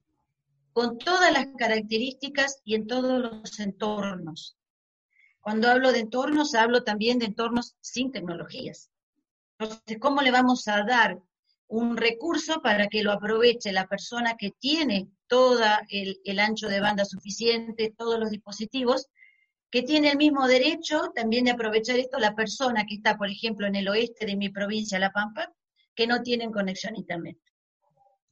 con 0.72 1.00
todas 1.00 1.34
las 1.34 1.48
características 1.58 2.62
y 2.64 2.76
en 2.76 2.86
todos 2.86 3.20
los 3.20 3.60
entornos. 3.60 4.56
Cuando 5.42 5.70
hablo 5.70 5.92
de 5.92 6.02
entornos, 6.02 6.54
hablo 6.54 6.84
también 6.84 7.18
de 7.18 7.26
entornos 7.26 7.76
sin 7.82 8.12
tecnologías. 8.12 8.92
Entonces, 9.58 9.98
¿cómo 10.00 10.22
le 10.22 10.30
vamos 10.30 10.68
a 10.68 10.84
dar 10.84 11.20
un 11.68 11.98
recurso 11.98 12.62
para 12.62 12.86
que 12.86 13.02
lo 13.02 13.12
aproveche 13.12 13.72
la 13.72 13.88
persona 13.88 14.36
que 14.38 14.52
tiene 14.60 15.10
todo 15.26 15.60
el, 15.90 16.40
ancho 16.40 16.68
de 16.68 16.82
banda 16.82 17.04
suficiente, 17.04 17.96
todos 17.98 18.20
los 18.20 18.30
dispositivos, 18.30 19.08
que 19.72 19.82
tiene 19.82 20.12
el 20.12 20.18
mismo 20.18 20.48
derecho 20.48 21.12
también 21.16 21.46
de 21.46 21.52
aprovechar 21.54 21.98
esto 21.98 22.20
la 22.20 22.36
persona 22.36 22.86
que 22.86 22.94
está, 22.94 23.18
por 23.18 23.32
ejemplo, 23.32 23.66
en 23.66 23.76
el 23.76 23.88
oeste 23.88 24.28
de 24.28 24.36
mi 24.36 24.50
provincia, 24.50 25.00
La 25.00 25.12
Pampa, 25.12 25.52
que 25.96 26.06
no 26.06 26.22
tienen 26.22 26.52
conexión 26.52 26.94
a 26.94 27.00
Internet. 27.00 27.40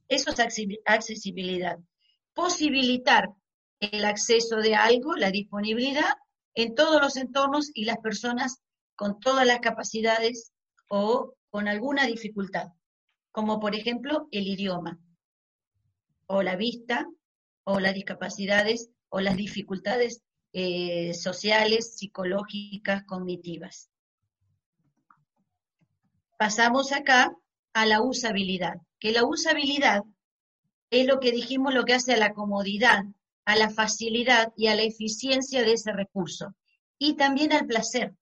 Eso 0.08 0.30
es 0.30 0.40
accesibilidad. 0.84 1.78
Posibilitar 2.34 3.30
el 3.80 4.04
acceso 4.04 4.56
de 4.56 4.74
algo, 4.74 5.14
la 5.16 5.30
disponibilidad 5.30 6.14
en 6.54 6.74
todos 6.74 7.00
los 7.00 7.16
entornos 7.16 7.70
y 7.74 7.84
las 7.84 7.98
personas 7.98 8.62
con 8.96 9.18
todas 9.18 9.46
las 9.46 9.60
capacidades 9.60 10.52
o 10.88 11.34
con 11.50 11.68
alguna 11.68 12.06
dificultad 12.06 12.68
como 13.34 13.58
por 13.58 13.74
ejemplo 13.74 14.28
el 14.30 14.46
idioma, 14.46 14.96
o 16.26 16.44
la 16.44 16.54
vista, 16.54 17.04
o 17.64 17.80
las 17.80 17.92
discapacidades, 17.92 18.90
o 19.08 19.18
las 19.18 19.36
dificultades 19.36 20.22
eh, 20.52 21.12
sociales, 21.14 21.96
psicológicas, 21.96 23.02
cognitivas. 23.02 23.90
Pasamos 26.38 26.92
acá 26.92 27.36
a 27.72 27.86
la 27.86 28.02
usabilidad, 28.02 28.76
que 29.04 29.12
la 29.12 29.26
usabilidad 29.26 30.02
es 30.88 31.06
lo 31.06 31.20
que 31.20 31.30
dijimos, 31.30 31.74
lo 31.74 31.84
que 31.84 31.92
hace 31.92 32.14
a 32.14 32.16
la 32.16 32.32
comodidad, 32.32 33.04
a 33.44 33.54
la 33.54 33.68
facilidad 33.68 34.54
y 34.56 34.68
a 34.68 34.74
la 34.74 34.82
eficiencia 34.82 35.62
de 35.62 35.74
ese 35.74 35.92
recurso. 35.92 36.54
Y 36.96 37.14
también 37.14 37.52
al 37.52 37.66
placer, 37.66 38.14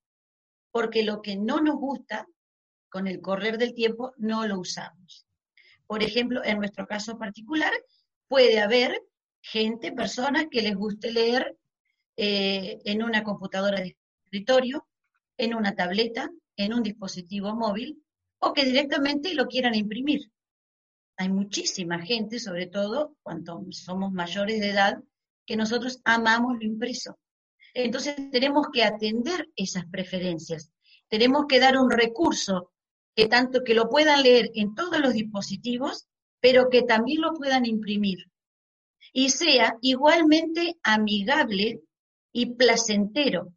porque 0.73 1.05
lo 1.05 1.23
que 1.23 1.37
no 1.37 1.61
nos 1.61 1.77
gusta 1.77 2.27
con 2.89 3.07
el 3.07 3.21
correr 3.21 3.59
del 3.59 3.75
tiempo 3.75 4.13
no 4.17 4.45
lo 4.49 4.59
usamos. 4.59 5.25
Por 5.87 6.03
ejemplo, 6.03 6.45
en 6.45 6.59
nuestro 6.59 6.89
caso 6.89 7.17
particular, 7.17 7.73
puede 8.27 8.59
haber 8.59 9.01
gente, 9.41 9.93
personas 9.93 10.47
que 10.51 10.63
les 10.63 10.75
guste 10.75 11.13
leer 11.13 11.57
eh, 12.17 12.81
en 12.85 13.05
una 13.05 13.23
computadora 13.23 13.81
de 13.81 13.97
escritorio, 14.25 14.89
en 15.37 15.55
una 15.55 15.77
tableta, 15.77 16.29
en 16.57 16.75
un 16.75 16.83
dispositivo 16.83 17.55
móvil, 17.55 18.03
o 18.41 18.53
que 18.53 18.65
directamente 18.65 19.33
lo 19.35 19.47
quieran 19.47 19.77
imprimir. 19.77 20.33
Hay 21.17 21.29
muchísima 21.29 22.01
gente, 22.01 22.39
sobre 22.39 22.67
todo 22.67 23.17
cuando 23.23 23.65
somos 23.71 24.13
mayores 24.13 24.61
de 24.61 24.71
edad, 24.71 25.03
que 25.47 25.57
nosotros 25.57 26.01
amamos 26.05 26.57
lo 26.59 26.65
impreso. 26.65 27.19
Entonces 27.75 28.17
tenemos 28.31 28.67
que 28.73 28.85
atender 28.85 29.49
esas 29.57 29.87
preferencias. 29.87 30.71
Tenemos 31.09 31.47
que 31.49 31.61
dar 31.61 31.77
un 31.77 31.91
recurso 31.91 32.73
que 33.15 33.27
tanto 33.27 33.63
que 33.65 33.75
lo 33.75 33.89
puedan 33.89 34.23
leer 34.23 34.51
en 34.55 34.75
todos 34.75 34.99
los 35.01 35.13
dispositivos, 35.13 36.07
pero 36.41 36.69
que 36.71 36.83
también 36.83 37.21
lo 37.21 37.35
puedan 37.35 37.67
imprimir. 37.67 38.31
Y 39.13 39.31
sea 39.31 39.77
igualmente 39.81 40.79
amigable 40.83 41.83
y 42.33 42.55
placentero 42.55 43.53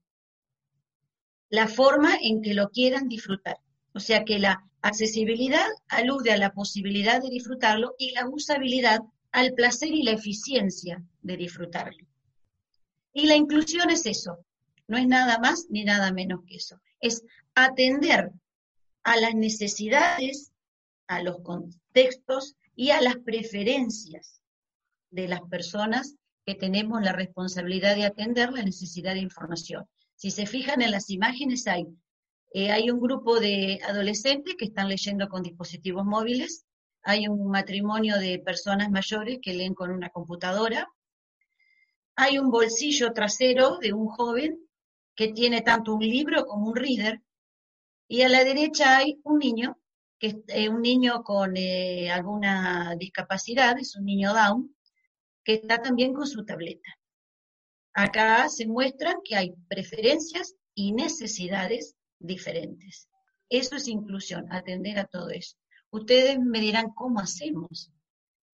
la 1.50 1.68
forma 1.68 2.16
en 2.22 2.42
que 2.42 2.54
lo 2.54 2.70
quieran 2.70 3.08
disfrutar. 3.08 3.58
O 3.94 4.00
sea 4.00 4.26
que 4.26 4.40
la 4.40 4.68
accesibilidad 4.86 5.68
alude 5.88 6.32
a 6.32 6.38
la 6.38 6.54
posibilidad 6.54 7.20
de 7.20 7.30
disfrutarlo 7.30 7.96
y 7.98 8.12
la 8.12 8.30
usabilidad 8.30 9.00
al 9.32 9.54
placer 9.54 9.90
y 9.90 10.04
la 10.04 10.12
eficiencia 10.12 11.04
de 11.24 11.38
disfrutarlo. 11.38 12.06
Y 13.12 13.26
la 13.26 13.36
inclusión 13.36 13.90
es 13.90 14.06
eso, 14.06 14.46
no 14.88 14.98
es 14.98 15.08
nada 15.08 15.40
más 15.40 15.66
ni 15.70 15.84
nada 15.86 16.14
menos 16.14 16.42
que 16.46 16.58
eso, 16.58 16.80
es 17.00 17.24
atender 17.56 18.32
a 19.04 19.18
las 19.18 19.34
necesidades, 19.34 20.52
a 21.08 21.24
los 21.24 21.40
contextos 21.42 22.56
y 22.76 22.92
a 22.92 23.02
las 23.02 23.16
preferencias 23.18 24.40
de 25.10 25.28
las 25.28 25.42
personas 25.50 26.16
que 26.46 26.54
tenemos 26.54 27.02
la 27.02 27.14
responsabilidad 27.14 27.96
de 27.96 28.06
atender 28.06 28.54
la 28.54 28.62
necesidad 28.62 29.16
de 29.16 29.22
información. 29.22 29.88
Si 30.16 30.30
se 30.30 30.46
fijan 30.46 30.84
en 30.84 30.92
las 30.92 31.10
imágenes, 31.10 31.66
hay, 31.66 31.88
eh, 32.58 32.72
hay 32.72 32.90
un 32.90 33.02
grupo 33.02 33.38
de 33.42 33.82
adolescentes 33.86 34.56
que 34.58 34.64
están 34.64 34.88
leyendo 34.88 35.28
con 35.28 35.44
dispositivos 35.44 36.06
móviles, 36.06 36.66
hay 37.04 37.28
un 37.28 37.50
matrimonio 37.50 38.18
de 38.18 38.40
personas 38.40 38.90
mayores 38.90 39.40
que 39.42 39.54
leen 39.54 39.74
con 39.74 39.92
una 39.92 40.10
computadora, 40.10 40.90
hay 42.16 42.38
un 42.38 42.52
bolsillo 42.52 43.12
trasero 43.12 43.78
de 43.80 43.92
un 43.92 44.08
joven 44.08 44.58
que 45.18 45.34
tiene 45.34 45.64
tanto 45.64 45.96
un 45.96 46.00
libro 46.00 46.46
como 46.46 46.70
un 46.70 46.78
reader, 46.78 47.22
y 48.08 48.22
a 48.22 48.30
la 48.30 48.46
derecha 48.46 49.00
hay 49.00 49.20
un 49.26 49.38
niño, 49.40 49.78
que 50.18 50.28
es 50.28 50.36
eh, 50.48 50.70
un 50.70 50.82
niño 50.82 51.24
con 51.24 51.58
eh, 51.58 52.10
alguna 52.10 52.96
discapacidad, 52.98 53.78
es 53.80 53.98
un 53.98 54.06
niño 54.06 54.34
Down, 54.34 54.74
que 55.44 55.56
está 55.56 55.82
también 55.82 56.14
con 56.14 56.26
su 56.26 56.46
tableta. 56.46 56.90
Acá 57.94 58.48
se 58.48 58.66
muestran 58.66 59.18
que 59.26 59.36
hay 59.36 59.54
preferencias 59.68 60.56
y 60.74 60.94
necesidades 60.94 61.98
diferentes. 62.20 63.10
Eso 63.50 63.76
es 63.76 63.88
inclusión, 63.88 64.52
atender 64.52 65.00
a 65.00 65.06
todo 65.06 65.30
eso. 65.30 65.58
Ustedes 65.92 66.40
me 66.40 66.60
dirán 66.60 66.90
cómo 66.96 67.20
hacemos, 67.20 67.92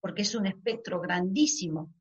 porque 0.00 0.22
es 0.22 0.34
un 0.34 0.46
espectro 0.46 1.00
grandísimo, 1.00 1.92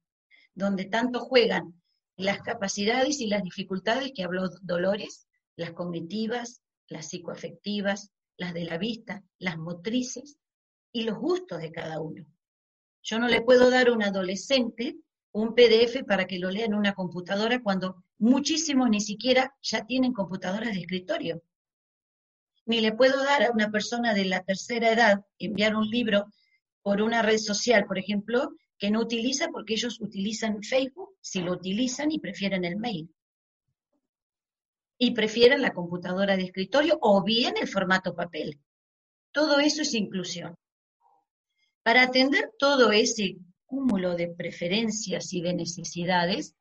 donde 0.54 0.86
tanto 0.86 1.20
juegan 1.20 1.82
las 2.18 2.42
capacidades 2.42 3.22
y 3.22 3.28
las 3.28 3.44
dificultades 3.44 4.12
que 4.14 4.24
habló 4.24 4.50
Dolores, 4.62 5.28
las 5.56 5.72
cognitivas, 5.72 6.62
las 6.88 7.08
psicoafectivas, 7.08 8.12
las 8.38 8.54
de 8.54 8.66
la 8.66 8.78
vista, 8.78 9.24
las 9.40 9.58
motrices 9.58 10.38
y 10.92 11.04
los 11.04 11.18
gustos 11.18 11.62
de 11.62 11.72
cada 11.72 12.02
uno. 12.02 12.26
Yo 13.04 13.18
no 13.18 13.28
le 13.28 13.42
puedo 13.42 13.70
dar 13.70 13.88
a 13.88 13.94
un 13.94 14.04
adolescente 14.04 14.98
un 15.34 15.56
PDF 15.56 16.04
para 16.06 16.28
que 16.28 16.40
lo 16.40 16.52
lea 16.52 16.66
en 16.66 16.74
una 16.74 16.94
computadora 16.94 17.62
cuando 17.64 18.04
muchísimos 18.20 18.90
ni 18.90 19.00
siquiera 19.00 19.56
ya 19.62 19.86
tienen 19.86 20.14
computadoras 20.14 20.74
de 20.74 20.82
escritorio. 20.82 21.42
Ni 22.72 22.80
le 22.80 22.94
puedo 22.94 23.22
dar 23.22 23.44
a 23.44 23.52
una 23.52 23.70
persona 23.70 24.14
de 24.14 24.24
la 24.24 24.46
tercera 24.46 24.94
edad 24.94 25.26
enviar 25.38 25.76
un 25.76 25.90
libro 25.90 26.28
por 26.82 27.02
una 27.02 27.22
red 27.22 27.38
social, 27.38 27.84
por 27.86 28.00
ejemplo, 28.00 28.56
que 28.78 28.90
no 28.90 29.02
utiliza 29.02 29.50
porque 29.50 29.74
ellos 29.74 30.00
utilizan 30.00 30.64
Facebook, 30.64 31.10
si 31.20 31.42
lo 31.42 31.52
utilizan 31.52 32.14
y 32.14 32.20
prefieren 32.20 32.64
el 32.64 32.78
mail 32.78 33.14
y 34.98 35.12
prefieren 35.12 35.62
la 35.62 35.74
computadora 35.74 36.38
de 36.38 36.44
escritorio 36.44 36.98
o 37.02 37.22
bien 37.26 37.56
el 37.60 37.68
formato 37.68 38.16
papel. 38.16 38.58
Todo 39.34 39.60
eso 39.60 39.82
es 39.82 39.94
inclusión. 39.94 40.56
Para 41.84 42.04
atender 42.04 42.52
todo 42.58 42.94
ese 42.94 43.36
cúmulo 43.66 44.16
de 44.16 44.30
preferencias 44.30 45.34
y 45.34 45.42
de 45.42 45.56
necesidades, 45.56 46.56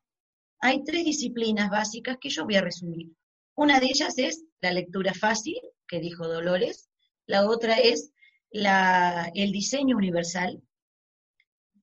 hay 0.59 0.83
tres 0.83 1.05
disciplinas 1.05 1.71
básicas 1.71 2.17
que 2.21 2.31
yo 2.31 2.47
voy 2.47 2.57
a 2.57 2.63
resumir. 2.63 3.13
Una 3.55 3.79
de 3.79 3.87
ellas 3.87 4.19
es 4.19 4.43
la 4.61 4.73
lectura 4.73 5.15
fácil, 5.15 5.61
que 5.91 6.01
dijo 6.01 6.28
Dolores, 6.28 6.88
la 7.26 7.47
otra 7.47 7.74
es 7.74 8.12
el 8.53 9.53
diseño 9.53 9.97
universal 9.97 10.62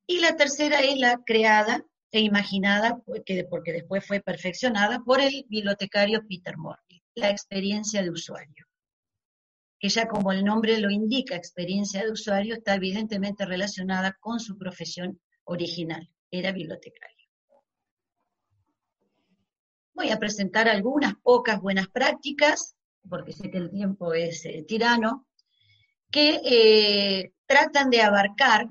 y 0.08 0.22
la 0.22 0.38
tercera 0.38 0.80
es 0.80 0.98
la 0.98 1.22
creada 1.26 1.86
e 2.12 2.22
imaginada, 2.22 3.02
porque, 3.06 3.46
porque 3.50 3.74
después 3.74 4.06
fue 4.06 4.22
perfeccionada 4.22 5.02
por 5.04 5.20
el 5.20 5.46
bibliotecario 5.50 6.26
Peter 6.28 6.58
Morley, 6.58 7.04
la 7.16 7.30
experiencia 7.30 8.02
de 8.02 8.10
usuario. 8.10 8.66
Que 9.78 9.90
ya 9.90 10.08
como 10.08 10.32
el 10.32 10.46
nombre 10.46 10.80
lo 10.80 10.90
indica, 10.90 11.36
experiencia 11.36 12.04
de 12.04 12.12
usuario, 12.12 12.56
está 12.56 12.76
evidentemente 12.76 13.46
relacionada 13.46 14.18
con 14.20 14.40
su 14.40 14.58
profesión 14.58 15.20
original, 15.44 16.10
era 16.32 16.54
bibliotecario. 16.54 17.28
Voy 19.94 20.12
a 20.12 20.18
presentar 20.18 20.70
algunas 20.70 21.16
pocas 21.16 21.60
buenas 21.60 21.90
prácticas, 21.90 22.77
porque 23.10 23.34
sé 23.34 23.50
que 23.50 23.58
el 23.58 23.70
tiempo 23.70 24.14
es 24.14 24.48
tirano, 24.68 25.28
que 26.12 26.42
eh, 26.44 27.34
tratan 27.46 27.90
de 27.90 28.02
abarcar 28.02 28.68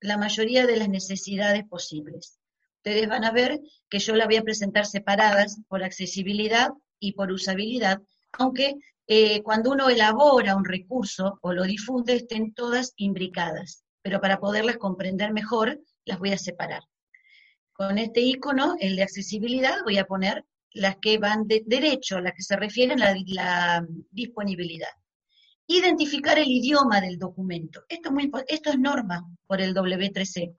la 0.00 0.16
mayoría 0.16 0.66
de 0.66 0.76
las 0.76 0.88
necesidades 0.88 1.64
posibles. 1.64 2.38
Ustedes 2.76 3.08
van 3.08 3.24
a 3.24 3.32
ver 3.32 3.60
que 3.88 3.98
yo 3.98 4.14
las 4.14 4.26
voy 4.26 4.36
a 4.36 4.42
presentar 4.42 4.86
separadas 4.86 5.58
por 5.68 5.82
accesibilidad 5.82 6.70
y 7.00 7.12
por 7.12 7.32
usabilidad, 7.32 8.00
aunque 8.32 8.76
eh, 9.08 9.42
cuando 9.42 9.70
uno 9.70 9.88
elabora 9.88 10.56
un 10.56 10.64
recurso 10.64 11.38
o 11.42 11.52
lo 11.52 11.64
difunde 11.64 12.14
estén 12.14 12.54
todas 12.54 12.92
imbricadas, 12.96 13.84
pero 14.02 14.20
para 14.20 14.38
poderlas 14.38 14.76
comprender 14.76 15.32
mejor 15.32 15.80
las 16.04 16.18
voy 16.18 16.32
a 16.32 16.38
separar. 16.38 16.82
Con 17.72 17.98
este 17.98 18.20
icono, 18.20 18.76
el 18.80 18.96
de 18.96 19.02
accesibilidad, 19.02 19.82
voy 19.84 19.98
a 19.98 20.06
poner 20.06 20.44
las 20.76 20.96
que 20.98 21.18
van 21.18 21.46
de 21.46 21.62
derecho, 21.66 22.20
las 22.20 22.32
que 22.34 22.42
se 22.42 22.56
refieren 22.56 23.02
a 23.02 23.14
la 23.26 23.86
disponibilidad. 24.10 24.90
Identificar 25.66 26.38
el 26.38 26.48
idioma 26.48 27.00
del 27.00 27.18
documento. 27.18 27.84
Esto 27.88 28.10
es, 28.46 28.78
norma 28.78 29.26
por 29.46 29.60
el 29.60 29.74
W3C. 29.74 30.54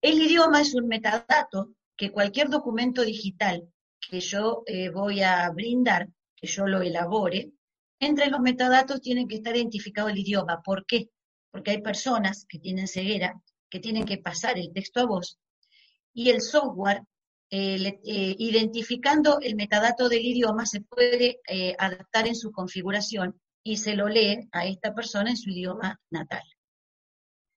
El 0.00 0.22
idioma 0.22 0.60
es 0.60 0.74
un 0.74 0.86
metadato 0.86 1.74
que 1.96 2.10
cualquier 2.10 2.48
documento 2.48 3.02
digital 3.02 3.68
que 4.08 4.20
yo 4.20 4.62
eh, 4.66 4.88
voy 4.90 5.22
a 5.22 5.50
brindar, 5.50 6.08
que 6.36 6.46
yo 6.46 6.66
lo 6.66 6.80
elabore, 6.80 7.50
entre 7.98 8.28
los 8.28 8.40
metadatos 8.40 9.00
tiene 9.00 9.26
que 9.26 9.36
estar 9.36 9.56
identificado 9.56 10.08
el 10.08 10.18
idioma. 10.18 10.62
¿Por 10.62 10.86
qué? 10.86 11.10
Porque 11.50 11.72
hay 11.72 11.82
personas 11.82 12.46
que 12.48 12.58
tienen 12.58 12.86
ceguera, 12.86 13.40
que 13.68 13.80
tienen 13.80 14.04
que 14.04 14.18
pasar 14.18 14.58
el 14.58 14.72
texto 14.72 15.00
a 15.00 15.06
voz, 15.06 15.38
y 16.14 16.30
el 16.30 16.40
software, 16.40 17.02
eh, 17.50 18.00
eh, 18.04 18.36
identificando 18.38 19.38
el 19.40 19.56
metadato 19.56 20.08
del 20.08 20.24
idioma, 20.24 20.66
se 20.66 20.80
puede 20.80 21.40
adaptar 21.78 22.26
en 22.26 22.36
su 22.36 22.50
configuración 22.52 23.40
y 23.62 23.78
se 23.78 23.94
lo 23.94 24.08
lee 24.08 24.48
a 24.52 24.66
esta 24.66 24.94
persona 24.94 25.30
en 25.30 25.36
su 25.36 25.50
idioma 25.50 26.00
natal. 26.10 26.42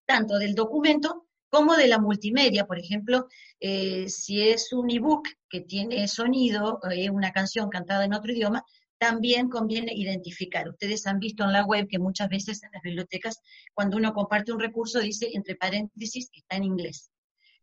Tanto 0.05 0.39
del 0.39 0.55
documento 0.55 1.27
como 1.49 1.75
de 1.75 1.87
la 1.87 1.99
multimedia, 1.99 2.65
por 2.65 2.79
ejemplo, 2.79 3.27
eh, 3.59 4.07
si 4.09 4.41
es 4.41 4.71
un 4.71 4.89
ebook 4.89 5.27
que 5.49 5.61
tiene 5.61 6.07
sonido, 6.07 6.79
eh, 6.91 7.09
una 7.09 7.31
canción 7.31 7.69
cantada 7.69 8.05
en 8.05 8.13
otro 8.13 8.31
idioma, 8.31 8.63
también 8.99 9.49
conviene 9.49 9.93
identificar. 9.93 10.69
Ustedes 10.69 11.07
han 11.07 11.19
visto 11.19 11.43
en 11.43 11.53
la 11.53 11.65
web 11.65 11.87
que 11.87 11.99
muchas 11.99 12.29
veces 12.29 12.63
en 12.63 12.71
las 12.73 12.81
bibliotecas, 12.81 13.39
cuando 13.73 13.97
uno 13.97 14.13
comparte 14.13 14.51
un 14.51 14.59
recurso, 14.59 14.99
dice 14.99 15.29
entre 15.33 15.55
paréntesis 15.55 16.29
está 16.33 16.57
en 16.57 16.65
inglés. 16.65 17.09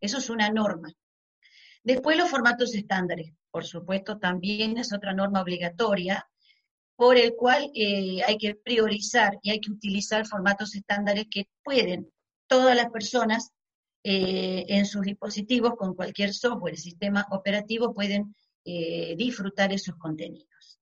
Eso 0.01 0.19
es 0.19 0.31
una 0.31 0.51
norma. 0.51 0.93
Después 1.87 2.17
los 2.17 2.29
formatos 2.29 2.75
estándares, 2.75 3.33
por 3.49 3.65
supuesto, 3.65 4.19
también 4.19 4.77
es 4.77 4.93
otra 4.93 5.15
norma 5.15 5.41
obligatoria 5.41 6.29
por 6.97 7.17
el 7.17 7.37
cual 7.37 7.71
eh, 7.77 8.25
hay 8.27 8.39
que 8.39 8.57
priorizar 8.57 9.39
y 9.41 9.51
hay 9.51 9.61
que 9.61 9.71
utilizar 9.71 10.27
formatos 10.27 10.75
estándares 10.75 11.27
que 11.31 11.47
pueden 11.63 12.11
todas 12.49 12.75
las 12.75 12.91
personas 12.91 13.53
eh, 14.03 14.65
en 14.67 14.85
sus 14.85 15.03
dispositivos 15.03 15.77
con 15.77 15.95
cualquier 15.95 16.35
software 16.35 16.77
sistema 16.77 17.25
operativo 17.31 17.95
pueden 17.95 18.35
eh, 18.65 19.15
disfrutar 19.17 19.73
esos 19.73 19.95
contenidos. 19.95 20.81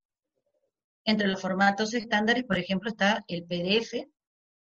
Entre 1.05 1.28
los 1.28 1.38
formatos 1.38 1.92
estándares, 1.92 2.44
por 2.44 2.57
ejemplo, 2.57 2.88
está 2.88 3.26
el 3.28 3.44
PDF, 3.44 4.09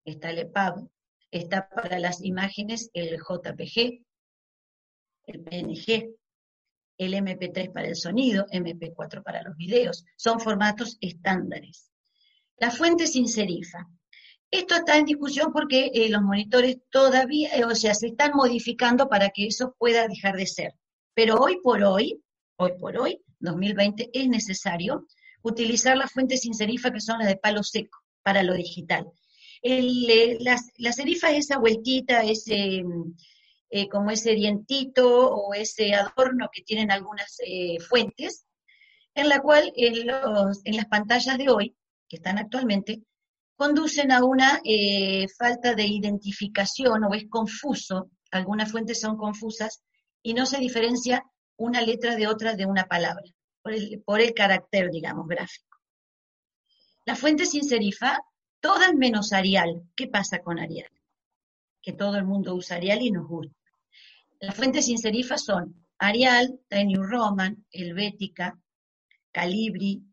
está 0.06 0.30
el 0.30 0.38
EPUB, 0.38 0.88
está 1.32 1.68
para 1.68 1.98
las 1.98 2.24
imágenes 2.24 2.92
el 2.94 3.18
JPG, 3.18 4.06
el 5.26 5.40
PNG, 5.40 6.16
el 6.98 7.14
MP3 7.14 7.72
para 7.72 7.88
el 7.88 7.96
sonido, 7.96 8.46
MP4 8.48 9.24
para 9.24 9.44
los 9.44 9.56
videos. 9.56 10.06
Son 10.16 10.40
formatos 10.40 10.98
estándares. 11.02 11.92
La 12.58 12.72
fuente 12.72 13.08
sin 13.08 13.28
serifa. 13.28 13.88
Esto 14.50 14.76
está 14.76 14.98
en 14.98 15.06
discusión 15.06 15.52
porque 15.52 15.92
eh, 15.94 16.10
los 16.10 16.22
monitores 16.22 16.78
todavía, 16.90 17.50
eh, 17.56 17.66
o 17.66 17.76
sea, 17.76 17.94
se 17.94 18.08
están 18.08 18.32
modificando 18.34 19.10
para 19.10 19.30
que 19.30 19.48
eso 19.48 19.76
pueda 19.78 20.08
dejar 20.08 20.38
de 20.38 20.48
ser. 20.48 20.74
Pero 21.14 21.36
hoy 21.36 21.60
por 21.62 21.84
hoy, 21.84 22.22
hoy 22.58 22.72
por 22.80 22.98
hoy, 22.98 23.22
2020, 23.40 24.10
es 24.14 24.28
necesario 24.30 25.06
utilizar 25.42 25.98
las 25.98 26.12
fuentes 26.12 26.42
sin 26.42 26.54
serifa 26.54 26.92
que 26.92 27.02
son 27.02 27.20
las 27.20 27.28
de 27.28 27.38
palo 27.38 27.64
seco 27.64 28.00
para 28.24 28.44
lo 28.44 28.54
digital. 28.54 29.06
El, 29.62 30.38
la, 30.44 30.94
serifa 30.94 31.32
es 31.32 31.46
esa 31.46 31.58
vueltita, 31.58 32.22
ese, 32.24 32.84
eh, 33.70 33.90
como 33.90 34.12
ese 34.12 34.32
dientito 34.32 35.30
o 35.30 35.54
ese 35.54 35.94
adorno 35.94 36.50
que 36.52 36.62
tienen 36.62 36.92
algunas 36.92 37.38
eh, 37.46 37.80
fuentes, 37.80 38.46
en 39.14 39.30
la 39.30 39.42
cual 39.42 39.74
en, 39.76 40.08
los, 40.08 40.62
en, 40.64 40.76
las 40.76 40.86
pantallas 40.86 41.38
de 41.38 41.50
hoy, 41.50 41.76
que 42.08 42.18
están 42.18 42.38
actualmente, 42.38 43.02
conducen 43.56 44.12
a 44.12 44.24
una 44.24 44.62
eh, 44.64 45.28
falta 45.38 45.74
de 45.74 45.86
identificación 45.86 47.04
o 47.04 47.14
es 47.14 47.28
confuso, 47.28 48.12
algunas 48.32 48.72
fuentes 48.72 49.02
son 49.02 49.18
confusas 49.18 49.82
y 50.22 50.34
no 50.34 50.46
se 50.46 50.60
diferencia 50.60 51.24
una 51.58 51.82
letra 51.82 52.16
de 52.16 52.28
otra 52.28 52.54
de 52.56 52.66
una 52.66 52.86
palabra, 52.86 53.24
por 53.64 53.74
el, 53.74 54.02
por 54.06 54.22
el 54.22 54.34
carácter, 54.34 54.92
digamos, 54.92 55.28
gráfico. 55.28 55.78
La 57.06 57.16
fuente 57.16 57.46
sin 57.46 57.64
serifa, 57.64 58.20
todas 58.60 58.94
menos 58.94 59.34
Arial. 59.34 59.82
¿Qué 59.96 60.08
pasa 60.08 60.40
con 60.40 60.60
Arial? 60.60 60.92
Que 61.82 61.94
todo 61.94 62.18
el 62.18 62.26
mundo 62.26 62.54
usa 62.54 62.78
Arial 62.78 63.02
y 63.02 63.12
nos 63.12 63.28
gusta. 63.28 63.57
Las 64.40 64.56
fuentes 64.56 64.86
sin 64.86 65.00
serifa 65.00 65.38
son 65.38 65.88
Arial, 65.98 66.60
New 66.70 67.02
Roman, 67.02 67.66
Helvética, 67.72 68.60
Calibri. 69.32 70.04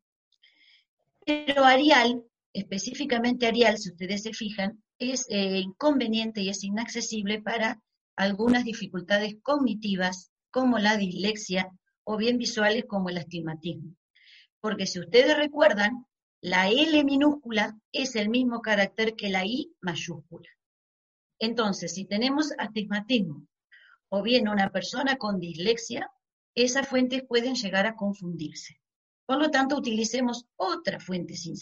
Pero 1.26 1.64
Arial, 1.64 2.24
específicamente 2.54 3.46
Arial, 3.46 3.76
si 3.76 3.90
ustedes 3.90 4.22
se 4.22 4.32
fijan, 4.32 4.82
es 4.98 5.26
eh, 5.28 5.58
inconveniente 5.58 6.40
y 6.40 6.48
es 6.48 6.64
inaccesible 6.64 7.42
para 7.42 7.82
algunas 8.16 8.64
dificultades 8.64 9.36
cognitivas 9.42 10.30
como 10.50 10.78
la 10.78 10.96
dislexia 10.96 11.68
o 12.04 12.16
bien 12.16 12.38
visuales 12.38 12.84
como 12.88 13.10
el 13.10 13.18
astigmatismo. 13.18 13.94
Porque 14.60 14.86
si 14.86 15.00
ustedes 15.00 15.36
recuerdan, 15.36 16.06
la 16.40 16.70
L 16.70 17.04
minúscula 17.04 17.78
es 17.92 18.16
el 18.16 18.30
mismo 18.30 18.62
carácter 18.62 19.16
que 19.16 19.28
la 19.28 19.44
I 19.44 19.74
mayúscula. 19.80 20.48
Entonces, 21.38 21.92
si 21.92 22.06
tenemos 22.06 22.52
astigmatismo 22.56 23.46
o 24.14 24.22
bien 24.22 24.48
una 24.48 24.70
persona 24.70 25.16
con 25.16 25.40
dislexia, 25.40 26.08
esas 26.54 26.86
fuentes 26.86 27.24
pueden 27.26 27.56
llegar 27.56 27.84
a 27.84 27.96
confundirse. 27.96 28.80
Por 29.26 29.38
lo 29.38 29.50
tanto, 29.50 29.76
utilicemos 29.76 30.46
otra 30.54 31.00
fuente 31.00 31.34
sin. 31.34 31.56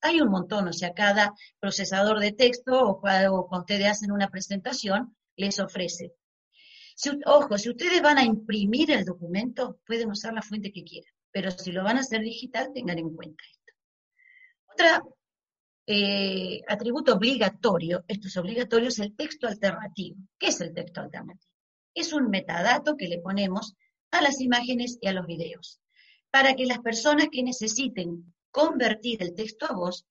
Hay 0.00 0.20
un 0.20 0.28
montón, 0.28 0.68
o 0.68 0.72
sea, 0.72 0.94
cada 0.94 1.34
procesador 1.58 2.20
de 2.20 2.30
texto 2.30 2.72
o 2.80 3.00
cuando 3.00 3.58
ustedes 3.60 3.88
hacen 3.88 4.12
una 4.12 4.28
presentación, 4.28 5.16
les 5.36 5.58
ofrece. 5.58 6.12
ojo, 7.26 7.58
si 7.58 7.70
ustedes 7.70 8.00
van 8.00 8.18
a 8.18 8.24
imprimir 8.24 8.92
el 8.92 9.04
documento, 9.04 9.80
pueden 9.84 10.10
usar 10.10 10.32
la 10.32 10.42
fuente 10.42 10.70
que 10.70 10.84
quieran, 10.84 11.12
pero 11.32 11.50
si 11.50 11.72
lo 11.72 11.82
van 11.82 11.96
a 11.96 12.00
hacer 12.00 12.20
digital, 12.20 12.70
tengan 12.72 12.98
en 12.98 13.16
cuenta 13.16 13.42
esto. 13.50 13.72
Otro 14.72 15.16
eh, 15.88 16.60
atributo 16.68 17.14
obligatorio, 17.14 18.04
esto 18.06 18.28
es 18.28 18.36
obligatorio, 18.36 18.88
es 18.88 19.00
el 19.00 19.16
texto 19.16 19.48
alternativo. 19.48 20.18
¿Qué 20.38 20.48
es 20.48 20.60
el 20.60 20.72
texto 20.72 21.00
alternativo? 21.00 21.53
Es 21.94 22.12
un 22.12 22.30
metadato 22.30 22.96
que 22.96 23.08
le 23.08 23.18
ponemos 23.18 23.74
a 24.10 24.20
las 24.22 24.40
imágenes 24.40 24.98
y 25.00 25.08
a 25.08 25.12
los 25.12 25.26
videos, 25.26 25.80
para 26.30 26.54
que 26.54 26.66
las 26.66 26.78
personas 26.80 27.28
que 27.30 27.42
necesiten 27.42 28.34
convertir 28.50 29.22
el 29.22 29.34
texto 29.34 29.66
a 29.66 29.74
voz, 29.74 30.06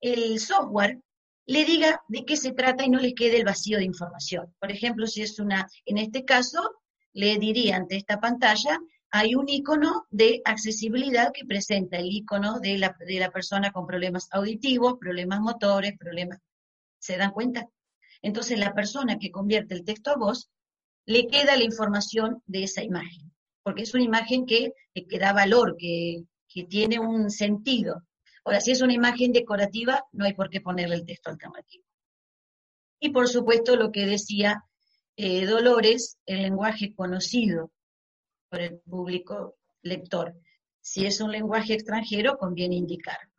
el 0.00 0.38
software 0.40 1.00
le 1.46 1.64
diga 1.64 2.02
de 2.08 2.24
qué 2.24 2.36
se 2.36 2.52
trata 2.52 2.84
y 2.84 2.90
no 2.90 2.98
les 2.98 3.14
quede 3.14 3.38
el 3.38 3.44
vacío 3.44 3.78
de 3.78 3.84
información. 3.84 4.54
Por 4.60 4.70
ejemplo, 4.70 5.06
si 5.06 5.22
es 5.22 5.38
una, 5.38 5.68
en 5.86 5.98
este 5.98 6.24
caso, 6.24 6.82
le 7.12 7.38
diría 7.38 7.76
ante 7.76 7.96
esta 7.96 8.20
pantalla, 8.20 8.78
hay 9.10 9.34
un 9.34 9.48
icono 9.48 10.06
de 10.10 10.40
accesibilidad 10.44 11.32
que 11.32 11.44
presenta 11.44 11.98
el 11.98 12.10
icono 12.10 12.60
de 12.60 12.78
la, 12.78 12.96
de 13.06 13.18
la 13.18 13.30
persona 13.30 13.70
con 13.70 13.86
problemas 13.86 14.28
auditivos, 14.30 14.98
problemas 14.98 15.40
motores, 15.40 15.96
problemas... 15.98 16.38
¿Se 16.98 17.16
dan 17.16 17.32
cuenta? 17.32 17.68
Entonces, 18.22 18.58
la 18.58 18.74
persona 18.74 19.18
que 19.18 19.30
convierte 19.30 19.74
el 19.74 19.84
texto 19.84 20.12
a 20.12 20.16
voz 20.16 20.50
le 21.06 21.26
queda 21.26 21.56
la 21.56 21.64
información 21.64 22.42
de 22.46 22.64
esa 22.64 22.82
imagen, 22.82 23.32
porque 23.62 23.82
es 23.82 23.94
una 23.94 24.04
imagen 24.04 24.46
que, 24.46 24.72
da 25.18 25.32
valor, 25.32 25.76
que, 25.78 26.24
tiene 26.68 26.98
un 26.98 27.30
sentido. 27.30 28.02
Ahora, 28.44 28.60
si 28.60 28.72
es 28.72 28.82
una 28.82 28.92
imagen 28.92 29.32
decorativa, 29.32 30.04
no 30.12 30.26
hay 30.26 30.34
por 30.34 30.50
qué 30.50 30.60
ponerle 30.60 30.96
el 30.96 31.06
texto 31.06 31.30
alternativo. 31.30 31.84
Y 33.00 33.08
por 33.10 33.26
supuesto, 33.28 33.76
lo 33.76 33.90
que 33.90 34.04
decía 34.04 34.62
eh, 35.16 35.46
Dolores, 35.46 36.18
el 36.26 36.42
lenguaje 36.42 36.94
conocido 36.94 37.70
por 38.50 38.60
el 38.60 38.80
público 38.80 39.56
lector. 39.80 40.34
Si 40.80 41.06
es 41.06 41.20
un 41.20 41.32
lenguaje 41.32 41.72
extranjero, 41.72 42.36
conviene 42.36 42.76
indicarlo. 42.76 43.31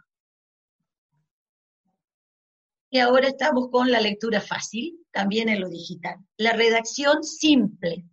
Y 2.93 2.99
ahora 2.99 3.29
estamos 3.29 3.71
con 3.71 3.89
la 3.89 3.99
lectura 3.99 4.39
fácil, 4.39 5.03
también 5.09 5.49
en 5.49 5.61
lo 5.61 5.67
digital. 5.67 6.17
La 6.37 6.53
redacción 6.53 7.23
simple. 7.23 8.05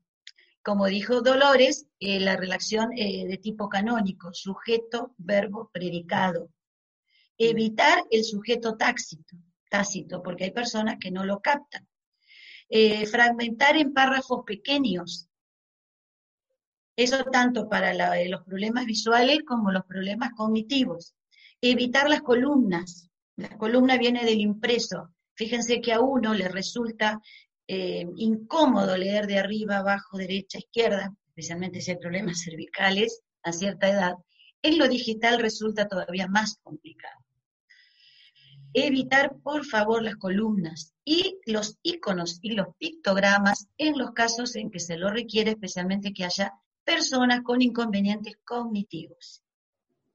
Como 0.63 0.87
dijo 0.87 1.21
Dolores, 1.21 1.87
eh, 1.99 2.19
la 2.19 2.39
redacción 2.39 2.89
eh, 2.97 3.27
de 3.27 3.37
tipo 3.37 3.69
canónico, 3.69 4.33
sujeto, 4.33 5.15
verbo, 5.19 5.69
predicado. 5.71 6.49
Evitar 7.37 8.05
el 8.11 8.25
sujeto 8.25 8.79
tácito, 8.79 9.37
tácito, 9.69 10.23
porque 10.23 10.45
hay 10.45 10.51
personas 10.51 10.97
que 10.99 11.11
no 11.11 11.27
lo 11.27 11.41
captan. 11.41 11.87
Eh, 12.71 13.05
fragmentar 13.05 13.77
en 13.77 13.93
párrafos 13.93 14.45
pequeños. 14.47 15.29
Eso 16.97 17.23
tanto 17.25 17.69
para 17.69 17.93
los 18.25 18.45
problemas 18.45 18.87
visuales 18.87 19.41
como 19.47 19.73
los 19.73 19.85
problemas 19.85 20.31
cognitivos. 20.35 21.15
Evitar 21.61 22.09
las 22.09 22.23
columnas, 22.23 23.10
la 23.37 23.57
columna 23.57 23.97
viene 23.97 24.25
del 24.25 24.41
impreso. 24.41 25.15
Fíjense 25.35 25.81
que 25.81 25.93
a 25.93 26.01
uno 26.01 26.35
le 26.35 26.49
resulta 26.49 27.21
eh, 27.67 28.07
incómodo 28.17 28.97
leer 28.97 29.27
de 29.27 29.39
arriba, 29.39 29.79
abajo, 29.79 30.19
derecha, 30.19 30.59
izquierda, 30.59 31.15
especialmente 31.29 31.81
si 31.81 31.93
hay 31.93 31.99
problemas 31.99 32.41
cervicales 32.45 33.23
a 33.43 33.53
cierta 33.53 33.89
edad. 33.89 34.15
En 34.63 34.79
lo 34.79 34.89
digital 34.89 35.41
resulta 35.41 35.89
todavía 35.89 36.27
más 36.27 36.59
complicado. 36.63 37.19
Evitar, 38.73 39.37
por 39.43 39.65
favor, 39.65 40.03
las 40.03 40.17
columnas 40.17 40.95
y 41.05 41.39
los 41.47 41.79
iconos 41.83 42.39
y 42.43 42.53
los 42.53 42.69
pictogramas 42.79 43.67
en 43.79 43.99
los 43.99 44.13
casos 44.13 44.55
en 44.55 44.71
que 44.71 44.79
se 44.79 44.97
lo 44.97 45.11
requiere, 45.11 45.53
especialmente 45.53 46.13
que 46.13 46.25
haya 46.25 46.53
personas 46.85 47.43
con 47.43 47.63
inconvenientes 47.63 48.37
cognitivos. 48.45 49.43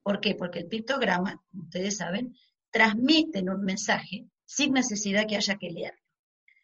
¿Por 0.04 0.22
qué? 0.22 0.36
Porque 0.36 0.60
el 0.60 0.68
pictograma, 0.68 1.44
ustedes 1.54 1.98
saben, 1.98 2.36
transmiten 2.76 3.50
un 3.50 3.64
mensaje 3.64 4.26
sin 4.44 4.74
necesidad 4.74 5.26
que 5.26 5.38
haya 5.38 5.56
que 5.56 5.72
leerlo. 5.72 6.02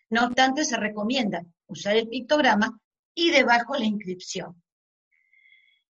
No 0.10 0.26
obstante, 0.26 0.66
se 0.66 0.76
recomienda 0.76 1.46
usar 1.68 1.96
el 1.96 2.10
pictograma 2.10 2.78
y 3.16 3.32
debajo 3.32 3.78
la 3.78 3.86
inscripción. 3.86 4.62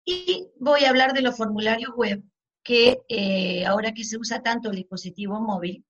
Y 0.03 0.49
voy 0.59 0.83
a 0.83 0.89
hablar 0.89 1.13
de 1.13 1.21
los 1.21 1.37
formularios 1.37 1.93
web, 1.95 2.21
que 2.61 2.99
eh, 3.07 3.65
ahora 3.65 3.93
que 3.93 4.03
se 4.03 4.17
usa 4.17 4.43
tanto 4.43 4.69
el 4.69 4.75
dispositivo 4.75 5.39
móvil, 5.39 5.85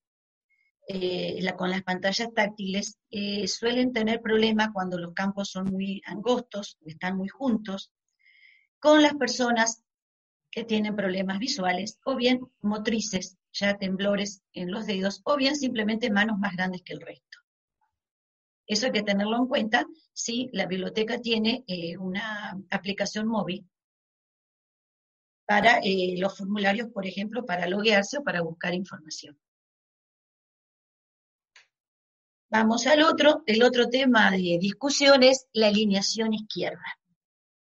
eh, 0.88 1.44
con 1.58 1.72
las 1.72 1.82
pantallas 1.82 2.32
táctiles, 2.32 3.00
eh, 3.10 3.48
suelen 3.48 3.94
tener 3.94 4.22
problemas 4.22 4.70
cuando 4.72 5.00
los 5.00 5.14
campos 5.16 5.50
son 5.50 5.72
muy 5.72 6.04
angostos, 6.06 6.78
están 6.86 7.18
muy 7.18 7.30
juntos, 7.30 7.92
con 8.78 9.02
las 9.02 9.16
personas 9.16 9.82
que 10.52 10.66
tienen 10.66 10.96
problemas 10.96 11.40
visuales 11.40 11.98
o 12.06 12.16
bien 12.16 12.42
motrices 12.62 13.39
ya 13.52 13.78
temblores 13.78 14.42
en 14.54 14.72
los 14.72 14.86
dedos, 14.86 15.22
o 15.24 15.38
bien 15.38 15.56
simplemente 15.56 16.10
manos 16.10 16.38
más 16.40 16.56
grandes 16.56 16.82
que 16.84 16.94
el 16.94 17.02
resto. 17.02 17.40
Eso 18.68 18.86
hay 18.86 18.92
que 18.92 19.04
tenerlo 19.04 19.38
en 19.38 19.48
cuenta 19.48 19.86
si 20.14 20.50
la 20.54 20.68
biblioteca 20.68 21.20
tiene 21.20 21.64
eh, 21.68 21.98
una 21.98 22.56
aplicación 22.70 23.28
móvil 23.28 23.68
para 25.48 25.80
eh, 25.84 26.16
los 26.20 26.38
formularios, 26.38 26.90
por 26.90 27.08
ejemplo, 27.08 27.44
para 27.46 27.68
loguearse 27.68 28.20
o 28.20 28.24
para 28.24 28.42
buscar 28.42 28.76
información. 28.76 29.40
Vamos 32.52 32.86
al 32.86 33.02
otro, 33.02 33.44
el 33.48 33.64
otro 33.64 33.90
tema 33.90 34.30
de 34.30 34.58
discusión 34.60 35.24
es 35.24 35.48
la 35.54 35.68
alineación 35.68 36.34
izquierda. 36.34 37.00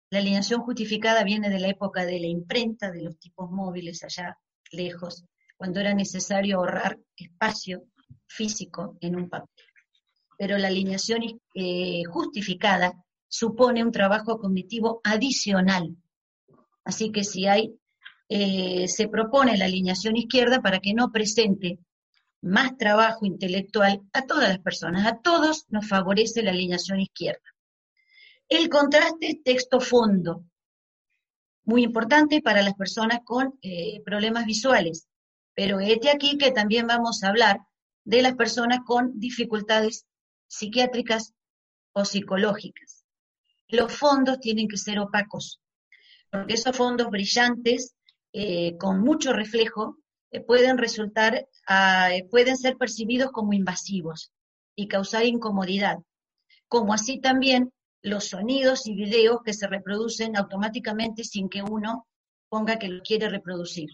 La 0.10 0.20
alineación 0.20 0.62
justificada 0.62 1.24
viene 1.24 1.50
de 1.50 1.60
la 1.60 1.68
época 1.68 2.06
de 2.06 2.20
la 2.20 2.28
imprenta, 2.28 2.92
de 2.92 3.02
los 3.02 3.20
tipos 3.20 3.52
móviles 3.52 4.04
allá 4.04 4.38
lejos, 4.72 5.26
cuando 5.58 5.80
era 5.80 5.94
necesario 5.94 6.58
ahorrar 6.58 7.00
espacio 7.16 7.84
físico 8.28 8.98
en 9.02 9.16
un 9.16 9.30
papel. 9.30 9.50
Pero 10.38 10.58
la 10.58 10.68
alineación 10.68 11.22
eh, 11.54 12.04
justificada 12.06 12.94
supone 13.28 13.84
un 13.84 13.92
trabajo 13.92 14.38
cognitivo 14.40 15.02
adicional. 15.04 15.96
Así 16.84 17.12
que 17.12 17.24
si 17.24 17.48
hay, 17.48 17.74
eh, 18.30 18.88
se 18.88 19.08
propone 19.08 19.58
la 19.58 19.66
alineación 19.66 20.18
izquierda 20.18 20.62
para 20.62 20.80
que 20.80 20.94
no 20.94 21.12
presente 21.12 21.80
más 22.42 22.78
trabajo 22.78 23.26
intelectual 23.26 24.02
a 24.14 24.26
todas 24.26 24.50
las 24.50 24.60
personas, 24.60 25.08
a 25.08 25.18
todos 25.18 25.66
nos 25.70 25.88
favorece 25.88 26.44
la 26.44 26.52
alineación 26.52 27.00
izquierda. 27.00 27.42
El 28.48 28.70
contraste 28.70 29.42
texto-fondo, 29.44 30.46
muy 31.64 31.84
importante 31.84 32.42
para 32.42 32.62
las 32.62 32.76
personas 32.76 33.22
con 33.24 33.58
eh, 33.64 34.02
problemas 34.06 34.46
visuales, 34.46 35.08
pero 35.56 35.80
este 35.80 36.10
aquí 36.10 36.38
que 36.38 36.52
también 36.52 36.86
vamos 36.86 37.24
a 37.24 37.30
hablar 37.30 37.60
de 38.04 38.22
las 38.22 38.36
personas 38.36 38.80
con 38.86 39.20
dificultades 39.20 40.06
psiquiátricas 40.48 41.34
o 41.94 42.06
psicológicas. 42.06 43.04
Los 43.68 43.94
fondos 43.94 44.40
tienen 44.40 44.68
que 44.68 44.78
ser 44.78 45.00
opacos, 45.00 45.60
porque 46.30 46.54
esos 46.54 46.76
fondos 46.76 47.10
brillantes, 47.10 47.96
eh, 48.34 48.78
con 48.78 49.00
mucho 49.00 49.34
reflejo, 49.34 49.98
eh, 50.30 50.42
pueden 50.42 50.78
resultar, 50.78 51.48
ah, 51.68 52.10
pueden 52.30 52.58
ser 52.58 52.78
percibidos 52.78 53.32
como 53.32 53.54
invasivos 53.54 54.32
y 54.76 54.88
causar 54.88 55.26
incomodidad, 55.26 55.98
como 56.68 56.94
así 56.94 57.20
también 57.20 57.72
los 58.02 58.26
sonidos 58.26 58.86
y 58.86 58.94
videos 58.94 59.40
que 59.44 59.54
se 59.54 59.68
reproducen 59.68 60.38
automáticamente 60.38 61.24
sin 61.24 61.50
que 61.50 61.64
uno 61.64 62.08
ponga 62.50 62.78
que 62.78 62.90
lo 62.90 63.02
quiere 63.02 63.30
reproducir. 63.30 63.90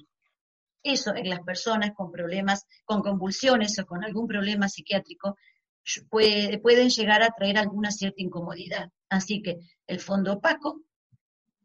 Eso 0.84 1.16
en 1.16 1.30
las 1.30 1.42
personas 1.42 1.92
con 1.96 2.12
problemas, 2.12 2.66
con 2.86 3.02
convulsiones 3.02 3.78
o 3.80 3.86
con 3.86 4.04
algún 4.04 4.28
problema 4.28 4.68
psiquiátrico, 4.68 5.38
pueden 6.10 6.90
llegar 6.90 7.24
a 7.24 7.32
traer 7.32 7.58
alguna 7.58 7.92
cierta 7.92 8.22
incomodidad. 8.22 8.90
Así 9.10 9.42
que 9.42 9.60
el 9.88 10.00
fondo 10.00 10.34
opaco 10.34 10.82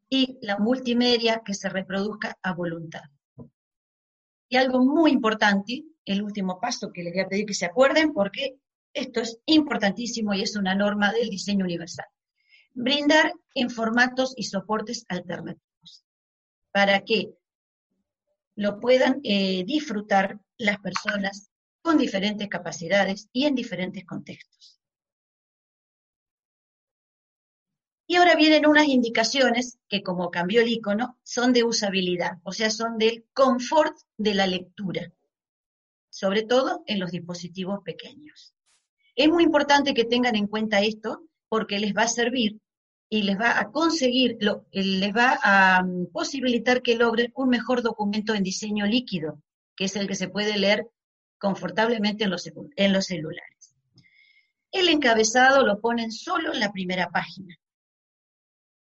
y 0.08 0.38
la 0.42 0.58
multimedia 0.58 1.42
que 1.44 1.54
se 1.54 1.68
reproduzca 1.68 2.36
a 2.42 2.54
voluntad. 2.54 3.02
Y 4.48 4.56
algo 4.56 4.84
muy 4.84 5.10
importante, 5.10 5.84
el 6.04 6.22
último 6.22 6.60
paso 6.60 6.92
que 6.92 7.02
les 7.02 7.12
voy 7.12 7.22
a 7.22 7.28
pedir 7.28 7.46
que 7.46 7.54
se 7.54 7.66
acuerden, 7.66 8.12
porque 8.12 8.56
esto 8.92 9.20
es 9.20 9.38
importantísimo 9.46 10.34
y 10.34 10.42
es 10.42 10.56
una 10.56 10.74
norma 10.74 11.12
del 11.12 11.28
diseño 11.28 11.64
universal 11.64 12.06
brindar 12.76 13.32
en 13.54 13.70
formatos 13.70 14.34
y 14.36 14.44
soportes 14.44 15.06
alternativos 15.08 16.04
para 16.72 17.00
que 17.00 17.30
lo 18.56 18.80
puedan 18.80 19.20
eh, 19.22 19.64
disfrutar 19.64 20.40
las 20.56 20.78
personas 20.78 21.50
con 21.82 21.98
diferentes 21.98 22.48
capacidades 22.48 23.28
y 23.32 23.44
en 23.44 23.54
diferentes 23.54 24.04
contextos. 24.04 24.80
Y 28.08 28.16
ahora 28.16 28.34
vienen 28.36 28.66
unas 28.66 28.86
indicaciones 28.86 29.78
que, 29.88 30.02
como 30.02 30.30
cambió 30.30 30.62
el 30.62 30.68
icono, 30.68 31.18
son 31.22 31.52
de 31.52 31.64
usabilidad, 31.64 32.38
o 32.44 32.52
sea, 32.52 32.70
son 32.70 32.98
del 32.98 33.26
confort 33.32 33.96
de 34.16 34.34
la 34.34 34.46
lectura, 34.46 35.12
sobre 36.08 36.42
todo 36.42 36.82
en 36.86 37.00
los 37.00 37.10
dispositivos 37.10 37.80
pequeños. 37.84 38.54
Es 39.16 39.28
muy 39.28 39.42
importante 39.42 39.92
que 39.92 40.04
tengan 40.04 40.36
en 40.36 40.46
cuenta 40.46 40.80
esto 40.80 41.24
porque 41.48 41.78
les 41.78 41.94
va 41.94 42.02
a 42.02 42.08
servir 42.08 42.60
y 43.08 43.22
les 43.22 43.38
va 43.38 43.60
a 43.60 43.70
conseguir, 43.70 44.36
les 44.72 45.12
va 45.14 45.38
a 45.42 45.82
mm, 45.82 46.06
posibilitar 46.12 46.82
que 46.82 46.96
logren 46.96 47.32
un 47.34 47.48
mejor 47.48 47.82
documento 47.82 48.34
en 48.34 48.42
diseño 48.42 48.86
líquido, 48.86 49.42
que 49.76 49.84
es 49.84 49.96
el 49.96 50.08
que 50.08 50.14
se 50.14 50.28
puede 50.28 50.58
leer 50.58 50.88
confortablemente 51.38 52.24
en 52.24 52.30
los, 52.30 52.50
en 52.76 52.92
los 52.92 53.06
celulares. 53.06 53.74
El 54.72 54.88
encabezado 54.88 55.64
lo 55.64 55.80
ponen 55.80 56.10
solo 56.10 56.52
en 56.52 56.60
la 56.60 56.72
primera 56.72 57.08
página. 57.10 57.56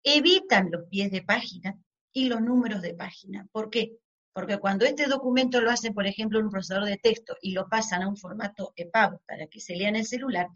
Evitan 0.04 0.70
los 0.72 0.88
pies 0.90 1.12
de 1.12 1.22
página 1.22 1.78
y 2.12 2.28
los 2.28 2.42
números 2.42 2.82
de 2.82 2.96
página. 2.96 3.48
¿Por 3.52 3.70
qué? 3.70 3.98
Porque 4.34 4.58
cuando 4.58 4.86
este 4.86 5.08
documento 5.08 5.62
lo 5.62 5.70
hacen, 5.70 5.94
por 5.94 6.08
ejemplo, 6.08 6.40
en 6.40 6.46
un 6.46 6.52
procesador 6.52 6.86
de 6.86 6.98
texto 6.98 7.36
y 7.42 7.52
lo 7.52 7.68
pasan 7.68 8.04
a 8.04 8.08
un 8.08 8.18
formato 8.18 8.74
EPUB 8.76 9.20
para 9.28 9.48
que 9.48 9.60
se 9.60 9.76
lea 9.76 9.90
en 9.90 9.98
el 9.98 10.06
celular, 10.06 10.48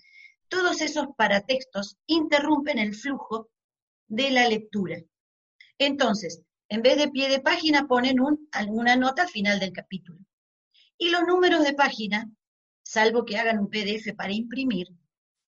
todos 0.54 0.82
esos 0.82 1.08
paratextos 1.18 1.98
interrumpen 2.06 2.78
el 2.78 2.94
flujo 2.94 3.50
de 4.08 4.30
la 4.30 4.48
lectura. 4.48 5.02
Entonces, 5.80 6.44
en 6.70 6.84
vez 6.84 6.96
de 6.98 7.10
pie 7.10 7.28
de 7.28 7.40
página 7.40 7.88
ponen 7.88 8.18
una 8.20 8.96
nota 8.96 9.24
al 9.24 9.30
final 9.30 9.60
del 9.60 9.74
capítulo. 9.74 10.20
Y 10.96 11.10
los 11.10 11.24
números 11.24 11.64
de 11.64 11.74
página, 11.74 12.30
salvo 12.84 13.26
que 13.26 13.38
hagan 13.38 13.58
un 13.58 13.68
PDF 13.68 14.14
para 14.16 14.32
imprimir, 14.32 14.90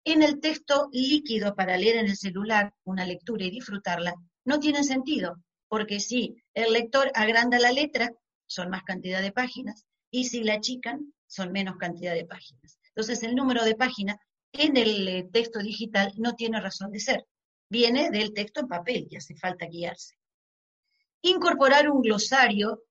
en 0.05 0.23
el 0.23 0.39
texto 0.39 0.89
líquido 0.91 1.55
para 1.55 1.77
leer 1.77 1.97
en 1.97 2.07
el 2.07 2.17
celular 2.17 2.73
una 2.83 3.05
lectura 3.05 3.45
y 3.45 3.51
disfrutarla, 3.51 4.15
no 4.43 4.59
tienen 4.59 4.83
sentido, 4.83 5.37
porque 5.67 5.99
si 5.99 6.35
el 6.55 6.73
lector 6.73 7.11
agranda 7.13 7.59
la 7.59 7.71
letra, 7.71 8.11
son 8.47 8.71
más 8.71 8.81
cantidad 8.81 9.21
de 9.21 9.31
páginas, 9.31 9.85
y 10.09 10.25
si 10.25 10.43
la 10.43 10.55
achican, 10.55 11.13
son 11.27 11.51
menos 11.51 11.77
cantidad 11.77 12.15
de 12.15 12.25
páginas. 12.25 12.79
Entonces, 12.87 13.21
el 13.21 13.35
número 13.35 13.63
de 13.63 13.75
página 13.75 14.19
en 14.57 14.77
el 14.77 15.07
eh, 15.07 15.29
texto 15.31 15.59
digital 15.59 16.13
no 16.17 16.33
tiene 16.35 16.59
razón 16.59 16.91
de 16.91 16.99
ser. 16.99 17.25
Viene 17.69 18.09
del 18.09 18.33
texto 18.33 18.61
en 18.61 18.67
papel 18.67 19.07
y 19.09 19.17
hace 19.17 19.35
falta 19.35 19.65
guiarse. 19.65 20.15
Incorporar 21.21 21.89
un 21.89 22.01
glosario 22.01 22.83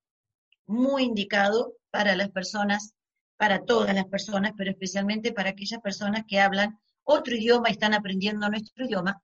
muy 0.67 1.05
indicado 1.05 1.75
para 1.91 2.17
las 2.17 2.31
personas, 2.31 2.95
para 3.37 3.65
todas 3.65 3.95
las 3.95 4.07
personas, 4.07 4.53
pero 4.57 4.71
especialmente 4.71 5.33
para 5.33 5.51
aquellas 5.51 5.81
personas 5.81 6.25
que 6.27 6.41
hablan 6.41 6.79
otro 7.05 7.35
idioma 7.35 7.69
y 7.69 7.73
están 7.73 7.95
aprendiendo 7.95 8.49
nuestro 8.49 8.85
idioma, 8.85 9.23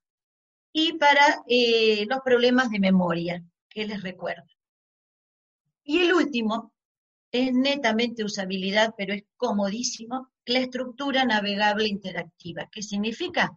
y 0.73 0.93
para 0.99 1.43
eh, 1.49 2.07
los 2.09 2.21
problemas 2.21 2.71
de 2.71 2.79
memoria, 2.79 3.43
que 3.69 3.87
les 3.87 4.03
recuerdo. 4.03 4.45
Y 5.83 6.03
el 6.03 6.13
último 6.13 6.73
es 7.33 7.53
netamente 7.53 8.25
usabilidad, 8.25 8.95
pero 8.97 9.15
es 9.15 9.25
comodísimo, 9.37 10.31
la 10.51 10.61
estructura 10.61 11.25
navegable 11.25 11.87
interactiva. 11.89 12.69
¿Qué 12.71 12.83
significa? 12.83 13.51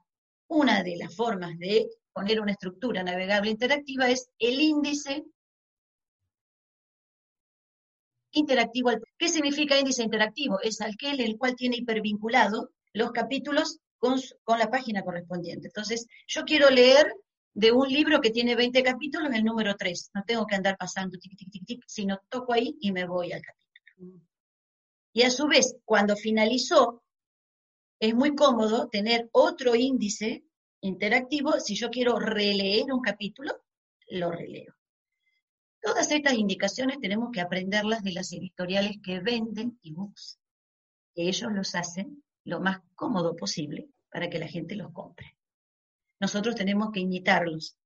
Una 0.48 0.84
de 0.84 0.98
las 0.98 1.16
formas 1.16 1.58
de 1.58 1.90
poner 2.12 2.40
una 2.40 2.52
estructura 2.52 3.04
navegable 3.04 3.52
interactiva 3.52 4.10
es 4.10 4.30
el 4.40 4.62
índice 4.62 5.24
interactivo. 8.32 8.92
¿Qué 9.18 9.30
significa 9.30 9.80
índice 9.80 10.04
interactivo? 10.04 10.60
Es 10.62 10.82
aquel 10.82 11.22
el 11.22 11.38
cual 11.38 11.56
tiene 11.56 11.78
hipervinculado 11.78 12.72
los 12.94 13.12
capítulos 13.12 13.80
con, 13.98 14.20
con, 14.44 14.60
la 14.60 14.70
página 14.70 15.02
correspondiente. 15.02 15.68
Entonces, 15.68 16.08
yo 16.28 16.44
quiero 16.44 16.70
leer 16.70 17.14
de 17.54 17.72
un 17.72 17.88
libro 17.88 18.20
que 18.22 18.32
tiene 18.32 18.56
20 18.56 18.84
capítulos 18.84 19.34
el 19.34 19.44
número 19.44 19.76
3. 19.76 20.12
No 20.14 20.24
tengo 20.26 20.46
que 20.46 20.56
andar 20.56 20.78
pasando 20.78 21.18
tic, 21.18 21.36
tic, 21.38 21.50
tic, 21.52 21.66
tic, 21.66 21.84
sino 21.88 22.20
toco 22.30 22.54
ahí 22.54 22.76
y 22.80 22.92
me 22.92 23.06
voy 23.06 23.32
al 23.32 23.42
capítulo. 23.42 24.22
Y 25.14 25.22
a 25.22 25.30
su 25.30 25.48
vez, 25.48 25.76
cuando 25.86 26.16
finalizó, 26.16 27.04
es 28.00 28.16
muy 28.16 28.36
cómodo 28.36 28.90
tener 28.90 29.30
otro 29.32 29.76
índice 29.76 30.44
interactivo. 30.82 31.60
Si 31.60 31.76
yo 31.76 31.90
quiero 31.90 32.20
releer 32.20 32.92
un 32.92 33.02
capítulo, 33.02 33.64
lo 34.10 34.32
releo. 34.32 34.74
Todas 35.82 36.12
estas 36.12 36.34
indicaciones 36.34 37.00
tenemos 37.00 37.30
que 37.32 37.42
aprenderlas 37.42 38.04
de 38.04 38.14
las 38.14 38.32
editoriales 38.34 38.98
que 39.04 39.20
venden 39.20 39.80
ebooks, 39.84 40.40
que 41.14 41.28
ellos 41.28 41.52
los 41.52 41.76
hacen 41.76 42.24
lo 42.46 42.60
más 42.60 42.82
cómodo 42.96 43.36
posible 43.36 43.90
para 44.10 44.30
que 44.30 44.40
la 44.40 44.48
gente 44.48 44.76
los 44.76 44.92
compre. 44.92 45.38
Nosotros 46.20 46.56
tenemos 46.56 46.92
que 46.92 47.02
imitarlos, 47.02 47.78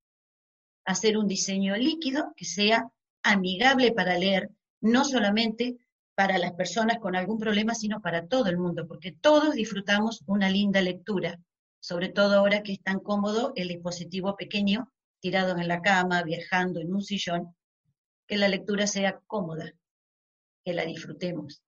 hacer 0.85 1.17
un 1.17 1.27
diseño 1.27 1.75
líquido 1.75 2.33
que 2.35 2.45
sea 2.45 2.89
amigable 3.23 3.91
para 3.91 4.17
leer, 4.17 4.51
no 4.79 5.03
solamente 5.03 5.77
para 6.17 6.39
las 6.39 6.53
personas 6.53 6.97
con 6.97 7.15
algún 7.15 7.37
problema, 7.37 7.75
sino 7.75 8.01
para 8.01 8.25
todo 8.25 8.47
el 8.47 8.57
mundo, 8.57 8.87
porque 8.87 9.11
todos 9.11 9.53
disfrutamos 9.53 10.23
una 10.25 10.49
linda 10.49 10.81
lectura, 10.81 11.39
sobre 11.79 12.09
todo 12.09 12.39
ahora 12.39 12.63
que 12.63 12.71
es 12.71 12.81
tan 12.81 13.01
cómodo 13.01 13.53
el 13.55 13.67
dispositivo 13.67 14.35
pequeño, 14.35 14.91
tirado 15.19 15.55
en 15.55 15.67
la 15.67 15.79
cama, 15.79 16.23
viajando 16.23 16.79
en 16.79 16.91
un 16.91 17.03
sillón, 17.03 17.55
que 18.25 18.35
la 18.35 18.47
lectura 18.47 18.87
sea 18.87 19.21
cómoda, 19.27 19.71
que 20.65 20.73
la 20.73 20.85
disfrutemos. 20.85 21.61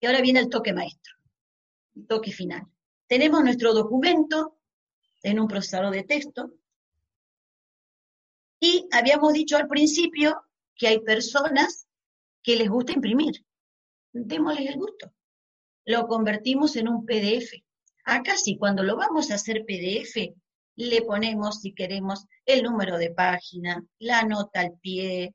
Y 0.00 0.06
ahora 0.06 0.20
viene 0.20 0.40
el 0.40 0.48
toque 0.48 0.72
maestro, 0.72 1.14
el 1.94 2.08
toque 2.08 2.32
final. 2.32 2.66
Tenemos 3.06 3.44
nuestro 3.44 3.72
documento 3.72 4.58
en 5.22 5.38
un 5.38 5.46
procesador 5.46 5.92
de 5.92 6.02
texto 6.02 6.54
y 8.58 8.88
habíamos 8.90 9.32
dicho 9.32 9.56
al 9.56 9.68
principio 9.68 10.42
que 10.78 10.88
hay 10.88 11.00
personas 11.00 11.86
que 12.42 12.56
les 12.56 12.70
gusta 12.70 12.92
imprimir. 12.92 13.44
Démosles 14.12 14.70
el 14.70 14.76
gusto. 14.76 15.12
Lo 15.84 16.06
convertimos 16.06 16.76
en 16.76 16.88
un 16.88 17.04
PDF. 17.04 17.62
Acá 18.04 18.36
sí, 18.36 18.56
cuando 18.56 18.82
lo 18.82 18.96
vamos 18.96 19.30
a 19.30 19.34
hacer 19.34 19.66
PDF, 19.66 20.34
le 20.76 21.02
ponemos, 21.02 21.60
si 21.60 21.74
queremos, 21.74 22.24
el 22.46 22.62
número 22.62 22.96
de 22.96 23.10
página, 23.10 23.84
la 23.98 24.22
nota 24.22 24.60
al 24.60 24.78
pie, 24.80 25.34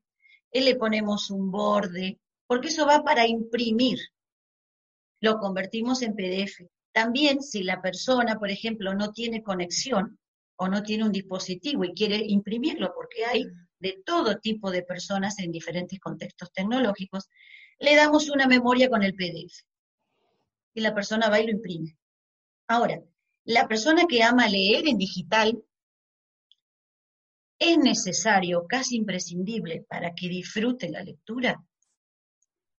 le 0.51 0.75
ponemos 0.75 1.29
un 1.29 1.51
borde, 1.51 2.19
porque 2.47 2.69
eso 2.69 2.85
va 2.85 3.03
para 3.03 3.27
imprimir. 3.27 3.99
Lo 5.19 5.39
convertimos 5.39 6.01
en 6.01 6.15
PDF. 6.15 6.67
También 6.93 7.41
si 7.41 7.63
la 7.63 7.81
persona, 7.81 8.39
por 8.39 8.49
ejemplo, 8.49 8.93
no 8.93 9.11
tiene 9.11 9.43
conexión 9.43 10.19
o 10.55 10.67
no 10.67 10.83
tiene 10.83 11.03
un 11.03 11.11
dispositivo 11.11 11.83
y 11.83 11.93
quiere 11.93 12.23
imprimirlo, 12.25 12.93
porque 12.95 13.25
hay 13.25 13.45
de 13.83 14.01
todo 14.05 14.39
tipo 14.39 14.71
de 14.71 14.81
personas 14.81 15.37
en 15.39 15.51
diferentes 15.51 15.99
contextos 15.99 16.53
tecnológicos, 16.53 17.29
le 17.79 17.95
damos 17.97 18.29
una 18.29 18.47
memoria 18.47 18.89
con 18.89 19.03
el 19.03 19.13
PDF. 19.13 19.65
Y 20.73 20.79
la 20.79 20.95
persona 20.95 21.29
va 21.29 21.41
y 21.41 21.47
lo 21.47 21.51
imprime. 21.51 21.97
Ahora, 22.67 23.03
la 23.43 23.67
persona 23.67 24.05
que 24.07 24.23
ama 24.23 24.47
leer 24.47 24.87
en 24.87 24.97
digital 24.97 25.61
es 27.59 27.77
necesario, 27.77 28.65
casi 28.67 28.95
imprescindible 28.95 29.85
para 29.89 30.15
que 30.15 30.29
disfrute 30.29 30.89
la 30.89 31.03
lectura, 31.03 31.61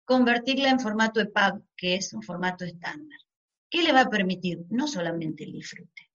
convertirla 0.06 0.70
en 0.70 0.80
formato 0.80 1.20
EPUB, 1.20 1.64
que 1.76 1.96
es 1.96 2.14
un 2.14 2.22
formato 2.22 2.64
estándar. 2.64 3.18
¿Qué 3.68 3.82
le 3.82 3.92
va 3.92 4.02
a 4.02 4.10
permitir? 4.10 4.64
No 4.70 4.88
solamente 4.88 5.44
el 5.44 5.52
disfrute, 5.52 6.10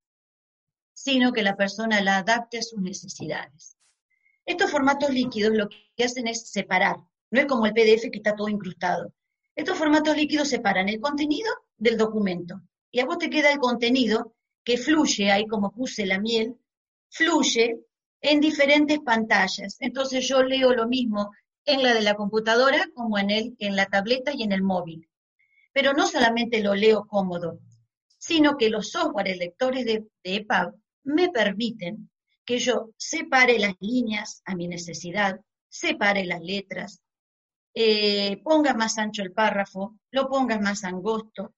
sino 0.94 1.32
que 1.32 1.44
la 1.44 1.56
persona 1.56 2.02
la 2.02 2.18
adapte 2.18 2.58
a 2.58 2.64
sus 2.64 2.82
necesidades. 2.82 3.79
Estos 4.50 4.72
formatos 4.72 5.12
líquidos 5.12 5.54
lo 5.54 5.70
que 5.70 6.04
hacen 6.04 6.28
es 6.28 6.50
separar, 6.50 6.96
no 7.30 7.40
es 7.40 7.46
como 7.46 7.68
el 7.68 7.74
PDF 7.74 8.10
que 8.10 8.18
está 8.18 8.36
todo 8.36 8.50
incrustado. 8.50 9.14
Estos 9.56 9.78
formatos 9.78 10.18
líquidos 10.18 10.48
separan 10.48 10.90
el 10.90 11.00
contenido 11.00 11.52
del 11.78 11.98
documento 11.98 12.60
y 12.90 13.00
a 13.00 13.06
vos 13.06 13.20
te 13.20 13.30
queda 13.30 13.52
el 13.52 13.60
contenido 13.60 14.34
que 14.64 14.80
fluye, 14.80 15.30
ahí 15.30 15.46
como 15.46 15.72
puse 15.72 16.04
la 16.08 16.20
miel, 16.20 16.58
fluye 17.12 17.80
en 18.22 18.40
diferentes 18.40 18.98
pantallas. 19.02 19.78
Entonces 19.82 20.28
yo 20.28 20.42
leo 20.42 20.74
lo 20.74 20.88
mismo 20.88 21.30
en 21.64 21.84
la 21.84 21.94
de 21.94 22.02
la 22.02 22.16
computadora 22.16 22.90
como 22.96 23.20
en, 23.20 23.30
el, 23.30 23.56
en 23.60 23.76
la 23.76 23.86
tableta 23.86 24.32
y 24.34 24.42
en 24.42 24.52
el 24.52 24.64
móvil. 24.64 25.08
Pero 25.74 25.94
no 25.94 26.08
solamente 26.08 26.64
lo 26.64 26.74
leo 26.74 27.06
cómodo, 27.06 27.60
sino 28.18 28.58
que 28.58 28.72
los 28.72 28.90
software 28.90 29.38
lectores 29.38 29.86
de, 29.86 30.08
de 30.24 30.36
EPUB 30.38 30.74
me 31.04 31.30
permiten 31.30 32.10
que 32.50 32.58
yo 32.58 32.90
separe 32.98 33.60
las 33.60 33.76
líneas 33.80 34.42
a 34.46 34.56
mi 34.56 34.68
necesidad, 34.68 35.40
separe 35.70 36.26
las 36.26 36.42
letras, 36.42 37.00
eh, 37.76 38.42
ponga 38.44 38.74
más 38.74 38.98
ancho 38.98 39.22
el 39.22 39.34
párrafo, 39.34 40.00
lo 40.10 40.28
ponga 40.28 40.60
más 40.60 40.84
angosto, 40.84 41.54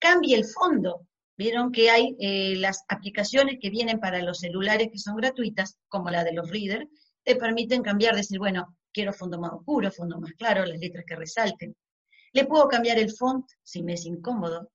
cambie 0.00 0.34
el 0.36 0.46
fondo 0.46 1.06
Vieron 1.36 1.72
que 1.72 1.90
hay 1.90 2.16
eh, 2.20 2.54
las 2.56 2.84
aplicaciones 2.88 3.58
que 3.60 3.70
vienen 3.70 3.98
para 3.98 4.22
los 4.22 4.38
celulares 4.38 4.88
que 4.92 4.98
son 4.98 5.16
gratuitas, 5.16 5.78
como 5.88 6.10
la 6.10 6.22
de 6.22 6.32
los 6.32 6.48
readers, 6.48 6.86
te 7.24 7.34
permiten 7.34 7.82
cambiar, 7.82 8.14
decir, 8.14 8.38
bueno, 8.38 8.76
quiero 8.92 9.12
fondo 9.12 9.40
más 9.40 9.52
oscuro, 9.52 9.90
fondo 9.90 10.20
más 10.20 10.32
claro, 10.34 10.64
las 10.64 10.78
letras 10.78 11.04
que 11.06 11.16
resalten. 11.16 11.76
Le 12.32 12.46
puedo 12.46 12.68
cambiar 12.68 12.98
el 12.98 13.10
font 13.10 13.46
si 13.64 13.82
me 13.82 13.94
es 13.94 14.06
incómodo. 14.06 14.70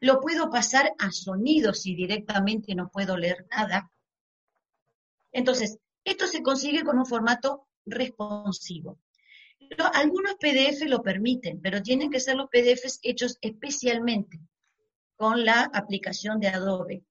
Lo 0.00 0.20
puedo 0.20 0.50
pasar 0.50 0.92
a 0.98 1.10
sonido 1.10 1.74
si 1.74 1.96
directamente 1.96 2.74
no 2.76 2.90
puedo 2.90 3.16
leer 3.16 3.46
nada. 3.50 3.90
Entonces, 5.32 5.78
esto 6.04 6.26
se 6.26 6.42
consigue 6.42 6.84
con 6.84 6.98
un 6.98 7.06
formato 7.06 7.66
responsivo. 7.84 8.98
Algunos 9.94 10.36
PDF 10.36 10.82
lo 10.86 11.02
permiten, 11.02 11.60
pero 11.60 11.82
tienen 11.82 12.10
que 12.10 12.20
ser 12.20 12.36
los 12.36 12.48
PDFs 12.48 13.00
hechos 13.02 13.36
especialmente 13.40 14.40
con 15.16 15.44
la 15.44 15.68
aplicación 15.72 16.40
de 16.40 16.48
Adobe. 16.48 17.02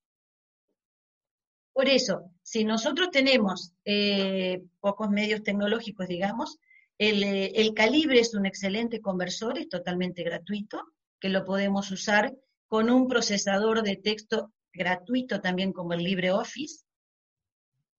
Por 1.74 1.90
eso, 1.90 2.32
si 2.42 2.64
nosotros 2.64 3.12
tenemos 3.12 3.74
eh, 3.86 4.64
pocos 4.80 5.10
medios 5.10 5.44
tecnológicos, 5.44 6.08
digamos, 6.08 6.58
eh, 6.98 7.52
el, 7.54 7.74
Calibre 7.76 8.20
es 8.20 8.34
un 8.34 8.48
excelente 8.48 9.02
conversor, 9.02 9.60
es 9.60 9.70
totalmente 9.70 10.24
gratuito, 10.24 10.82
que 11.20 11.30
lo 11.30 11.46
podemos 11.46 11.92
usar 11.92 12.34
con 12.68 12.90
un 12.90 13.08
procesador 13.08 13.84
de 13.84 13.96
texto 13.96 14.52
gratuito 14.74 15.40
también 15.40 15.72
como 15.72 15.94
el 15.94 16.04
LibreOffice. 16.04 16.84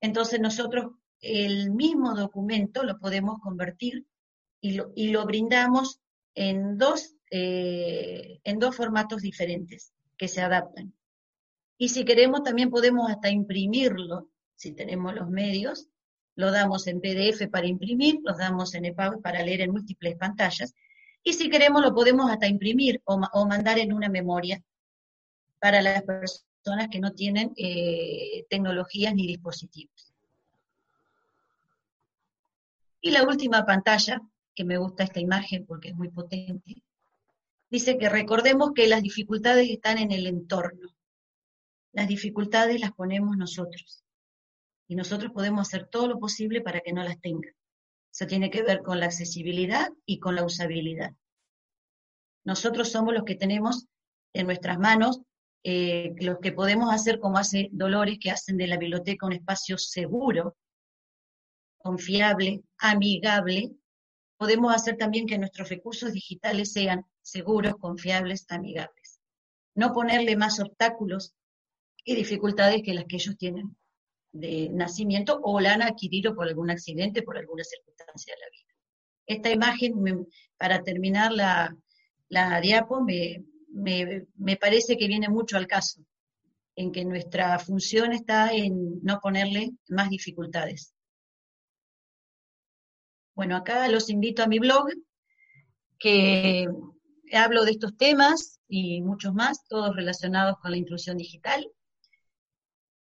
Entonces 0.00 0.40
nosotros 0.40 0.92
el 1.20 1.70
mismo 1.70 2.14
documento 2.14 2.84
lo 2.84 2.98
podemos 2.98 3.40
convertir 3.40 4.06
y 4.60 4.72
lo, 5.10 5.26
brindamos 5.26 6.00
en 6.34 6.78
dos, 6.78 7.14
eh, 7.30 8.40
en 8.44 8.58
dos 8.58 8.76
formatos 8.76 9.22
diferentes 9.22 9.92
que 10.16 10.28
se 10.28 10.40
adaptan. 10.40 10.94
Y 11.76 11.90
si 11.90 12.04
queremos, 12.04 12.42
también 12.42 12.70
podemos 12.70 13.10
hasta 13.10 13.30
imprimirlo, 13.30 14.28
si 14.56 14.72
tenemos 14.72 15.14
los 15.14 15.28
medios, 15.30 15.88
lo 16.34 16.50
damos 16.50 16.86
en 16.88 17.00
PDF 17.00 17.48
para 17.50 17.66
imprimir, 17.66 18.18
lo 18.24 18.36
damos 18.36 18.74
en 18.74 18.86
EPUB 18.86 19.22
para 19.22 19.42
leer 19.42 19.60
en 19.60 19.70
múltiples 19.70 20.16
pantallas, 20.16 20.74
y 21.22 21.32
si 21.34 21.50
queremos 21.50 21.82
lo 21.82 21.94
podemos 21.94 22.30
hasta 22.30 22.46
imprimir 22.46 23.00
o, 23.04 23.18
mandar 23.46 23.78
en 23.78 23.92
una 23.92 24.08
memoria 24.08 24.62
para 25.60 25.82
las 25.82 26.02
personas 26.02 26.46
que 26.90 27.00
no 27.00 27.12
tienen 27.12 27.52
eh, 27.56 28.46
tecnologías 28.48 29.14
ni 29.14 29.26
dispositivos. 29.26 30.12
Y 33.00 33.10
la 33.10 33.22
última 33.24 33.64
pantalla, 33.64 34.20
que 34.54 34.64
me 34.64 34.76
gusta 34.76 35.04
esta 35.04 35.20
imagen 35.20 35.64
porque 35.66 35.88
es 35.88 35.94
muy 35.94 36.08
potente, 36.08 36.82
dice 37.70 37.96
que 37.96 38.08
recordemos 38.08 38.72
que 38.74 38.88
las 38.88 39.02
dificultades 39.02 39.70
están 39.70 39.98
en 39.98 40.12
el 40.12 40.26
entorno. 40.26 40.94
Las 41.92 42.08
dificultades 42.08 42.80
las 42.80 42.92
ponemos 42.92 43.36
nosotros. 43.36 44.04
Y 44.88 44.94
nosotros 44.96 45.32
podemos 45.32 45.68
hacer 45.68 45.86
todo 45.86 46.08
lo 46.08 46.18
posible 46.18 46.60
para 46.60 46.80
que 46.80 46.92
no 46.92 47.02
las 47.02 47.20
tengan. 47.20 47.54
Eso 48.12 48.26
tiene 48.26 48.50
que 48.50 48.62
ver 48.62 48.82
con 48.82 49.00
la 49.00 49.06
accesibilidad 49.06 49.90
y 50.04 50.18
con 50.18 50.34
la 50.34 50.44
usabilidad. 50.44 51.14
Nosotros 52.44 52.90
somos 52.90 53.14
los 53.14 53.24
que 53.24 53.36
tenemos 53.36 53.86
en 54.32 54.46
nuestras 54.46 54.78
manos, 54.78 55.20
eh, 55.64 56.14
los 56.20 56.38
que 56.38 56.52
podemos 56.52 56.92
hacer 56.92 57.18
como 57.18 57.38
hace 57.38 57.68
Dolores, 57.72 58.18
que 58.20 58.30
hacen 58.30 58.56
de 58.56 58.66
la 58.66 58.76
biblioteca 58.76 59.26
un 59.26 59.32
espacio 59.32 59.76
seguro, 59.76 60.56
confiable, 61.78 62.62
amigable. 62.78 63.72
Podemos 64.36 64.74
hacer 64.74 64.96
también 64.96 65.26
que 65.26 65.38
nuestros 65.38 65.68
recursos 65.68 66.12
digitales 66.12 66.72
sean 66.72 67.04
seguros, 67.22 67.74
confiables, 67.80 68.46
amigables. 68.48 69.20
No 69.74 69.92
ponerle 69.92 70.36
más 70.36 70.60
obstáculos 70.60 71.34
y 72.04 72.14
dificultades 72.14 72.82
que 72.82 72.94
las 72.94 73.04
que 73.04 73.16
ellos 73.16 73.36
tienen 73.36 73.76
de 74.32 74.68
nacimiento 74.70 75.40
o 75.42 75.60
la 75.60 75.74
han 75.74 75.82
adquirido 75.82 76.34
por 76.34 76.46
algún 76.46 76.70
accidente, 76.70 77.22
por 77.22 77.36
alguna 77.36 77.64
circunstancia 77.64 78.34
de 78.34 78.40
la 78.40 78.46
vida. 78.50 78.68
Esta 79.26 79.50
imagen, 79.50 80.26
para 80.56 80.82
terminar 80.82 81.32
la, 81.32 81.76
la 82.28 82.60
diapo, 82.60 83.02
me, 83.02 83.44
me 83.72 84.56
parece 84.56 84.96
que 84.96 85.08
viene 85.08 85.28
mucho 85.28 85.56
al 85.56 85.66
caso, 85.66 86.02
en 86.74 86.92
que 86.92 87.04
nuestra 87.04 87.58
función 87.58 88.12
está 88.12 88.52
en 88.52 89.02
no 89.02 89.18
ponerle 89.20 89.72
más 89.88 90.10
dificultades. 90.10 90.94
Bueno, 93.34 93.56
acá 93.56 93.88
los 93.88 94.10
invito 94.10 94.42
a 94.42 94.46
mi 94.48 94.58
blog, 94.58 94.88
que 95.98 96.68
hablo 97.32 97.64
de 97.64 97.72
estos 97.72 97.96
temas 97.96 98.60
y 98.68 99.00
muchos 99.02 99.34
más, 99.34 99.64
todos 99.68 99.94
relacionados 99.94 100.58
con 100.60 100.70
la 100.70 100.76
inclusión 100.76 101.16
digital. 101.16 101.68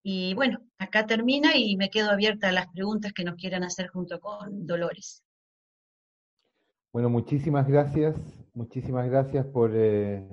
Y 0.04 0.34
bueno, 0.34 0.60
acá 0.78 1.06
termina 1.06 1.56
y 1.56 1.78
me 1.78 1.90
quedo 1.90 2.12
abierta 2.12 2.50
a 2.50 2.52
las 2.52 2.68
preguntas 2.68 3.12
que 3.12 3.24
nos 3.24 3.36
quieran 3.36 3.64
hacer 3.64 3.88
junto 3.88 4.20
con 4.20 4.66
Dolores. 4.66 5.24
Bueno, 6.94 7.10
muchísimas 7.10 7.68
gracias, 7.68 8.16
muchísimas 8.54 9.10
gracias 9.10 9.46
por 9.48 9.72
eh, 9.74 10.28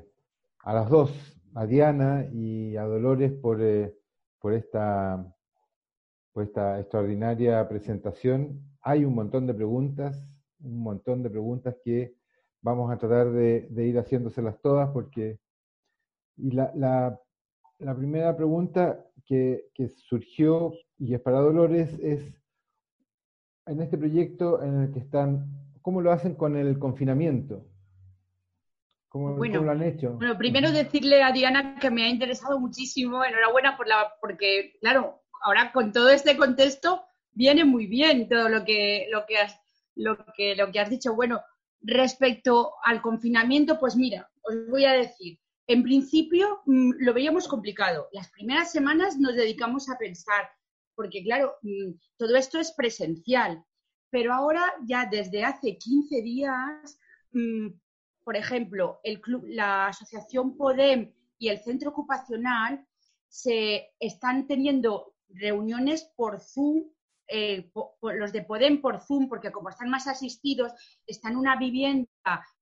a 0.62 0.72
las 0.72 0.88
dos, 0.88 1.10
a 1.54 1.66
Diana 1.66 2.26
y 2.32 2.76
a 2.76 2.84
Dolores 2.84 3.32
por, 3.32 3.60
eh, 3.60 3.94
por, 4.38 4.54
esta, 4.54 5.24
esta 6.36 6.80
extraordinaria 6.80 7.68
presentación. 7.68 8.60
Hay 8.80 9.04
un 9.04 9.14
montón 9.14 9.46
de 9.46 9.54
preguntas, 9.54 10.24
un 10.60 10.82
montón 10.82 11.22
de 11.22 11.30
preguntas 11.30 11.76
que 11.84 12.14
vamos 12.60 12.92
a 12.92 12.96
tratar 12.96 13.32
de, 13.32 13.68
ir 13.76 13.98
haciéndoselas 13.98 14.60
todas 14.60 14.90
porque... 14.90 15.38
Y 16.36 16.52
la, 16.52 16.72
la, 16.74 17.94
primera 17.94 18.34
pregunta 18.36 19.04
que, 19.26 19.68
surgió 20.08 20.72
y 20.98 21.14
es 21.14 21.20
para 21.20 21.40
Dolores 21.40 21.92
es, 22.00 22.22
en 23.66 23.82
este 23.82 23.98
proyecto 23.98 24.62
en 24.62 24.82
el 24.82 24.92
que 24.92 25.00
están, 25.00 25.46
¿cómo 25.82 26.00
lo 26.00 26.10
hacen 26.10 26.34
con 26.34 26.56
el 26.56 26.78
confinamiento? 26.78 27.66
¿Cómo, 29.12 29.44
lo 29.44 29.70
han 29.70 29.82
hecho? 29.82 30.14
Bueno, 30.14 30.38
primero 30.38 30.72
decirle 30.72 31.22
a 31.22 31.32
Diana 31.32 31.76
que 31.78 31.90
me 31.90 32.04
ha 32.04 32.08
interesado 32.08 32.58
muchísimo, 32.58 33.24
enhorabuena 33.24 33.76
por 33.76 33.86
la, 33.86 34.14
porque, 34.20 34.76
claro, 34.80 35.22
ahora 35.42 35.70
con 35.70 35.92
todo 35.92 36.08
este 36.08 36.36
contexto 36.36 37.04
viene 37.32 37.64
muy 37.64 37.86
bien 37.86 38.28
todo 38.28 38.48
lo 38.48 38.64
que, 38.64 39.06
lo 39.10 39.26
que 39.26 39.36
has, 39.38 39.60
lo 39.94 40.16
que, 40.34 40.56
lo 40.56 40.72
que 40.72 40.80
has 40.80 40.88
dicho. 40.88 41.14
Bueno, 41.14 41.42
Respecto 41.82 42.74
al 42.84 43.02
confinamiento, 43.02 43.78
pues 43.80 43.96
mira, 43.96 44.30
os 44.42 44.68
voy 44.68 44.84
a 44.84 44.92
decir, 44.92 45.38
en 45.66 45.82
principio 45.82 46.62
mm, 46.66 46.92
lo 46.98 47.12
veíamos 47.12 47.48
complicado. 47.48 48.08
Las 48.12 48.30
primeras 48.30 48.70
semanas 48.70 49.18
nos 49.18 49.34
dedicamos 49.34 49.90
a 49.90 49.98
pensar, 49.98 50.48
porque 50.94 51.24
claro, 51.24 51.56
mm, 51.62 51.94
todo 52.16 52.36
esto 52.36 52.58
es 52.58 52.72
presencial. 52.72 53.64
pero 54.10 54.34
ahora 54.34 54.62
ya 54.84 55.06
desde 55.10 55.42
hace 55.42 55.78
15 55.78 56.20
días, 56.20 56.98
mm, 57.32 57.68
por 58.24 58.36
ejemplo, 58.36 59.00
la 59.44 59.88
asociación 59.88 60.56
Podem 60.56 61.12
y 61.38 61.48
el 61.48 61.58
centro 61.58 61.90
ocupacional 61.90 62.86
se 63.28 63.90
están 63.98 64.46
teniendo 64.46 65.14
reuniones 65.28 66.04
por 66.16 66.40
Zoom, 66.40 66.84
eh, 67.28 67.70
los 68.02 68.32
de 68.32 68.42
Podem 68.42 68.80
por 68.80 69.00
Zoom, 69.00 69.28
porque 69.28 69.50
como 69.50 69.70
están 69.70 69.88
más 69.88 70.06
asistidos, 70.06 70.72
están 71.06 71.32
en 71.32 71.38
una 71.38 71.56
vivienda 71.56 72.08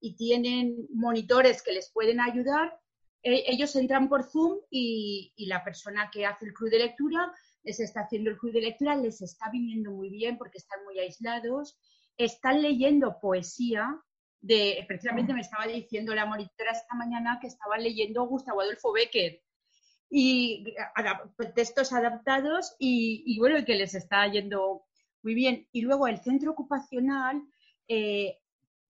y 0.00 0.14
tienen 0.14 0.86
monitores 0.94 1.62
que 1.62 1.72
les 1.72 1.90
pueden 1.90 2.20
ayudar, 2.20 2.78
eh, 3.22 3.44
ellos 3.48 3.76
entran 3.76 4.08
por 4.08 4.24
Zoom 4.24 4.60
y, 4.70 5.34
la 5.46 5.62
persona 5.62 6.10
que 6.10 6.24
hace 6.24 6.46
el 6.46 6.54
club 6.54 6.70
de 6.70 6.78
lectura 6.78 7.32
les 7.62 7.80
está 7.80 8.02
haciendo 8.02 8.30
el 8.30 8.38
club 8.38 8.52
de 8.52 8.62
lectura, 8.62 8.96
les 8.96 9.20
está 9.20 9.50
viniendo 9.50 9.90
muy 9.90 10.08
bien 10.08 10.38
porque 10.38 10.58
están 10.58 10.82
muy 10.84 10.98
aislados, 10.98 11.78
están 12.16 12.62
leyendo 12.62 13.18
poesía. 13.20 14.00
De, 14.42 14.84
precisamente 14.88 15.34
me 15.34 15.42
estaba 15.42 15.66
diciendo 15.66 16.14
la 16.14 16.24
monitora 16.24 16.72
esta 16.72 16.94
mañana 16.94 17.38
que 17.40 17.46
estaba 17.46 17.76
leyendo 17.76 18.26
Gustavo 18.26 18.62
Adolfo 18.62 18.92
Becker 18.92 19.42
y 20.10 20.64
textos 21.54 21.92
adaptados 21.92 22.74
y, 22.78 23.38
bueno, 23.38 23.64
que 23.64 23.76
les 23.76 23.94
está 23.94 24.26
yendo 24.26 24.84
muy 25.22 25.34
bien. 25.34 25.68
Y 25.72 25.82
luego 25.82 26.08
el 26.08 26.18
centro 26.18 26.50
ocupacional 26.50 27.42
eh, 27.86 28.38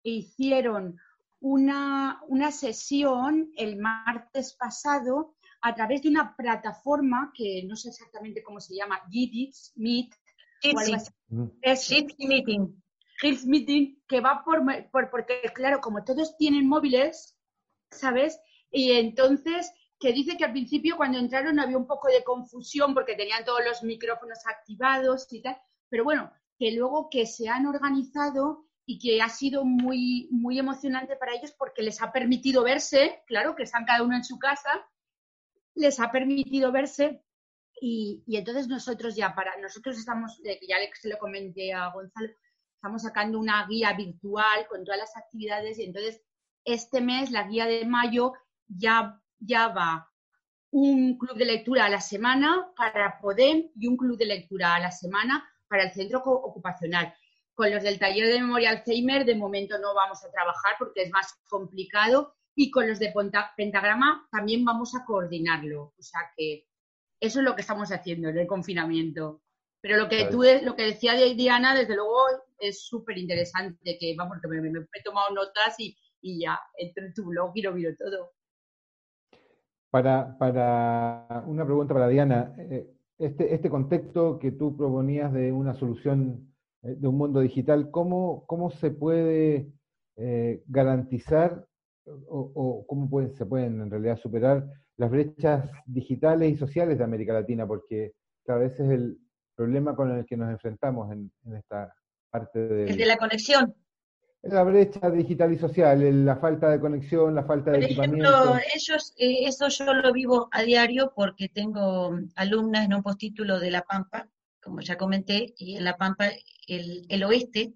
hicieron 0.02 0.98
una, 1.40 2.20
una, 2.28 2.52
sesión 2.52 3.52
el 3.56 3.76
martes 3.76 4.54
pasado 4.54 5.34
a 5.60 5.74
través 5.74 6.02
de 6.02 6.08
una 6.08 6.36
plataforma 6.36 7.32
que 7.34 7.64
no 7.66 7.74
sé 7.74 7.88
exactamente 7.88 8.42
cómo 8.42 8.60
se 8.60 8.76
llama, 8.76 9.00
Jitsi 9.10 9.72
Meet. 9.76 10.14
Jitsi 10.62 12.26
Meeting. 12.26 12.82
Meeting, 13.46 14.02
que 14.06 14.20
va 14.20 14.42
por, 14.44 14.62
por, 14.90 15.10
porque, 15.10 15.40
claro, 15.54 15.80
como 15.80 16.04
todos 16.04 16.36
tienen 16.36 16.68
móviles, 16.68 17.36
¿sabes? 17.90 18.40
Y 18.70 18.92
entonces, 18.92 19.72
que 19.98 20.12
dice 20.12 20.36
que 20.36 20.44
al 20.44 20.52
principio 20.52 20.96
cuando 20.96 21.18
entraron 21.18 21.58
había 21.58 21.78
un 21.78 21.86
poco 21.86 22.08
de 22.08 22.22
confusión 22.22 22.94
porque 22.94 23.16
tenían 23.16 23.44
todos 23.44 23.64
los 23.64 23.82
micrófonos 23.82 24.38
activados 24.46 25.32
y 25.32 25.42
tal, 25.42 25.58
pero 25.88 26.04
bueno, 26.04 26.32
que 26.58 26.72
luego 26.72 27.08
que 27.10 27.26
se 27.26 27.48
han 27.48 27.66
organizado 27.66 28.66
y 28.84 28.98
que 28.98 29.20
ha 29.20 29.28
sido 29.28 29.64
muy, 29.64 30.28
muy 30.30 30.58
emocionante 30.58 31.16
para 31.16 31.34
ellos 31.34 31.52
porque 31.58 31.82
les 31.82 32.00
ha 32.00 32.12
permitido 32.12 32.62
verse, 32.62 33.22
claro, 33.26 33.54
que 33.54 33.64
están 33.64 33.84
cada 33.84 34.02
uno 34.02 34.16
en 34.16 34.24
su 34.24 34.38
casa, 34.38 34.70
les 35.74 36.00
ha 36.00 36.10
permitido 36.10 36.72
verse 36.72 37.22
y, 37.80 38.24
entonces 38.26 38.66
nosotros 38.68 39.14
ya 39.14 39.34
para, 39.34 39.56
nosotros 39.60 39.98
estamos, 39.98 40.40
ya 40.42 40.76
se 40.94 41.08
lo 41.08 41.18
comenté 41.18 41.72
a 41.72 41.88
Gonzalo, 41.92 42.30
estamos 42.78 43.02
sacando 43.02 43.40
una 43.40 43.66
guía 43.66 43.92
virtual 43.92 44.66
con 44.68 44.84
todas 44.84 45.00
las 45.00 45.16
actividades 45.16 45.78
y 45.80 45.84
entonces 45.84 46.22
este 46.64 47.00
mes, 47.00 47.32
la 47.32 47.42
guía 47.42 47.66
de 47.66 47.84
mayo, 47.84 48.34
ya, 48.68 49.20
ya 49.40 49.68
va 49.68 50.08
un 50.70 51.18
club 51.18 51.36
de 51.36 51.46
lectura 51.46 51.86
a 51.86 51.88
la 51.88 52.00
semana 52.00 52.70
para 52.76 53.18
PODEM 53.20 53.70
y 53.74 53.86
un 53.88 53.96
club 53.96 54.16
de 54.16 54.26
lectura 54.26 54.76
a 54.76 54.80
la 54.80 54.92
semana 54.92 55.44
para 55.66 55.84
el 55.84 55.92
centro 55.92 56.20
ocupacional. 56.20 57.14
Con 57.54 57.72
los 57.72 57.82
del 57.82 57.98
taller 57.98 58.28
de 58.28 58.40
memoria 58.40 58.70
Alzheimer 58.70 59.24
de 59.24 59.34
momento 59.34 59.78
no 59.78 59.94
vamos 59.94 60.24
a 60.24 60.30
trabajar 60.30 60.76
porque 60.78 61.02
es 61.02 61.10
más 61.10 61.34
complicado 61.48 62.34
y 62.54 62.70
con 62.70 62.88
los 62.88 63.00
de 63.00 63.12
pentagrama 63.56 64.28
también 64.30 64.64
vamos 64.64 64.94
a 64.94 65.04
coordinarlo. 65.04 65.94
O 65.98 66.02
sea 66.02 66.20
que 66.36 66.68
eso 67.18 67.40
es 67.40 67.44
lo 67.44 67.56
que 67.56 67.62
estamos 67.62 67.90
haciendo 67.90 68.28
en 68.28 68.38
el 68.38 68.46
confinamiento. 68.46 69.42
Pero 69.80 69.96
lo 69.96 70.08
que 70.08 70.26
tú, 70.26 70.44
lo 70.62 70.76
que 70.76 70.84
decía 70.84 71.14
Diana, 71.14 71.74
desde 71.74 71.96
luego 71.96 72.18
es 72.58 72.86
súper 72.86 73.18
interesante, 73.18 73.96
que 73.98 74.14
vamos, 74.16 74.38
que 74.40 74.48
me, 74.48 74.68
he 74.68 75.02
tomado 75.02 75.34
notas 75.34 75.74
y, 75.78 75.96
ya 76.22 76.58
entro 76.76 77.04
en 77.06 77.14
tu 77.14 77.26
blog 77.26 77.52
y 77.54 77.62
lo 77.62 77.72
miro 77.72 77.94
todo. 77.96 78.32
Para, 79.90 80.36
para 80.36 81.44
una 81.46 81.64
pregunta 81.64 81.94
para 81.94 82.08
Diana, 82.08 82.54
eh, 82.58 82.86
este, 83.18 83.54
este 83.54 83.70
contexto 83.70 84.38
que 84.38 84.52
tú 84.52 84.76
proponías 84.76 85.32
de 85.32 85.52
una 85.52 85.74
solución 85.74 86.54
eh, 86.82 86.94
de 86.96 87.08
un 87.08 87.16
mundo 87.16 87.40
digital, 87.40 87.90
¿cómo, 87.90 88.44
cómo 88.46 88.70
se 88.70 88.90
puede 88.90 89.72
eh, 90.16 90.62
garantizar 90.66 91.64
o, 92.28 92.84
cómo 92.86 93.08
se 93.28 93.46
pueden 93.46 93.80
en 93.80 93.90
realidad 93.90 94.16
superar 94.16 94.66
las 94.96 95.10
brechas 95.10 95.70
digitales 95.86 96.52
y 96.52 96.56
sociales 96.56 96.98
de 96.98 97.04
América 97.04 97.32
Latina, 97.32 97.66
porque 97.66 98.14
a 98.46 98.56
veces 98.56 98.80
es 98.80 98.90
el 98.90 99.18
problema 99.54 99.94
con 99.94 100.10
el 100.10 100.24
que 100.24 100.36
nos 100.36 100.50
enfrentamos 100.50 101.12
en, 101.12 101.30
esta 101.54 101.94
parte 102.30 102.58
de... 102.58 102.90
El 102.90 102.96
de 102.96 103.06
la 103.06 103.16
conexión. 103.16 103.74
La 104.42 104.62
brecha 104.62 105.10
digital 105.10 105.52
y 105.52 105.58
social, 105.58 106.24
la 106.24 106.36
falta 106.36 106.70
de 106.70 106.78
conexión, 106.78 107.34
la 107.34 107.42
falta 107.42 107.72
de 107.72 107.80
Por 107.80 107.90
ejemplo, 107.90 108.56
ellos, 108.74 109.12
eh, 109.16 109.46
eso 109.46 109.68
yo 109.68 109.92
lo 109.92 110.12
vivo 110.12 110.48
a 110.52 110.62
diario 110.62 111.12
porque 111.14 111.48
tengo 111.48 112.16
alumnas 112.36 112.84
en 112.84 112.94
un 112.94 113.02
postítulo 113.02 113.58
de 113.58 113.72
La 113.72 113.82
Pampa, 113.82 114.28
como 114.62 114.80
ya 114.80 114.96
comenté, 114.96 115.54
y 115.56 115.76
en 115.76 115.84
La 115.84 115.96
Pampa 115.96 116.30
el, 116.68 117.04
el 117.08 117.24
oeste 117.24 117.72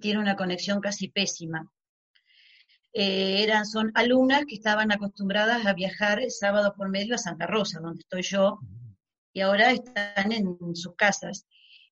tiene 0.00 0.20
una 0.20 0.36
conexión 0.36 0.80
casi 0.80 1.08
pésima. 1.08 1.68
Eh, 2.92 3.42
eran, 3.42 3.66
son 3.66 3.90
alumnas 3.94 4.44
que 4.46 4.54
estaban 4.54 4.92
acostumbradas 4.92 5.66
a 5.66 5.74
viajar 5.74 6.20
sábado 6.30 6.74
por 6.76 6.88
medio 6.88 7.14
a 7.14 7.18
Santa 7.18 7.46
Rosa, 7.46 7.80
donde 7.80 8.00
estoy 8.00 8.22
yo, 8.22 8.60
y 9.32 9.40
ahora 9.40 9.72
están 9.72 10.32
en 10.32 10.74
sus 10.74 10.94
casas. 10.96 11.46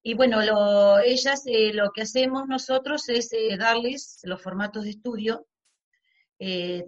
Y 0.06 0.14
bueno, 0.14 0.40
ellas, 1.00 1.42
eh, 1.46 1.72
lo 1.72 1.90
que 1.90 2.02
hacemos 2.02 2.46
nosotros 2.46 3.08
es 3.08 3.32
eh, 3.32 3.56
darles 3.58 4.20
los 4.22 4.40
formatos 4.40 4.84
de 4.84 4.90
estudio, 4.90 5.46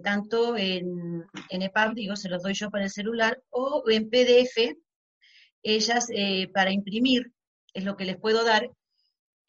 tanto 0.03 0.55
en, 0.55 1.25
en 1.49 1.61
EPUB, 1.63 1.95
digo, 1.95 2.15
se 2.15 2.29
los 2.29 2.43
doy 2.43 2.53
yo 2.53 2.69
para 2.69 2.83
el 2.83 2.91
celular, 2.91 3.41
o 3.49 3.83
en 3.89 4.09
PDF, 4.09 4.77
ellas 5.63 6.07
para 6.53 6.71
imprimir, 6.71 7.33
es 7.73 7.83
lo 7.83 7.97
que 7.97 8.05
les 8.05 8.17
puedo 8.17 8.45
dar, 8.45 8.69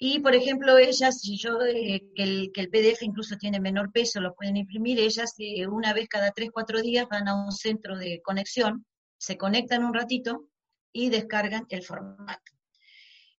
y, 0.02 0.20
por 0.20 0.34
ejemplo, 0.34 0.78
ellas, 0.78 1.20
si 1.20 1.36
yo, 1.36 1.60
eh, 1.60 2.02
que, 2.16 2.22
el, 2.22 2.50
que, 2.54 2.62
el, 2.62 2.70
PDF 2.70 3.02
incluso 3.02 3.36
tiene 3.36 3.60
menor 3.60 3.92
peso, 3.92 4.18
lo 4.22 4.34
pueden 4.34 4.56
imprimir, 4.56 4.98
ellas 4.98 5.34
eh, 5.36 5.66
una 5.66 5.92
vez 5.92 6.08
cada 6.08 6.30
tres, 6.32 6.48
cuatro 6.50 6.80
días 6.80 7.06
van 7.10 7.28
a 7.28 7.44
un 7.44 7.52
centro 7.52 7.98
de 7.98 8.22
conexión, 8.24 8.86
se 9.18 9.36
conectan 9.36 9.84
un 9.84 9.92
ratito 9.92 10.46
y 10.90 11.10
descargan 11.10 11.66
el 11.68 11.82
formato. 11.82 12.59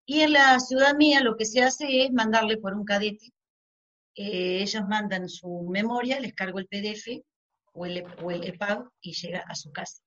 Y 0.06 0.22
en 0.22 0.34
la 0.34 0.60
ciudad 0.60 0.96
mía 0.96 1.22
lo 1.22 1.36
que 1.38 1.46
se 1.46 1.62
hace 1.62 2.04
es 2.04 2.12
mandarle 2.12 2.58
por 2.58 2.74
un 2.74 2.86
cadete. 2.86 3.32
Eh, 4.16 4.62
ellos 4.62 4.84
mandan 4.88 5.30
su 5.30 5.68
memoria, 5.70 6.20
les 6.20 6.34
cargo 6.34 6.60
el 6.60 6.68
PDF 6.68 7.24
o 7.74 7.86
el, 7.86 8.04
o 8.22 8.32
EPUB 8.32 8.90
y 9.02 9.14
llega 9.14 9.40
a 9.48 9.56
su 9.56 9.72
casa. 9.72 10.02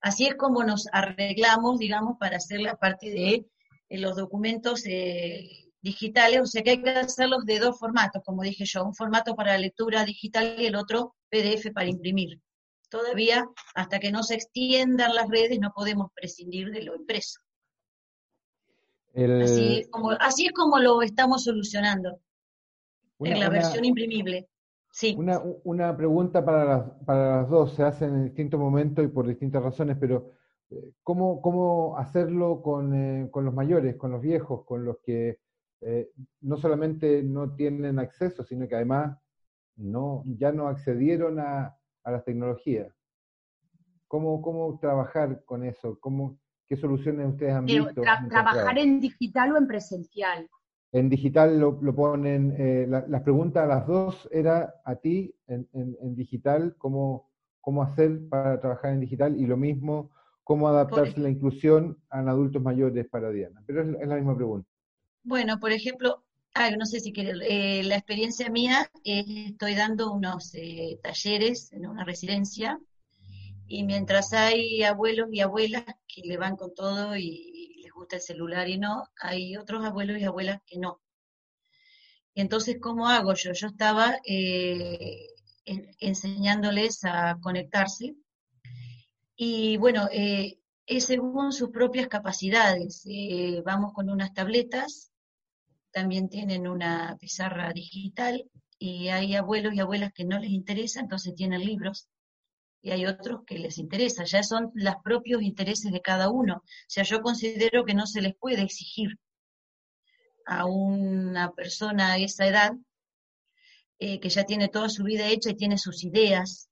Así 0.00 0.26
es 0.26 0.34
como 0.34 0.64
nos 0.64 0.88
arreglamos, 0.92 1.78
digamos, 1.78 2.16
para 2.18 2.36
hacer 2.36 2.60
la 2.60 2.76
parte 2.76 3.10
de 3.10 3.46
los 3.90 4.16
documentos 4.16 4.84
eh, 4.86 5.66
digitales, 5.80 6.40
o 6.40 6.46
sea 6.46 6.62
que 6.62 6.70
hay 6.70 6.82
que 6.82 6.90
hacerlos 6.90 7.44
de 7.44 7.60
dos 7.60 7.78
formatos, 7.78 8.22
como 8.24 8.42
dije 8.42 8.64
yo, 8.64 8.84
un 8.84 8.94
formato 8.94 9.36
para 9.36 9.56
lectura 9.58 10.04
digital 10.04 10.56
y 10.58 10.66
el 10.66 10.76
otro 10.76 11.14
PDF 11.30 11.72
para 11.72 11.88
imprimir. 11.88 12.40
Todavía, 12.88 13.46
hasta 13.74 13.98
que 13.98 14.12
no 14.12 14.22
se 14.22 14.34
extiendan 14.34 15.14
las 15.14 15.28
redes, 15.28 15.58
no 15.60 15.72
podemos 15.74 16.10
prescindir 16.14 16.70
de 16.70 16.82
lo 16.82 16.96
impreso. 16.96 17.40
Así, 19.16 19.78
es 19.80 19.88
como, 19.88 20.10
así 20.10 20.46
es 20.46 20.52
como 20.52 20.78
lo 20.78 21.00
estamos 21.00 21.44
solucionando 21.44 22.20
en 23.20 23.40
la 23.40 23.48
versión 23.48 23.84
imprimible. 23.84 24.48
Sí. 24.92 25.14
Una, 25.18 25.40
una 25.64 25.96
pregunta 25.96 26.44
para 26.44 26.64
las, 26.64 26.90
para 27.04 27.36
las 27.38 27.48
dos, 27.48 27.74
se 27.74 27.82
hace 27.82 28.04
en 28.06 28.24
distintos 28.24 28.60
momentos 28.60 29.04
y 29.04 29.08
por 29.08 29.26
distintas 29.26 29.62
razones, 29.62 29.96
pero 29.98 30.32
cómo, 31.02 31.40
cómo 31.40 31.96
hacerlo 31.96 32.62
eh, 32.92 33.28
con, 33.30 33.44
los 33.44 33.54
mayores, 33.54 33.96
con 33.96 34.10
los 34.10 34.20
viejos, 34.20 34.64
con 34.64 34.84
los 34.84 34.98
que 34.98 35.38
eh, 35.80 36.10
no 36.40 36.56
solamente 36.56 37.22
no 37.22 37.54
tienen 37.54 37.98
acceso, 37.98 38.42
sino 38.44 38.66
que 38.66 38.74
además 38.74 39.18
no, 39.76 40.22
ya 40.26 40.52
no 40.52 40.68
accedieron 40.68 41.38
a, 41.40 41.76
las 42.04 42.24
tecnologías. 42.24 42.94
¿Cómo, 44.06 44.40
¿Cómo 44.40 44.78
trabajar 44.78 45.44
con 45.44 45.64
eso? 45.64 45.98
¿Cómo, 45.98 46.38
¿Qué 46.68 46.76
soluciones 46.76 47.28
ustedes 47.28 47.54
han 47.54 47.66
visto? 47.66 48.02
¿Trabajar 48.28 48.78
en 48.78 49.00
digital 49.00 49.52
o 49.52 49.56
en 49.56 49.66
presencial? 49.66 50.48
En 50.92 51.08
digital 51.08 51.58
lo, 51.60 51.94
ponen, 51.94 52.54
eh, 52.58 52.86
las 52.88 53.22
preguntas 53.22 53.64
a 53.64 53.66
las 53.66 53.86
dos 53.86 54.28
era 54.32 54.74
a 54.84 54.96
ti 54.96 55.34
en, 55.46 55.68
en, 55.72 56.14
digital, 56.16 56.74
cómo, 56.78 57.30
cómo 57.60 57.82
hacer 57.82 58.28
para 58.28 58.60
trabajar 58.60 58.92
en 58.92 59.00
digital 59.00 59.38
y 59.38 59.46
lo 59.46 59.56
mismo 59.56 60.10
cómo 60.46 60.68
adaptarse 60.68 61.18
la 61.18 61.28
inclusión 61.28 61.98
a 62.08 62.20
adultos 62.20 62.62
mayores 62.62 63.08
para 63.08 63.30
Diana. 63.30 63.62
Pero 63.66 63.82
es, 63.82 64.08
la 64.08 64.14
misma 64.14 64.36
pregunta. 64.36 64.68
Bueno, 65.24 65.58
por 65.58 65.72
ejemplo, 65.72 66.22
no 66.78 66.86
sé 66.86 67.00
si 67.00 67.12
quiere, 67.12 67.32
eh, 67.42 67.82
la 67.82 67.96
experiencia 67.96 68.48
mía, 68.48 68.88
estoy 69.04 69.74
dando 69.74 70.12
unos 70.12 70.54
eh, 70.54 71.00
talleres 71.02 71.72
en 71.72 71.88
una 71.88 72.04
residencia 72.04 72.78
y 73.68 73.84
mientras 73.84 74.32
hay 74.32 74.82
abuelos 74.82 75.28
y 75.32 75.40
abuelas 75.40 75.84
que 76.06 76.22
le 76.22 76.36
van 76.36 76.56
con 76.56 76.74
todo 76.74 77.16
y, 77.16 77.80
les 77.82 77.92
gusta 77.92 78.16
el 78.16 78.22
celular 78.22 78.68
y 78.68 78.78
no, 78.78 79.04
hay 79.20 79.56
otros 79.56 79.84
abuelos 79.84 80.18
y 80.18 80.24
abuelas 80.24 80.60
que 80.66 80.78
no. 80.78 81.00
Entonces, 82.34 82.76
¿cómo 82.80 83.08
hago 83.08 83.34
yo? 83.34 83.52
Yo 83.52 83.68
estaba 83.68 84.18
eh, 84.24 85.28
enseñándoles 85.64 87.04
a 87.04 87.38
conectarse 87.40 88.14
y 89.36 89.76
bueno, 89.78 90.08
eh, 90.12 90.58
es 90.86 91.06
según 91.06 91.52
sus 91.52 91.70
propias 91.70 92.08
capacidades. 92.08 93.02
Eh, 93.06 93.62
vamos 93.64 93.92
con 93.92 94.10
unas 94.10 94.32
tabletas, 94.34 95.10
también 95.90 96.28
tienen 96.28 96.68
una 96.68 97.16
pizarra 97.18 97.72
digital 97.72 98.44
y 98.78 99.08
hay 99.08 99.34
abuelos 99.34 99.74
y 99.74 99.80
abuelas 99.80 100.12
que 100.12 100.24
no 100.24 100.38
les 100.38 100.50
interesa, 100.50 101.00
entonces 101.00 101.34
tienen 101.34 101.64
libros 101.64 102.08
y 102.86 102.92
hay 102.92 103.04
otros 103.04 103.40
que 103.44 103.58
les 103.58 103.78
interesa, 103.78 104.22
ya 104.22 104.44
son 104.44 104.70
los 104.74 104.94
propios 105.02 105.42
intereses 105.42 105.90
de 105.90 106.00
cada 106.00 106.30
uno. 106.30 106.58
O 106.58 106.86
sea, 106.86 107.02
yo 107.02 107.20
considero 107.20 107.84
que 107.84 107.94
no 107.94 108.06
se 108.06 108.22
les 108.22 108.36
puede 108.36 108.62
exigir 108.62 109.18
a 110.46 110.66
una 110.66 111.52
persona 111.52 112.12
a 112.12 112.18
esa 112.18 112.46
edad 112.46 112.74
eh, 113.98 114.20
que 114.20 114.28
ya 114.28 114.44
tiene 114.44 114.68
toda 114.68 114.88
su 114.88 115.02
vida 115.02 115.26
hecha 115.26 115.50
y 115.50 115.56
tiene 115.56 115.78
sus 115.78 116.04
ideas, 116.04 116.70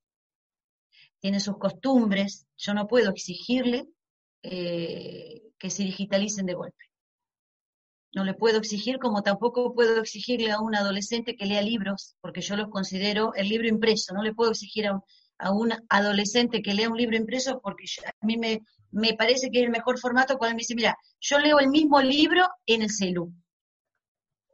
tiene 1.19 1.41
sus 1.41 1.59
costumbres, 1.59 2.47
yo 2.57 2.75
no 2.75 2.87
puedo 2.87 3.11
exigirle 3.11 3.89
eh, 4.45 5.43
que 5.59 5.69
se 5.69 5.83
digitalicen 5.83 6.47
de 6.47 6.55
golpe. 6.55 6.85
No 8.13 8.23
le 8.23 8.35
puedo 8.35 8.59
exigir 8.59 9.01
como 9.01 9.25
tampoco 9.25 9.75
puedo 9.75 10.01
exigirle 10.01 10.53
a 10.53 10.61
un 10.61 10.77
adolescente 10.77 11.35
que 11.35 11.47
lea 11.47 11.61
libros, 11.61 12.15
porque 12.21 12.41
yo 12.41 12.55
los 12.55 12.69
considero 12.69 13.35
el 13.35 13.49
libro 13.49 13.67
impreso. 13.67 14.15
No 14.15 14.23
le 14.23 14.33
puedo 14.33 14.53
exigir 14.53 14.87
a 14.87 14.95
un, 14.95 15.03
a 15.39 15.53
un 15.53 15.73
adolescente 15.89 16.63
que 16.63 16.75
lea 16.75 16.89
un 16.89 16.97
libro 16.97 17.17
impreso 17.17 17.61
porque 17.61 17.85
a 18.05 18.27
mí 18.27 18.37
me, 18.37 18.61
me, 18.91 19.15
parece 19.15 19.51
que 19.51 19.61
es 19.61 19.65
el 19.65 19.71
mejor 19.71 19.99
formato 19.99 20.39
cuando 20.39 20.55
me 20.55 20.61
dice, 20.61 20.75
mira, 20.75 20.97
yo 21.21 21.39
leo 21.39 21.59
el 21.59 21.69
mismo 21.69 22.01
libro 22.01 22.47
en 22.67 22.83
el 22.83 22.91
celu. 22.91 23.33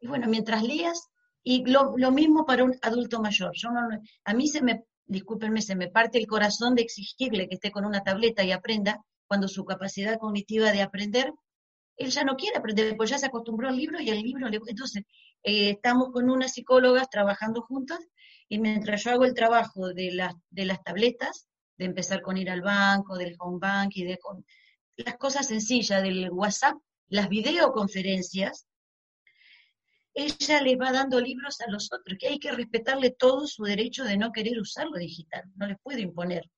Y 0.01 0.07
bueno, 0.07 0.26
mientras 0.28 0.62
leas, 0.62 1.09
y 1.43 1.64
lo, 1.64 1.97
lo 1.97 2.11
mismo 2.11 2.45
para 2.45 2.64
un 2.64 2.76
adulto 2.83 3.20
mayor. 3.20 3.53
Yo 3.55 3.70
no, 3.70 3.89
a 4.24 4.35
mí 4.35 4.49
se 4.49 4.62
me, 4.62 4.85
discúlpenme, 5.07 5.62
se 5.62 5.76
me 5.76 5.89
parte 5.89 6.18
el 6.18 6.26
corazón 6.26 6.74
de 6.74 6.83
exigirle 6.83 7.49
que 7.49 7.57
esté 7.57 7.70
con 7.70 7.85
una 7.85 8.03
tableta 8.03 8.45
y 8.45 8.53
aprenda 8.53 9.05
cuando 9.26 9.49
su 9.49 9.64
capacidad 9.64 10.18
cognitiva 10.18 10.72
de 10.72 10.83
aprender, 10.83 11.33
él 11.97 12.11
ya 12.11 12.24
no 12.24 12.37
quiere 12.37 12.57
aprender, 12.57 12.97
pues 12.97 13.11
ya 13.11 13.18
se 13.18 13.26
acostumbró 13.26 13.68
al 13.68 13.76
libro 13.76 14.01
y 14.01 14.11
el 14.11 14.20
libro 14.22 14.49
le... 14.49 14.59
Entonces, 14.66 15.05
eh, 15.43 15.70
estamos 15.70 16.11
con 16.12 16.31
unas 16.31 16.53
psicólogas 16.53 17.09
trabajando 17.11 17.62
juntas 17.62 18.01
y 18.51 18.59
mientras 18.59 19.05
yo 19.05 19.12
hago 19.12 19.24
el 19.24 19.32
trabajo 19.32 19.94
de, 19.94 20.11
de 20.51 20.64
las 20.64 20.82
tabletas, 20.82 21.46
de 21.78 21.84
empezar 21.84 22.20
con 22.20 22.36
ir 22.36 22.51
al 22.51 22.62
banco, 22.62 23.16
del 23.16 23.36
home 23.38 23.59
bank 23.61 23.92
y 23.94 24.03
de 24.03 24.18
las 24.96 25.16
cosas 25.18 25.46
sencillas 25.46 26.03
del 26.03 26.28
WhatsApp, 26.32 26.74
las 27.09 27.28
videoconferencias, 27.28 28.66
ella 30.14 30.62
les 30.62 30.76
va 30.76 30.90
dando 30.90 31.20
libros 31.20 31.61
a 31.61 31.70
los 31.70 31.92
otros, 31.92 32.18
que 32.18 32.26
hay 32.26 32.40
que 32.40 32.51
respetarle 32.51 33.12
todo 33.12 33.46
su 33.46 33.62
derecho 33.62 34.03
de 34.03 34.18
no 34.18 34.32
querer 34.32 34.59
usar 34.59 34.88
lo 34.88 34.98
digital, 34.98 35.44
no 35.55 35.68
les 35.68 35.78
puede 35.80 36.01
imponer. 36.01 36.51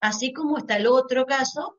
Así 0.00 0.32
como 0.32 0.56
está 0.56 0.78
el 0.78 0.86
otro 0.86 1.26
caso, 1.26 1.78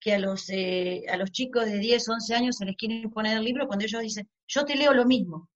que 0.00 0.14
a 0.14 0.18
los, 0.18 0.50
eh, 0.50 1.04
a 1.08 1.16
los 1.16 1.30
chicos 1.30 1.64
de 1.64 1.78
10, 1.78 2.08
11 2.08 2.34
años 2.34 2.56
se 2.56 2.64
les 2.64 2.74
quiere 2.74 2.96
imponer 2.96 3.36
el 3.36 3.44
libro 3.44 3.68
cuando 3.68 3.84
ellos 3.84 4.02
dicen, 4.02 4.28
yo 4.48 4.64
te 4.64 4.74
leo 4.74 4.92
lo 4.92 5.06
mismo. 5.06 5.48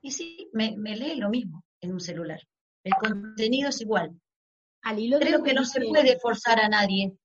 Y 0.00 0.10
sí, 0.12 0.48
me, 0.54 0.74
me 0.78 0.96
lee 0.96 1.16
lo 1.16 1.28
mismo 1.28 1.64
en 1.82 1.92
un 1.92 2.00
celular. 2.00 2.40
El 2.84 2.94
contenido 2.94 3.68
es 3.68 3.80
igual. 3.80 4.18
Al 4.82 4.98
hilo 4.98 5.18
Creo 5.18 5.42
que, 5.42 5.54
no 5.54 5.64
se 5.64 5.80
puede 5.86 6.18
forzar 6.18 6.60
a 6.60 6.68
nadie. 6.68 7.16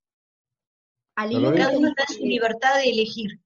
Al 1.15 1.31
hilo 1.31 1.53
Cada 1.53 1.77
uno 1.77 1.89
está 1.89 2.03
en 2.09 2.19
su 2.19 2.25
libertad 2.25 2.75
de 2.75 2.89
elegir. 2.89 3.39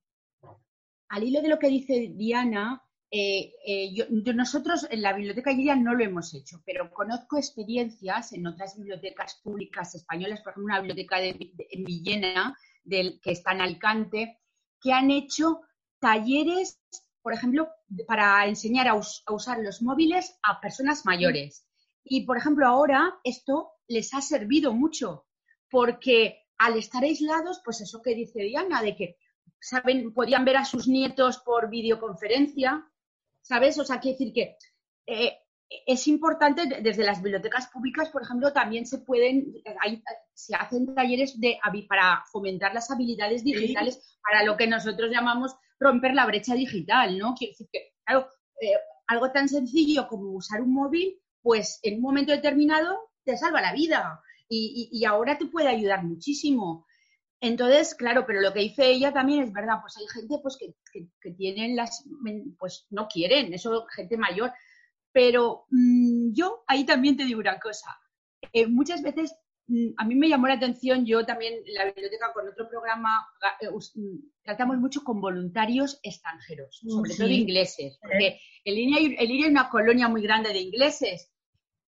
Al 1.10 1.24
hilo 1.24 1.41
de 1.41 1.49
lo 1.49 1.60
que 1.60 1.68
dice 1.68 2.12
Diana, 2.14 2.82
eh, 3.10 3.53
eh, 3.66 3.93
yo, 3.93 4.05
nosotros 4.34 4.86
en 4.89 5.01
la 5.01 5.14
biblioteca 5.14 5.51
ya 5.53 5.76
no 5.76 5.93
lo 5.93 6.03
hemos 6.03 6.34
hecho, 6.34 6.62
pero 6.66 6.91
conozco 6.91 7.38
experiencias 7.38 8.34
en 8.34 8.47
otras 8.47 8.76
bibliotecas 8.76 9.39
públicas 9.43 9.95
españolas, 9.95 10.41
por 10.41 10.51
ejemplo, 10.51 10.66
una 10.66 10.82
biblioteca 10.82 11.20
de, 11.20 11.53
en 11.70 11.84
Villena, 11.84 12.58
del, 12.84 13.20
que 13.22 13.32
está 13.32 13.53
en 13.53 13.62
Alicante, 13.62 14.39
que 14.82 14.91
han 14.91 15.12
hecho 15.12 15.62
talleres, 15.99 16.82
por 17.22 17.34
ejemplo, 17.34 17.70
para 18.08 18.45
enseñar 18.45 18.88
a 18.88 18.95
usar 18.95 19.60
los 19.60 19.82
móviles 19.82 20.38
a 20.43 20.60
personas 20.60 21.05
mayores. 21.05 21.66
Y, 22.10 22.26
por 22.26 22.38
ejemplo, 22.38 22.68
ahora 22.68 23.20
esto 23.24 23.72
les 23.88 24.14
ha 24.14 24.22
servido 24.22 24.74
mucho, 24.74 25.28
porque 25.70 26.45
al 26.58 26.78
estar 26.78 27.03
aislados, 27.03 27.62
pues 27.64 27.82
eso 27.82 28.01
que 28.01 28.16
dice 28.16 28.41
Diana, 28.41 28.82
de 28.82 28.95
que 28.95 29.18
saben, 29.60 30.14
podían 30.14 30.45
ver 30.45 30.58
a 30.58 30.66
sus 30.66 30.88
nietos 30.88 31.39
por 31.39 31.70
videoconferencia, 31.70 32.89
¿sabes? 33.41 33.78
O 33.80 33.86
sea, 33.86 33.99
quiere 33.99 34.18
decir 34.18 34.34
que 34.34 34.58
eh, 35.05 35.38
es 35.86 36.08
importante, 36.08 36.82
desde 36.82 37.03
las 37.03 37.22
bibliotecas 37.22 37.68
públicas, 37.68 38.10
por 38.10 38.22
ejemplo, 38.22 38.53
también 38.53 38.86
se 38.86 38.99
pueden, 38.99 39.53
se 40.34 40.55
hacen 40.55 40.93
talleres 40.95 41.39
de, 41.39 41.60
para 41.88 42.24
fomentar 42.32 42.74
las 42.74 42.89
habilidades 42.89 43.43
digitales 43.43 44.18
para 44.22 44.43
lo 44.43 44.55
que 44.55 44.68
nosotros 44.68 45.12
llamamos 45.12 45.55
romper 45.80 46.14
la 46.14 46.26
brecha 46.26 46.55
digital, 46.55 47.18
¿no? 47.18 47.36
Quiere 47.36 47.51
decir 47.51 47.68
que, 47.72 47.93
claro, 48.05 48.30
eh, 48.62 48.74
algo 49.08 49.32
tan 49.32 49.47
sencillo 49.47 50.08
como 50.08 50.32
usar 50.32 50.62
un 50.62 50.74
móvil 50.74 51.20
pues 51.48 51.80
en 51.82 51.95
un 51.95 52.02
momento 52.02 52.34
determinado 52.34 53.10
te 53.24 53.38
salva 53.38 53.62
la 53.62 53.72
vida 53.72 54.22
y, 54.50 55.06
ahora 55.06 55.38
te 55.38 55.45
puede 55.45 55.70
ayudar 55.70 56.04
muchísimo. 56.04 56.86
Entonces, 57.39 57.95
claro, 57.95 58.26
pero 58.28 58.41
lo 58.41 58.52
que 58.52 58.60
dice 58.60 58.89
ella 58.89 59.14
también 59.14 59.43
es 59.43 59.54
verdad, 59.54 59.76
pues 59.80 59.95
hay 59.95 60.08
gente 60.14 60.39
pues 60.43 60.58
que, 60.58 61.32
tienen 61.38 61.78
las, 61.78 62.04
pues 62.60 62.86
no 62.89 63.08
quieren, 63.08 63.54
eso 63.54 63.86
gente 63.95 64.18
mayor, 64.18 64.52
pero 65.14 65.68
mm, 65.70 66.34
yo 66.34 66.66
ahí 66.68 66.86
también 66.86 67.16
te 67.16 67.24
digo 67.24 67.39
una 67.39 67.60
cosa, 67.60 67.98
eh, 68.52 68.68
muchas 68.68 69.02
veces 69.02 69.34
mm, 69.68 69.91
a 69.95 70.04
mí 70.04 70.16
me 70.16 70.28
llamó 70.28 70.48
la 70.48 70.56
atención, 70.56 71.06
yo 71.06 71.26
también 71.26 71.54
en 71.66 71.74
la 71.76 71.86
biblioteca 71.86 72.34
con 72.34 72.50
otro 72.50 72.68
programa 72.68 73.26
eh, 73.62 73.70
mm, 73.70 74.18
tratamos 74.43 74.80
mucho 74.80 75.02
con 75.02 75.22
voluntarios 75.22 75.98
extranjeros, 76.04 76.82
sobre 76.86 77.16
todo 77.16 77.30
ingleses, 77.30 77.98
porque 78.02 78.41
en 78.66 78.76
línea, 78.76 79.00
en 79.00 79.30
línea 79.30 79.45
hay 79.45 79.52
una 79.52 79.70
colonia 79.70 80.10
muy 80.10 80.22
grande 80.22 80.50
de 80.50 80.60
ingleses 80.60 81.32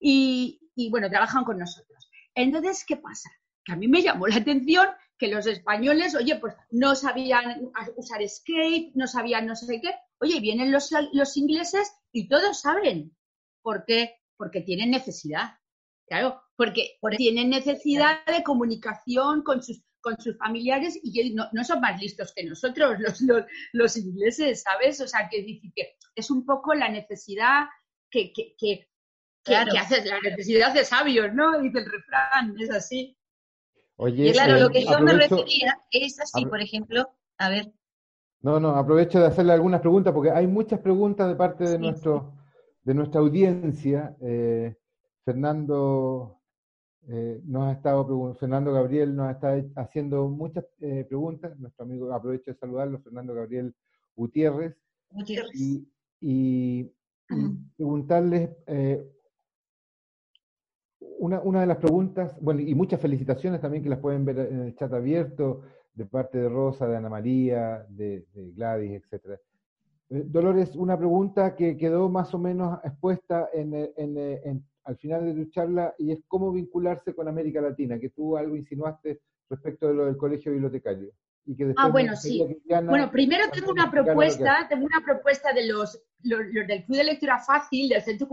y, 0.06 0.90
bueno, 0.90 1.10
trabajan 1.10 1.46
con 1.46 1.58
nosotros. 1.58 2.10
Entonces, 2.36 2.84
¿qué 2.86 2.98
pasa? 2.98 3.30
Que 3.64 3.72
a 3.72 3.76
mí 3.78 3.88
me 3.88 4.02
llamó 4.02 4.28
la 4.28 4.36
atención 4.36 4.88
que 5.18 5.30
los 5.30 5.48
españoles, 5.48 6.16
oye, 6.16 6.36
pues 6.36 6.56
no 6.72 6.96
sabían 6.96 7.72
usar 7.96 8.22
Escape, 8.22 8.92
no 8.96 9.08
sabían 9.08 9.46
no 9.46 9.56
sé 9.56 9.80
qué. 9.80 9.94
Oye, 10.20 10.42
vienen 10.42 10.72
los, 10.72 10.90
los 11.14 11.38
ingleses 11.38 11.90
y 12.12 12.28
todos 12.28 12.60
saben. 12.60 13.16
¿Por 13.62 13.86
qué? 13.86 14.16
Porque 14.36 14.62
tienen 14.62 14.92
necesidad. 14.92 15.52
Claro, 16.08 16.42
porque 16.58 16.98
tienen 17.18 17.50
necesidad 17.50 18.26
de 18.26 18.44
comunicación 18.44 19.42
con 19.42 19.64
sus, 19.64 19.82
con 20.02 20.20
sus 20.20 20.38
familiares 20.38 21.00
y 21.02 21.34
no, 21.34 21.48
no 21.54 21.64
son 21.64 21.80
más 21.80 22.00
listos 22.02 22.34
que 22.36 22.44
nosotros, 22.44 23.00
los, 23.00 23.22
los, 23.22 23.46
los, 23.72 23.98
ingleses, 23.98 24.64
¿sabes? 24.64 25.00
O 25.00 25.08
sea, 25.08 25.30
que, 25.30 25.46
que 25.74 25.96
es 26.14 26.30
un 26.30 26.46
poco 26.46 26.74
la 26.74 26.90
necesidad 26.90 27.68
que, 28.12 28.34
que, 28.34 28.56
que 28.60 28.90
Claro. 29.44 29.72
Que, 29.72 29.78
haces 29.78 30.06
la 30.06 30.20
necesidad 30.22 30.74
de 30.74 30.86
sabios, 30.86 31.34
¿no? 31.34 31.60
Dice 31.62 31.80
el 31.80 31.86
refrán, 31.86 32.56
es 32.60 32.72
así. 32.72 33.18
Oye, 33.98 34.30
y 34.30 34.32
claro, 34.32 34.58
lo 34.58 34.70
que 34.70 34.80
eh, 34.80 34.86
yo 34.90 35.00
me 35.00 35.14
refería 35.14 35.78
es 35.92 36.20
así, 36.20 36.46
por 36.46 36.62
ejemplo, 36.62 37.10
a 37.38 37.50
ver. 37.50 37.72
No, 38.42 38.60
no, 38.60 38.70
aprovecho 38.70 39.20
de 39.20 39.28
hacerle 39.28 39.54
algunas 39.54 39.82
preguntas 39.82 40.14
porque 40.14 40.32
hay 40.32 40.48
muchas 40.48 40.80
preguntas 40.80 41.28
de 41.28 41.36
parte 41.36 41.66
de 41.66 41.78
nuestro 41.78 42.34
de 42.84 42.94
nuestra 42.94 43.22
audiencia. 43.22 44.16
Eh, 44.22 44.76
Fernando 45.24 46.42
eh, 47.08 47.40
nos 47.46 47.68
ha 47.68 47.74
estado 47.74 48.36
Fernando 48.36 48.74
Gabriel 48.74 49.16
nos 49.16 49.32
está 49.32 49.62
haciendo 49.76 50.28
muchas 50.28 50.66
preguntas. 50.80 51.58
Nuestro 51.60 51.86
amigo, 51.86 52.14
aprovecho 52.14 52.52
de 52.52 52.58
saludarlo, 52.58 53.00
Fernando 53.00 53.34
Gabriel 53.34 53.74
Gutiérrez. 54.16 54.76
Gutiérrez. 55.12 55.52
Y, 55.54 55.88
y, 56.20 56.92
preguntarles 57.78 58.50
una, 61.20 61.40
una, 61.42 61.62
de 61.62 61.68
las 61.68 61.78
preguntas, 61.78 62.36
bueno, 62.42 62.62
y 62.62 62.74
muchas 62.76 63.00
felicitaciones 63.00 63.62
también 63.62 63.84
que 63.84 63.90
las 63.90 64.00
pueden 64.00 64.26
ver 64.26 64.40
en 64.40 64.62
el 64.62 64.76
chat 64.76 64.92
abierto, 64.94 65.62
de 65.94 66.06
parte 66.06 66.40
de 66.40 66.50
Rosa, 66.50 66.88
de 66.88 66.98
Ana 66.98 67.10
María, 67.10 67.86
de, 67.90 68.26
Gladys, 68.34 69.04
etc. 69.04 69.40
Eh, 70.10 70.24
Dolores, 70.26 70.76
una 70.76 70.98
pregunta 70.98 71.56
que 71.56 71.78
quedó 71.78 72.10
más 72.10 72.34
o 72.34 72.40
menos 72.40 72.80
expuesta 72.84 73.50
en, 73.54 73.74
en, 73.96 74.66
al 74.86 74.98
final 74.98 75.26
de 75.26 75.34
tu 75.34 75.50
charla 75.52 75.94
y 75.98 76.12
es 76.12 76.20
cómo 76.28 76.52
vincularse 76.52 77.14
con 77.14 77.28
América 77.28 77.62
Latina, 77.62 78.00
que 78.00 78.10
tú 78.10 78.36
algo 78.36 78.56
insinuaste 78.56 79.22
respecto 79.50 79.88
de 79.88 79.94
lo 79.94 80.06
del 80.06 80.18
colegio 80.18 80.52
bibliotecario. 80.52 81.12
Y 81.46 81.56
que 81.56 81.74
ah, 81.76 81.90
bueno, 81.90 82.16
sí. 82.16 82.42
bueno, 82.86 83.12
primero 83.12 83.44
tengo 83.52 83.72
una 83.72 83.92
propuesta, 83.92 84.66
tengo 84.70 84.86
una 84.86 85.04
propuesta 85.04 85.52
de 85.54 85.68
los, 85.68 86.02
los, 86.24 86.40
los, 86.52 86.68
del 86.68 86.86
Club 86.86 86.98
de 86.98 87.04
Lectura 87.04 87.38
Fácil, 87.40 87.90
del 87.90 88.02
Centro 88.02 88.28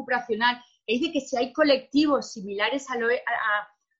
Cooperacional, 0.90 0.98
dice 0.98 1.12
que 1.12 1.20
si 1.20 1.36
hay 1.36 1.52
colectivos 1.52 2.32
similares 2.32 2.86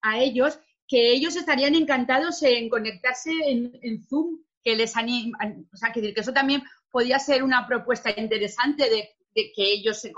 a, 0.03 0.19
ellos, 0.19 0.59
que 0.89 1.13
ellos 1.13 1.37
estarían 1.37 1.75
encantados 1.75 2.43
en 2.43 2.69
conectarse 2.69 3.31
en, 3.47 4.03
Zoom, 4.09 4.43
que 4.63 4.77
les 4.77 4.95
o 4.97 5.77
sea, 5.77 5.93
que, 5.93 6.13
eso 6.17 6.33
también 6.33 6.63
podría 6.91 7.19
ser 7.19 7.43
una 7.43 7.67
propuesta 7.67 8.11
interesante 8.17 8.89
de, 8.91 9.11
que 9.35 9.53
ellos 9.57 10.01
se, 10.01 10.13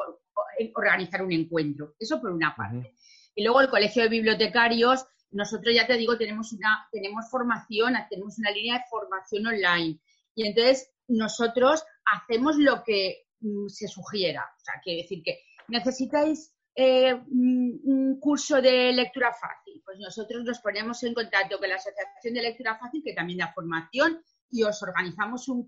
organizar 0.74 1.22
un 1.22 1.32
encuentro. 1.32 1.94
Eso 1.98 2.20
por 2.20 2.30
una 2.30 2.54
parte. 2.54 2.94
Y 3.34 3.44
luego 3.44 3.60
el 3.60 3.68
Colegio 3.68 4.02
de 4.02 4.08
Bibliotecarios, 4.08 5.06
nosotros 5.30 5.74
ya 5.74 5.86
te 5.86 5.96
digo, 5.96 6.16
tenemos 6.16 6.52
una, 6.52 6.88
tenemos 6.90 7.30
formación, 7.30 7.94
tenemos 8.10 8.38
una 8.38 8.50
línea 8.50 8.78
de 8.78 8.84
formación 8.90 9.46
online. 9.46 9.98
Y 10.34 10.46
entonces 10.46 10.90
nosotros 11.08 11.84
hacemos 12.04 12.56
lo 12.56 12.82
que 12.84 13.26
mm, 13.40 13.68
se 13.68 13.88
sugiera. 13.88 14.44
O 14.56 14.60
sea, 14.64 14.74
quiere 14.82 15.02
decir 15.02 15.22
que 15.22 15.40
necesitáis 15.68 16.54
eh, 16.74 17.14
un 17.14 18.18
curso 18.20 18.60
de 18.60 18.92
lectura 18.92 19.32
fácil. 19.32 19.82
Pues 19.84 19.98
nosotros 19.98 20.44
nos 20.44 20.60
ponemos 20.60 21.02
en 21.02 21.14
contacto 21.14 21.58
con 21.58 21.68
la 21.68 21.76
Asociación 21.76 22.34
de 22.34 22.42
Lectura 22.42 22.78
Fácil, 22.78 23.02
que 23.04 23.14
también 23.14 23.38
da 23.38 23.52
formación, 23.52 24.22
y 24.50 24.62
os 24.62 24.82
organizamos 24.82 25.48
un, 25.48 25.66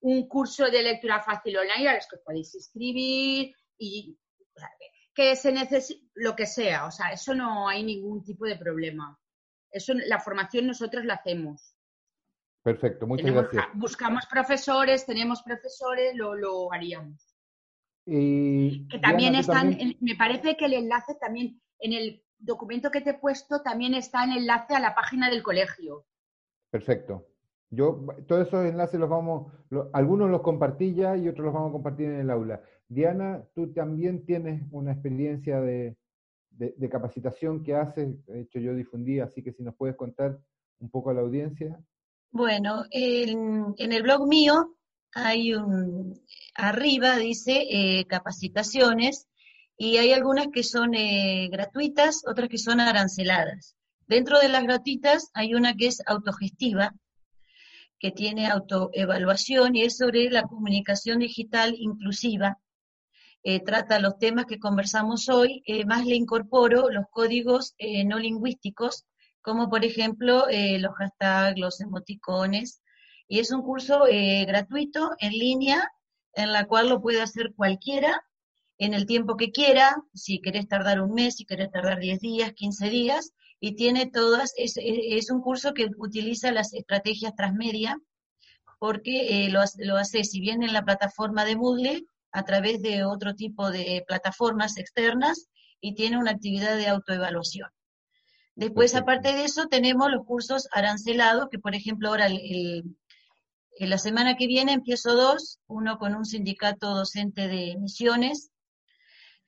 un 0.00 0.28
curso 0.28 0.70
de 0.70 0.82
lectura 0.82 1.22
fácil 1.22 1.56
online 1.56 1.88
a 1.88 1.94
los 1.94 2.06
que 2.08 2.18
podéis 2.24 2.54
inscribir 2.54 3.54
y 3.78 4.18
que 5.14 5.36
se 5.36 5.52
necesite 5.52 6.10
lo 6.14 6.34
que 6.34 6.46
sea, 6.46 6.86
o 6.86 6.90
sea, 6.90 7.12
eso 7.12 7.34
no 7.34 7.68
hay 7.68 7.82
ningún 7.82 8.24
tipo 8.24 8.46
de 8.46 8.56
problema. 8.56 9.18
Eso, 9.70 9.94
la 9.94 10.18
formación 10.18 10.66
nosotros 10.66 11.04
la 11.04 11.14
hacemos. 11.14 11.76
Perfecto, 12.62 13.06
muchas 13.06 13.30
gracias. 13.30 13.66
Buscamos 13.74 14.26
profesores, 14.26 15.04
tenemos 15.04 15.42
profesores, 15.42 16.14
lo, 16.14 16.34
lo 16.34 16.72
haríamos. 16.72 17.31
Y, 18.04 18.88
que 18.88 18.98
también 18.98 19.34
están, 19.34 19.76
me 20.00 20.16
parece 20.16 20.56
que 20.56 20.64
el 20.64 20.74
enlace 20.74 21.14
también, 21.14 21.60
en 21.78 21.92
el 21.92 22.22
documento 22.38 22.90
que 22.90 23.00
te 23.00 23.10
he 23.10 23.14
puesto, 23.14 23.62
también 23.62 23.94
está 23.94 24.24
el 24.24 24.38
enlace 24.38 24.74
a 24.74 24.80
la 24.80 24.94
página 24.94 25.30
del 25.30 25.42
colegio. 25.42 26.06
Perfecto. 26.70 27.26
Yo, 27.70 28.04
todos 28.26 28.48
esos 28.48 28.66
enlaces 28.66 29.00
los 29.00 29.08
vamos, 29.08 29.50
algunos 29.94 30.30
los 30.30 30.42
compartí 30.42 30.94
ya 30.94 31.16
y 31.16 31.26
otros 31.26 31.46
los 31.46 31.54
vamos 31.54 31.70
a 31.70 31.72
compartir 31.72 32.10
en 32.10 32.20
el 32.20 32.30
aula. 32.30 32.60
Diana, 32.86 33.42
tú 33.54 33.72
también 33.72 34.26
tienes 34.26 34.62
una 34.70 34.92
experiencia 34.92 35.60
de, 35.60 35.96
capacitación 36.90 37.62
que 37.62 37.74
haces, 37.74 38.26
de 38.26 38.42
hecho 38.42 38.58
yo 38.58 38.74
difundí, 38.74 39.20
así 39.20 39.42
que 39.42 39.52
si 39.52 39.62
nos 39.62 39.74
puedes 39.74 39.96
contar 39.96 40.38
un 40.80 40.90
poco 40.90 41.08
a 41.08 41.14
la 41.14 41.22
audiencia. 41.22 41.80
Bueno, 42.30 42.84
en, 42.90 43.74
el 43.78 44.02
blog 44.02 44.28
mío 44.28 44.76
hay 45.14 45.54
un, 45.54 46.20
arriba 46.54 47.16
dice 47.16 47.66
eh, 47.70 48.06
capacitaciones 48.06 49.28
y 49.76 49.98
hay 49.98 50.12
algunas 50.12 50.48
que 50.52 50.62
son 50.62 50.94
eh, 50.94 51.48
gratuitas, 51.50 52.22
otras 52.26 52.48
que 52.48 52.58
son 52.58 52.80
aranceladas. 52.80 53.76
Dentro 54.06 54.38
de 54.38 54.48
las 54.48 54.62
gratuitas 54.62 55.30
hay 55.34 55.54
una 55.54 55.74
que 55.74 55.86
es 55.86 56.02
autogestiva, 56.06 56.94
que 57.98 58.10
tiene 58.10 58.48
autoevaluación 58.48 59.76
y 59.76 59.82
es 59.82 59.96
sobre 59.96 60.30
la 60.30 60.42
comunicación 60.42 61.20
digital 61.20 61.74
inclusiva. 61.78 62.58
Eh, 63.44 63.60
trata 63.60 63.98
los 63.98 64.18
temas 64.18 64.46
que 64.46 64.58
conversamos 64.58 65.28
hoy, 65.28 65.62
más 65.86 66.06
le 66.06 66.14
incorporo 66.14 66.90
los 66.90 67.06
códigos 67.10 67.74
no 68.06 68.18
lingüísticos, 68.18 69.04
como 69.40 69.68
por 69.68 69.84
ejemplo 69.84 70.46
los 70.48 70.94
hashtags, 70.94 71.58
los 71.58 71.80
emoticones, 71.80 72.82
y 73.32 73.38
es 73.38 73.50
un 73.50 73.62
curso 73.62 74.02
gratuito 74.46 75.12
en 75.18 75.32
línea 75.32 75.90
en 76.34 76.52
la 76.52 76.66
cual 76.66 76.90
lo 76.90 77.00
puede 77.00 77.22
hacer 77.22 77.54
cualquiera 77.56 78.22
en 78.76 78.92
el 78.92 79.06
tiempo 79.06 79.38
que 79.38 79.50
quiera, 79.50 79.96
si 80.12 80.42
querés 80.42 80.68
tardar 80.68 81.00
un 81.00 81.14
mes, 81.14 81.36
si 81.36 81.46
querés 81.46 81.70
tardar 81.70 81.98
10 81.98 82.20
días, 82.20 82.52
15 82.52 82.90
días, 82.90 83.32
y 83.58 83.74
tiene 83.74 84.04
todas, 84.04 84.52
es, 84.58 84.74
es, 84.76 85.30
un 85.30 85.40
curso 85.40 85.72
que 85.72 85.88
utiliza 85.96 86.52
las 86.52 86.74
estrategias 86.74 87.34
transmedia, 87.34 87.98
porque 88.78 89.46
eh, 89.46 89.48
lo, 89.48 89.60
lo, 89.78 89.96
hace, 89.96 90.24
si 90.24 90.38
bien 90.38 90.62
en 90.62 90.74
la 90.74 90.84
plataforma 90.84 91.46
de 91.46 91.56
Moodle, 91.56 92.04
a 92.32 92.44
través 92.44 92.82
de 92.82 93.04
otro 93.04 93.34
tipo 93.34 93.70
de 93.70 94.04
plataformas 94.06 94.76
externas, 94.76 95.48
y 95.80 95.94
tiene 95.94 96.18
una 96.18 96.32
actividad 96.32 96.76
de 96.76 96.88
autoevaluación. 96.88 97.70
Después, 98.54 98.94
aparte 98.94 99.32
de 99.32 99.44
eso, 99.44 99.66
tenemos 99.68 100.10
los 100.10 100.26
cursos 100.26 100.68
arancelados, 100.72 101.48
que 101.50 101.58
por 101.58 101.74
ejemplo 101.74 102.10
ahora 102.10 102.26
el, 102.26 102.96
la 103.78 103.98
semana 103.98 104.36
que 104.36 104.46
viene 104.46 104.72
empiezo 104.72 105.14
dos, 105.14 105.58
uno 105.66 105.98
con 105.98 106.14
un 106.14 106.24
sindicato 106.24 106.94
docente 106.94 107.48
de 107.48 107.76
misiones 107.78 108.52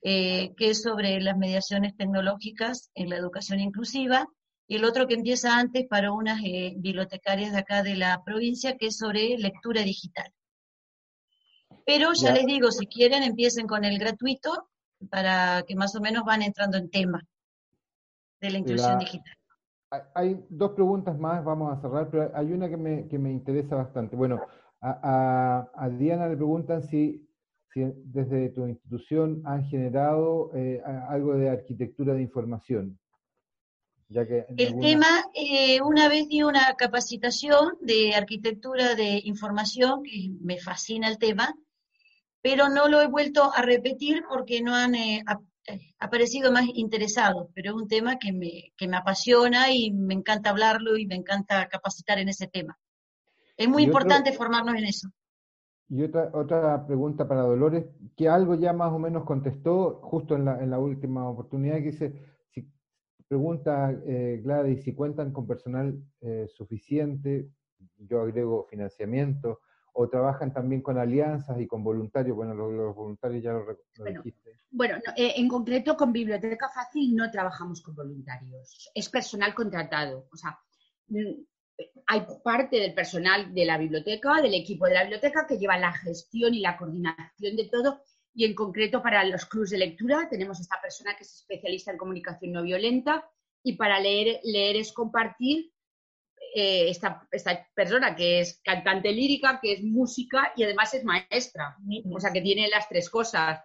eh, 0.07 0.53
que 0.55 0.69
es 0.69 0.83
sobre 0.83 1.19
las 1.19 1.35
mediaciones 1.35 1.95
tecnológicas 1.97 2.91
en 2.93 3.09
la 3.09 3.17
educación 3.17 3.59
inclusiva, 3.59 4.27
y 4.67 4.75
el 4.75 4.85
otro 4.85 5.07
que 5.07 5.15
empieza 5.15 5.57
antes 5.57 5.87
para 5.87 6.11
unas 6.11 6.39
eh, 6.43 6.73
bibliotecarias 6.77 7.51
de 7.53 7.57
acá 7.57 7.81
de 7.81 7.95
la 7.95 8.23
provincia, 8.23 8.77
que 8.77 8.87
es 8.87 8.97
sobre 8.97 9.35
lectura 9.39 9.81
digital. 9.81 10.31
Pero 11.87 12.13
ya, 12.13 12.33
les 12.33 12.45
digo, 12.45 12.71
si 12.71 12.85
quieren, 12.85 13.23
empiecen 13.23 13.65
con 13.65 13.83
el 13.83 13.97
gratuito 13.97 14.69
para 15.09 15.63
que 15.67 15.75
más 15.75 15.95
o 15.95 16.01
menos 16.01 16.23
van 16.23 16.43
entrando 16.43 16.77
en 16.77 16.91
tema 16.91 17.21
de 18.41 18.51
la 18.51 18.57
inclusión 18.59 18.99
digital. 18.99 19.35
Hay 20.13 20.45
dos 20.49 20.71
preguntas 20.71 21.17
más, 21.17 21.43
vamos 21.43 21.75
a 21.75 21.81
cerrar, 21.81 22.09
pero 22.09 22.31
hay 22.33 22.51
una 22.51 22.69
que 22.69 22.77
me, 22.77 23.07
que 23.07 23.19
me 23.19 23.31
interesa 23.31 23.75
bastante. 23.75 24.15
Bueno, 24.15 24.41
a, 24.81 25.69
a 25.73 25.89
Diana 25.89 26.27
le 26.27 26.35
preguntan 26.35 26.83
si 26.83 27.25
desde 27.75 28.49
tu 28.49 28.65
institución 28.67 29.41
han 29.45 29.65
generado 29.65 30.51
eh, 30.55 30.81
algo 31.09 31.35
de 31.35 31.49
arquitectura 31.49 32.13
de 32.13 32.21
información. 32.21 32.97
Ya 34.07 34.25
que 34.25 34.45
el 34.55 34.79
tema, 34.79 35.07
eh, 35.33 35.81
una 35.81 36.07
vez 36.07 36.29
di 36.29 36.43
una 36.43 36.75
capacitación 36.75 37.73
de 37.81 38.13
arquitectura 38.15 38.95
de 38.95 39.19
información, 39.25 40.03
que 40.03 40.29
me 40.41 40.59
fascina 40.59 41.07
el 41.07 41.17
tema, 41.17 41.53
pero 42.41 42.69
no 42.69 42.87
lo 42.87 43.01
he 43.01 43.07
vuelto 43.07 43.51
a 43.51 43.63
repetir 43.63 44.23
porque 44.29 44.61
no 44.61 44.75
han 44.75 44.93
eh, 44.93 45.23
aparecido 45.99 46.51
más 46.51 46.65
interesados, 46.73 47.47
pero 47.53 47.71
es 47.71 47.75
un 47.75 47.87
tema 47.87 48.17
que 48.17 48.33
me, 48.33 48.73
que 48.77 48.87
me 48.87 48.97
apasiona 48.97 49.71
y 49.71 49.91
me 49.91 50.13
encanta 50.13 50.49
hablarlo 50.49 50.97
y 50.97 51.05
me 51.05 51.15
encanta 51.15 51.67
capacitar 51.67 52.19
en 52.19 52.29
ese 52.29 52.47
tema. 52.47 52.77
Es 53.57 53.67
muy 53.67 53.83
importante 53.83 54.33
formarnos 54.33 54.75
en 54.75 54.85
eso. 54.85 55.09
Y 55.87 56.03
otra, 56.03 56.31
otra 56.33 56.85
pregunta 56.85 57.27
para 57.27 57.41
Dolores, 57.41 57.85
que 58.15 58.27
algo 58.27 58.55
ya 58.55 58.73
más 58.73 58.91
o 58.91 58.99
menos 58.99 59.23
contestó 59.23 59.99
justo 60.01 60.35
en 60.35 60.45
la, 60.45 60.61
en 60.61 60.71
la 60.71 60.79
última 60.79 61.29
oportunidad, 61.29 61.75
que 61.75 61.91
dice, 61.91 62.13
si, 62.49 62.67
pregunta 63.27 63.91
eh, 64.05 64.41
Gladys, 64.43 64.83
si 64.83 64.93
cuentan 64.93 65.31
con 65.31 65.47
personal 65.47 65.95
eh, 66.21 66.47
suficiente, 66.47 67.49
yo 67.97 68.21
agrego 68.21 68.65
financiamiento, 68.65 69.61
o 69.97 70.09
trabajan 70.09 70.53
también 70.53 70.81
con 70.81 70.97
alianzas 70.97 71.59
y 71.59 71.67
con 71.67 71.81
voluntarios, 71.81 72.35
bueno, 72.35 72.53
los, 72.53 72.93
voluntarios 72.93 73.41
ya 73.41 73.53
lo, 73.53 73.65
bueno, 73.97 74.21
dijiste. 74.21 74.57
Bueno, 74.69 74.97
eh, 75.15 75.33
en 75.37 75.47
concreto 75.47 75.95
con 75.95 76.11
Biblioteca 76.11 76.69
Fácil 76.69 77.15
no 77.15 77.31
trabajamos 77.31 77.81
con 77.81 77.95
voluntarios, 77.95 78.91
es 78.93 79.09
personal 79.09 79.53
contratado, 79.53 80.27
o 80.31 80.35
sea, 80.35 80.59
hay 82.07 82.25
parte 82.43 82.77
del 82.77 82.93
personal 82.93 83.53
de 83.53 83.65
la 83.65 83.77
biblioteca, 83.77 84.41
del 84.41 84.53
equipo 84.53 84.85
de 84.85 84.95
la 84.95 85.03
biblioteca, 85.03 85.47
que 85.47 85.57
lleva 85.57 85.77
la 85.77 85.93
gestión 85.93 86.53
y 86.53 86.59
la 86.59 86.77
coordinación 86.77 87.55
de 87.55 87.69
todo. 87.71 88.01
Y 88.33 88.43
en 88.45 88.53
concreto 88.53 89.01
para 89.01 89.23
los 89.23 89.45
clubes 89.45 89.69
de 89.69 89.77
lectura 89.77 90.27
tenemos 90.29 90.59
esta 90.59 90.79
persona 90.81 91.15
que 91.15 91.23
es 91.23 91.35
especialista 91.35 91.91
en 91.91 91.97
comunicación 91.97 92.51
no 92.51 92.63
violenta 92.63 93.29
y 93.63 93.77
para 93.77 93.99
leer, 93.99 94.41
leer 94.43 94.75
es 94.75 94.91
compartir 94.91 95.71
eh, 96.57 96.89
esta, 96.89 97.27
esta, 97.31 97.67
persona 97.75 98.15
que 98.15 98.39
es 98.39 98.61
cantante 98.63 99.11
lírica, 99.11 99.59
que 99.61 99.73
es 99.73 99.83
música 99.83 100.53
y 100.55 100.63
además 100.63 100.93
es 100.93 101.03
maestra, 101.03 101.75
o 102.09 102.19
sea 102.21 102.31
que 102.31 102.39
tiene 102.39 102.69
las 102.69 102.87
tres 102.87 103.09
cosas. 103.09 103.59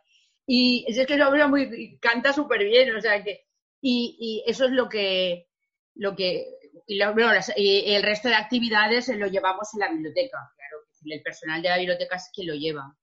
Y 0.45 0.85
es 0.89 1.07
que 1.07 1.15
una 1.15 1.47
muy, 1.47 2.01
canta 2.01 2.33
súper 2.33 2.65
bien, 2.65 2.97
o 2.97 3.01
sea 3.01 3.23
que, 3.23 3.47
y, 3.81 4.17
y, 4.19 4.51
eso 4.51 4.65
es 4.65 4.73
lo 4.73 4.89
que, 4.89 5.47
lo 5.95 6.17
que 6.17 6.49
y, 6.85 7.01
el 7.95 8.03
resto 8.03 8.29
de 8.29 8.35
actividades 8.35 9.07
lo 9.17 9.29
llevamos 9.29 9.73
en 9.75 9.81
la 9.81 9.93
biblioteca, 9.93 10.39
claro, 10.57 10.85
el 11.05 11.23
personal 11.23 11.63
de 11.63 11.69
la 11.69 11.79
biblioteca 11.79 12.17
es 12.17 12.29
quien 12.35 12.49
lo 12.49 12.55
lleva. 12.55 12.97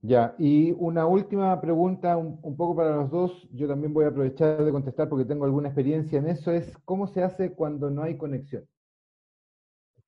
Ya, 0.00 0.36
y 0.38 0.70
una 0.70 1.06
última 1.06 1.60
pregunta 1.60 2.16
un, 2.16 2.56
poco 2.56 2.76
para 2.76 2.94
los 2.94 3.10
dos, 3.10 3.48
yo 3.50 3.66
también 3.66 3.92
voy 3.92 4.04
a 4.04 4.08
aprovechar 4.10 4.64
de 4.64 4.70
contestar 4.70 5.08
porque 5.08 5.24
tengo 5.24 5.44
alguna 5.44 5.70
experiencia 5.70 6.20
en 6.20 6.28
eso, 6.28 6.52
es 6.52 6.72
cómo 6.84 7.08
se 7.08 7.24
hace 7.24 7.52
cuando 7.52 7.90
no 7.90 8.04
hay 8.04 8.16
conexión. 8.16 8.64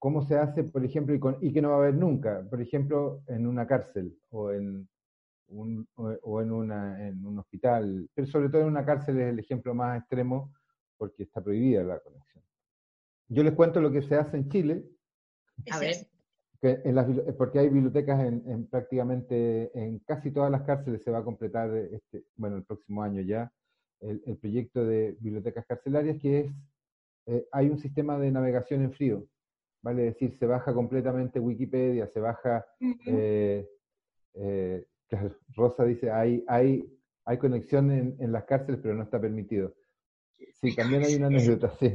¿Cómo 0.06 0.22
se 0.22 0.36
hace, 0.36 0.62
por 0.62 0.84
ejemplo, 0.84 1.36
y, 1.40 1.52
que 1.52 1.60
no 1.60 1.70
va 1.70 1.74
a 1.74 1.78
haber 1.78 1.94
nunca? 1.94 2.46
Por 2.48 2.62
ejemplo, 2.62 3.24
en 3.26 3.44
una 3.44 3.66
cárcel 3.66 4.16
o 4.30 4.52
en 4.52 4.88
un, 5.48 5.88
o 5.96 6.40
en, 6.40 6.52
una, 6.52 7.08
en 7.08 7.26
un 7.26 7.40
hospital, 7.40 8.08
pero 8.14 8.28
sobre 8.28 8.48
todo 8.48 8.60
en 8.60 8.68
una 8.68 8.86
cárcel 8.86 9.18
es 9.18 9.32
el 9.32 9.40
ejemplo 9.40 9.74
más 9.74 9.98
extremo 9.98 10.52
porque 10.96 11.24
está 11.24 11.42
prohibida 11.42 11.82
la 11.82 11.98
conexión. 11.98 12.44
Yo 13.26 13.42
les 13.42 13.52
cuento 13.54 13.80
lo 13.80 13.90
que 13.90 14.00
se 14.00 14.14
hace 14.14 14.36
en 14.36 14.48
Chile. 14.48 14.84
A 15.72 15.80
ver. 15.80 15.96
porque 17.36 17.58
hay 17.58 17.68
bibliotecas 17.68 18.20
en, 18.20 18.68
prácticamente 18.68 19.76
en 19.76 19.98
casi 20.06 20.30
todas 20.30 20.52
las 20.52 20.62
cárceles 20.62 21.02
se 21.02 21.10
va 21.10 21.18
a 21.18 21.24
completar 21.24 21.74
este, 21.74 22.26
bueno 22.36 22.58
el 22.58 22.62
próximo 22.62 23.02
año 23.02 23.22
ya 23.22 23.52
el, 23.98 24.20
proyecto 24.40 24.84
de 24.84 25.16
bibliotecas 25.18 25.66
carcelarias 25.66 26.20
que 26.20 26.40
es 26.42 26.52
eh, 27.26 27.48
hay 27.50 27.70
un 27.70 27.80
sistema 27.80 28.16
de 28.18 28.30
navegación 28.30 28.82
en 28.82 28.92
frío 28.92 29.26
vale 29.82 30.02
decir 30.02 30.36
se 30.38 30.46
baja 30.46 30.72
completamente 30.72 31.38
Wikipedia 31.38 32.06
se 32.08 32.20
baja 32.20 32.66
eh, 33.06 33.68
eh, 34.34 34.86
Rosa 35.54 35.84
dice 35.84 36.10
hay 36.10 36.44
hay 36.48 36.96
hay 37.26 37.38
conexión 37.38 37.90
en, 37.90 38.32
las 38.32 38.44
cárceles, 38.44 38.80
pero 38.80 38.94
no 38.94 39.02
está 39.02 39.20
permitido. 39.20 39.74
Sí, 40.54 40.74
también 40.74 41.02
hay 41.02 41.16
una 41.16 41.26
anécdota, 41.26 41.72
sí. 41.78 41.92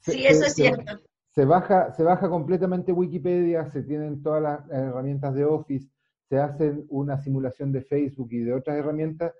sí, 0.00 0.24
eso 0.26 0.46
es 0.46 0.54
cierto. 0.54 1.00
Se 1.32 1.44
baja, 1.44 1.92
se 1.92 2.02
baja 2.02 2.30
completamente 2.30 2.90
Wikipedia, 2.90 3.70
se 3.70 3.82
tienen 3.82 4.22
todas 4.22 4.42
las 4.42 4.70
herramientas 4.70 5.34
de 5.34 5.44
Office, 5.44 5.90
se 6.28 6.38
hacen 6.38 6.86
una 6.88 7.18
simulación 7.18 7.72
de 7.72 7.82
Facebook 7.82 8.28
y 8.32 8.38
de 8.38 8.54
otras 8.54 8.78
herramientas 8.78 9.34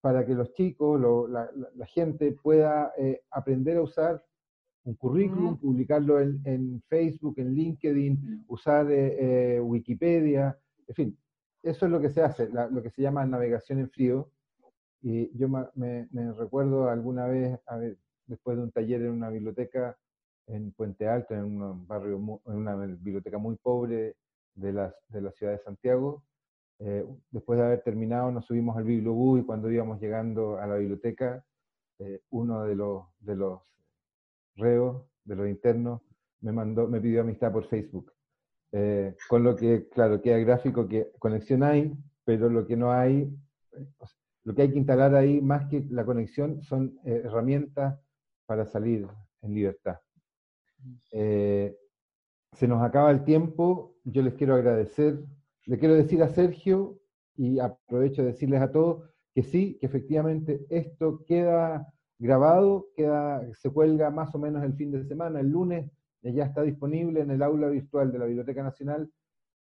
para 0.00 0.26
que 0.26 0.34
los 0.34 0.52
chicos, 0.54 1.00
la, 1.30 1.86
gente 1.86 2.32
pueda 2.32 2.92
eh, 2.98 3.22
aprender 3.30 3.76
a 3.76 3.82
usar 3.82 4.24
un 4.86 4.94
currículum, 4.94 5.58
publicarlo 5.58 6.20
en, 6.20 6.80
Facebook, 6.88 7.34
en 7.38 7.54
LinkedIn, 7.54 8.44
usar 8.46 8.88
eh, 8.90 9.56
eh, 9.56 9.60
Wikipedia, 9.60 10.56
en 10.86 10.94
fin, 10.94 11.18
eso 11.62 11.86
es 11.86 11.92
lo 11.92 12.00
que 12.00 12.10
se 12.10 12.22
hace, 12.22 12.48
lo 12.48 12.80
que 12.82 12.90
se 12.90 13.02
llama 13.02 13.26
navegación 13.26 13.80
en 13.80 13.90
frío. 13.90 14.30
Y 15.02 15.36
yo 15.36 15.48
me, 15.48 16.08
recuerdo 16.36 16.88
alguna 16.88 17.26
vez, 17.26 17.58
a 17.66 17.76
ver, 17.76 17.98
después 18.26 18.56
de 18.56 18.62
un 18.62 18.70
taller 18.70 19.02
en 19.02 19.10
una 19.10 19.28
biblioteca 19.28 19.98
en 20.46 20.70
Puente 20.70 21.08
Alto, 21.08 21.34
en 21.34 21.60
un 21.60 21.86
barrio, 21.86 22.40
en 22.46 22.54
una 22.54 22.76
biblioteca 22.76 23.38
muy 23.38 23.56
pobre 23.56 24.14
de 24.54 24.72
la, 24.72 24.94
de 25.08 25.20
la 25.20 25.32
ciudad 25.32 25.52
de 25.52 25.58
Santiago, 25.58 26.22
eh, 26.78 27.04
después 27.32 27.58
de 27.58 27.64
haber 27.64 27.82
terminado 27.82 28.30
nos 28.30 28.46
subimos 28.46 28.76
al 28.76 28.84
bibliobús 28.84 29.40
y 29.40 29.44
cuando 29.44 29.70
íbamos 29.70 30.00
llegando 30.00 30.58
a 30.58 30.66
la 30.68 30.76
biblioteca, 30.76 31.44
uno 32.30 32.64
de 32.64 32.74
los, 32.74 33.04
de 33.20 33.36
los 33.36 33.60
reo 34.56 35.08
de 35.24 35.36
los 35.36 35.48
internos 35.48 36.00
me 36.40 36.52
mandó, 36.52 36.88
me 36.88 37.00
pidió 37.00 37.22
amistad 37.22 37.52
por 37.52 37.64
Facebook. 37.64 38.12
Eh, 38.72 39.16
con 39.28 39.42
lo 39.42 39.56
que, 39.56 39.88
claro, 39.88 40.20
queda 40.20 40.38
gráfico 40.38 40.88
que 40.88 41.12
conexión 41.18 41.62
hay, 41.62 41.92
pero 42.24 42.48
lo 42.50 42.66
que 42.66 42.76
no 42.76 42.92
hay, 42.92 43.32
lo 44.44 44.54
que 44.54 44.62
hay 44.62 44.70
que 44.70 44.78
instalar 44.78 45.14
ahí, 45.14 45.40
más 45.40 45.66
que 45.68 45.86
la 45.90 46.04
conexión, 46.04 46.62
son 46.62 46.98
eh, 47.04 47.22
herramientas 47.24 47.98
para 48.46 48.66
salir 48.66 49.06
en 49.42 49.54
libertad. 49.54 49.98
Eh, 51.12 51.76
se 52.52 52.68
nos 52.68 52.82
acaba 52.82 53.10
el 53.10 53.24
tiempo, 53.24 53.96
yo 54.04 54.22
les 54.22 54.34
quiero 54.34 54.54
agradecer, 54.54 55.24
le 55.64 55.78
quiero 55.78 55.94
decir 55.94 56.22
a 56.22 56.28
Sergio 56.28 56.98
y 57.36 57.58
aprovecho 57.58 58.22
de 58.22 58.28
decirles 58.28 58.60
a 58.62 58.70
todos 58.70 59.10
que 59.34 59.42
sí, 59.42 59.76
que 59.78 59.86
efectivamente 59.86 60.64
esto 60.70 61.24
queda 61.26 61.92
grabado, 62.18 62.88
queda, 62.94 63.42
se 63.54 63.70
cuelga 63.70 64.10
más 64.10 64.34
o 64.34 64.38
menos 64.38 64.62
el 64.64 64.74
fin 64.74 64.90
de 64.90 65.04
semana, 65.04 65.40
el 65.40 65.48
lunes, 65.48 65.90
ya 66.22 66.44
está 66.44 66.62
disponible 66.62 67.20
en 67.20 67.30
el 67.30 67.42
aula 67.42 67.68
virtual 67.68 68.10
de 68.10 68.18
la 68.18 68.24
Biblioteca 68.26 68.62
Nacional 68.62 69.10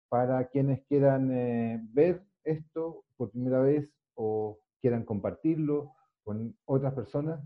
para 0.09 0.49
quienes 0.49 0.83
quieran 0.87 1.31
eh, 1.33 1.81
ver 1.93 2.25
esto 2.45 3.05
por 3.17 3.31
primera 3.31 3.61
vez 3.61 3.91
o 4.15 4.59
quieran 4.81 5.05
compartirlo 5.05 5.93
con 6.23 6.57
otras 6.65 6.95
personas. 6.95 7.41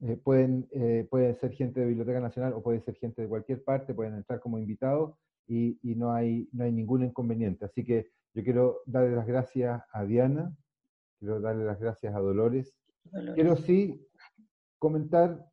Eh, 0.00 0.16
pueden, 0.16 0.66
eh, 0.72 1.06
puede 1.10 1.34
ser 1.34 1.52
gente 1.52 1.80
de 1.80 1.86
Biblioteca 1.86 2.20
Nacional 2.20 2.54
o 2.54 2.62
puede 2.62 2.80
ser 2.80 2.94
gente 2.96 3.22
de 3.22 3.28
cualquier 3.28 3.62
parte, 3.62 3.94
pueden 3.94 4.14
entrar 4.14 4.40
como 4.40 4.58
invitados 4.58 5.14
y, 5.46 5.78
y, 5.82 5.94
no, 5.94 6.12
hay, 6.12 6.48
no 6.52 6.64
hay 6.64 6.72
ningún 6.72 7.04
inconveniente. 7.04 7.66
Así 7.66 7.84
que 7.84 8.10
yo 8.34 8.42
quiero 8.42 8.80
darle 8.86 9.14
las 9.14 9.26
gracias 9.26 9.82
a 9.92 10.04
Diana, 10.04 10.56
quiero 11.18 11.40
darle 11.40 11.64
las 11.64 11.78
gracias 11.78 12.14
a 12.14 12.18
Dolores. 12.18 12.74
Dolores. 13.04 13.34
Quiero 13.34 13.56
sí 13.56 14.09
comentar 14.80 15.46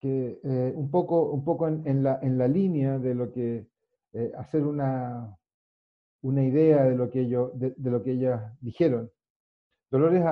que 0.00 0.40
eh, 0.44 0.72
un 0.76 0.90
poco, 0.92 1.32
un 1.32 1.44
poco 1.44 1.66
en, 1.66 2.02
la, 2.04 2.20
en, 2.22 2.38
la, 2.38 2.46
línea 2.46 2.98
de 2.98 3.14
lo 3.14 3.32
que, 3.32 3.66
eh, 4.12 4.32
hacer 4.38 4.64
una, 4.64 5.36
una 6.22 6.44
idea 6.44 6.84
de 6.84 6.94
lo 6.94 7.10
que, 7.10 7.22
ellos, 7.22 7.50
de, 7.58 7.74
lo 7.78 8.02
que 8.04 8.12
ellas 8.12 8.56
dijeron. 8.60 9.10
Dolores 9.90 10.22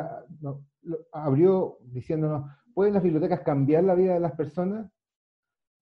abrió 1.11 1.79
diciéndonos, 1.81 2.49
¿pueden 2.75 2.95
las 2.95 3.03
bibliotecas 3.03 3.41
cambiar 3.41 3.83
la 3.83 3.95
vida 3.95 4.15
de 4.15 4.21
las 4.21 4.37
personas? 4.37 4.89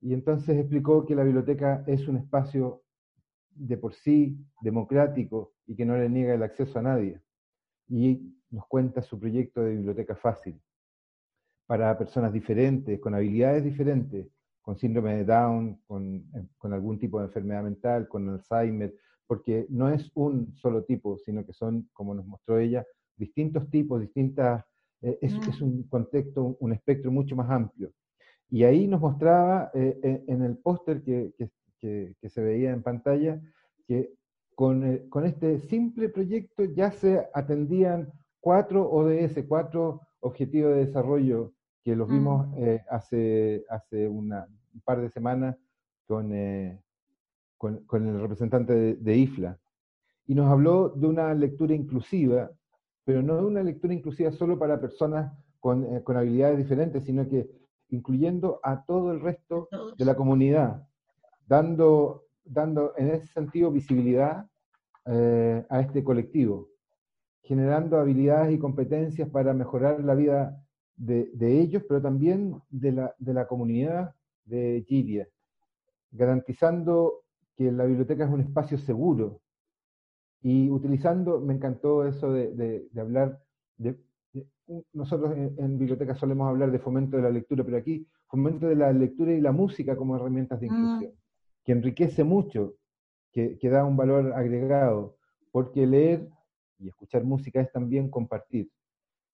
Y 0.01 0.15
entonces 0.15 0.57
explicó 0.57 1.05
que 1.05 1.17
la 1.17 1.25
biblioteca 1.25 1.83
es 1.87 2.07
un 2.09 2.17
espacio 2.17 2.83
de 3.51 3.77
por 3.77 3.95
sí 3.95 4.39
democrático 4.63 5.55
y 5.67 5.75
que 5.75 5.85
no 5.85 5.97
le 5.97 6.09
niega 6.09 6.35
el 6.35 6.43
acceso 6.43 6.79
a 6.79 6.83
nadie. 6.83 7.21
Y 7.89 8.35
nos 8.51 8.67
cuenta 8.67 9.03
su 9.03 9.19
proyecto 9.19 9.63
de 9.63 9.73
biblioteca 9.73 10.15
fácil 10.15 10.61
para 11.67 11.97
personas 11.97 12.33
diferentes, 12.33 13.01
con 13.01 13.15
habilidades 13.15 13.65
diferentes, 13.65 14.27
con 14.65 14.77
síndrome 14.77 15.17
de 15.17 15.25
Down, 15.25 15.79
eh, 16.35 16.47
con, 16.57 16.73
algún 16.73 16.99
tipo 16.99 17.19
de 17.21 17.27
enfermedad 17.27 17.63
mental, 17.63 18.09
con 18.09 18.29
Alzheimer, 18.29 18.95
porque 19.27 19.67
no 19.69 19.91
es 19.91 20.11
un 20.15 20.55
solo 20.57 20.85
tipo, 20.85 21.19
sino 21.19 21.45
que 21.45 21.53
son, 21.53 21.89
como 21.93 22.15
nos 22.15 22.27
mostró 22.27 22.59
ella, 22.59 22.85
distintos 23.17 23.69
tipos, 23.71 24.01
distintas, 24.01 24.65
eh, 25.03 25.19
es, 25.21 25.35
mm. 25.61 25.65
un 25.65 25.83
contexto, 25.85 26.57
un 26.61 26.73
espectro 26.73 27.11
mucho 27.11 27.37
más 27.37 27.51
amplio. 27.51 27.93
Y 28.51 28.65
ahí 28.65 28.87
nos 28.87 29.01
mostraba 29.01 29.71
eh, 29.75 30.25
en 30.27 30.43
el 30.43 30.57
póster 30.59 31.03
que, 31.03 31.33
se 31.81 32.43
veía 32.43 32.71
en 32.71 32.83
pantalla 32.83 33.39
que 33.87 34.15
con, 34.55 35.09
con, 35.11 35.27
este 35.27 35.59
simple 35.61 36.09
proyecto 36.09 36.65
ya 36.65 36.91
se 36.91 37.27
atendían 37.35 38.11
cuatro 38.41 38.91
ODS, 38.91 39.45
cuatro 39.47 40.01
objetivo 40.21 40.71
de 40.71 40.87
desarrollo 40.87 41.54
que 41.85 41.95
los 41.95 42.09
vimos 42.09 42.49
mm. 42.49 42.55
eh, 42.57 42.85
hace, 42.91 43.65
hace 43.69 44.09
una, 44.09 44.49
un 44.73 44.81
par 44.81 45.01
de 45.01 45.11
semanas 45.11 45.57
con, 46.07 46.33
eh, 46.33 46.81
con, 47.59 47.85
el 47.93 48.21
representante 48.21 48.97
de, 48.97 49.17
IFLA. 49.17 49.59
Y 50.27 50.35
nos 50.35 50.51
habló 50.51 50.89
de 50.89 51.07
una 51.07 51.33
lectura 51.35 51.75
inclusiva, 51.75 52.51
pero 53.05 53.23
no 53.23 53.37
de 53.37 53.45
una 53.45 53.63
lectura 53.63 53.93
inclusiva 53.93 54.33
solo 54.33 54.59
para 54.59 54.81
personas 54.81 55.33
con, 55.61 55.85
eh, 55.85 56.03
con 56.03 56.17
habilidades 56.17 56.57
diferentes, 56.57 57.05
sino 57.05 57.29
que 57.29 57.51
incluyendo 57.91 58.61
a 58.63 58.85
todo 58.85 59.13
el 59.13 59.21
resto 59.21 59.69
de 59.97 60.05
la 60.05 60.17
comunidad, 60.17 60.89
dando, 61.47 62.25
dando 62.43 62.95
en 62.97 63.11
ese 63.11 63.27
sentido 63.29 63.71
visibilidad 63.71 64.49
a 65.07 65.81
este 65.81 66.03
colectivo 66.03 66.71
generando 67.45 67.99
habilidades 67.99 68.55
y 68.55 68.59
competencias 68.59 69.29
para 69.29 69.53
mejorar 69.53 70.03
la 70.03 70.15
vida 70.15 70.64
de, 70.97 71.61
ellos, 71.61 71.83
pero 71.89 72.01
también 72.01 72.61
de 72.71 72.93
la, 72.93 73.15
de 73.19 73.35
la 73.35 73.47
comunidad 73.47 74.15
de 74.45 74.85
Giria, 74.87 75.29
garantizando 76.11 77.25
que 77.57 77.71
la 77.71 77.85
biblioteca 77.85 78.25
es 78.25 78.31
un 78.31 78.41
espacio 78.41 78.79
seguro 78.79 79.41
y 80.43 80.71
utilizando, 80.71 81.41
me 81.41 81.55
encantó 81.55 82.07
eso 82.07 82.33
de, 82.33 82.87
hablar 82.97 83.41
de, 83.77 83.99
nosotros 84.93 85.35
en, 85.37 85.79
biblioteca 85.79 86.15
solemos 86.15 86.49
hablar 86.49 86.71
de 86.71 86.79
fomento 86.79 87.17
de 87.17 87.23
la 87.23 87.31
lectura, 87.31 87.65
pero 87.65 87.77
aquí 87.77 88.07
fomento 88.27 88.67
de 88.67 88.77
la 88.77 88.93
lectura 88.93 89.33
y 89.33 89.41
la 89.41 89.53
música 89.53 89.97
como 89.97 90.17
herramientas 90.17 90.61
de 90.61 90.69
mm. 90.69 90.75
inclusión, 90.75 91.13
que 91.65 91.73
enriquece 91.73 92.25
mucho, 92.25 92.75
que, 93.33 93.59
que 93.59 93.69
da 93.69 93.85
un 93.85 93.97
valor 93.97 94.33
agregado, 94.33 95.17
porque 95.51 95.87
leer 95.87 96.29
y 96.79 96.89
escuchar 96.89 97.25
música 97.25 97.61
es 97.61 97.71
también 97.73 98.11
compartir. 98.11 98.71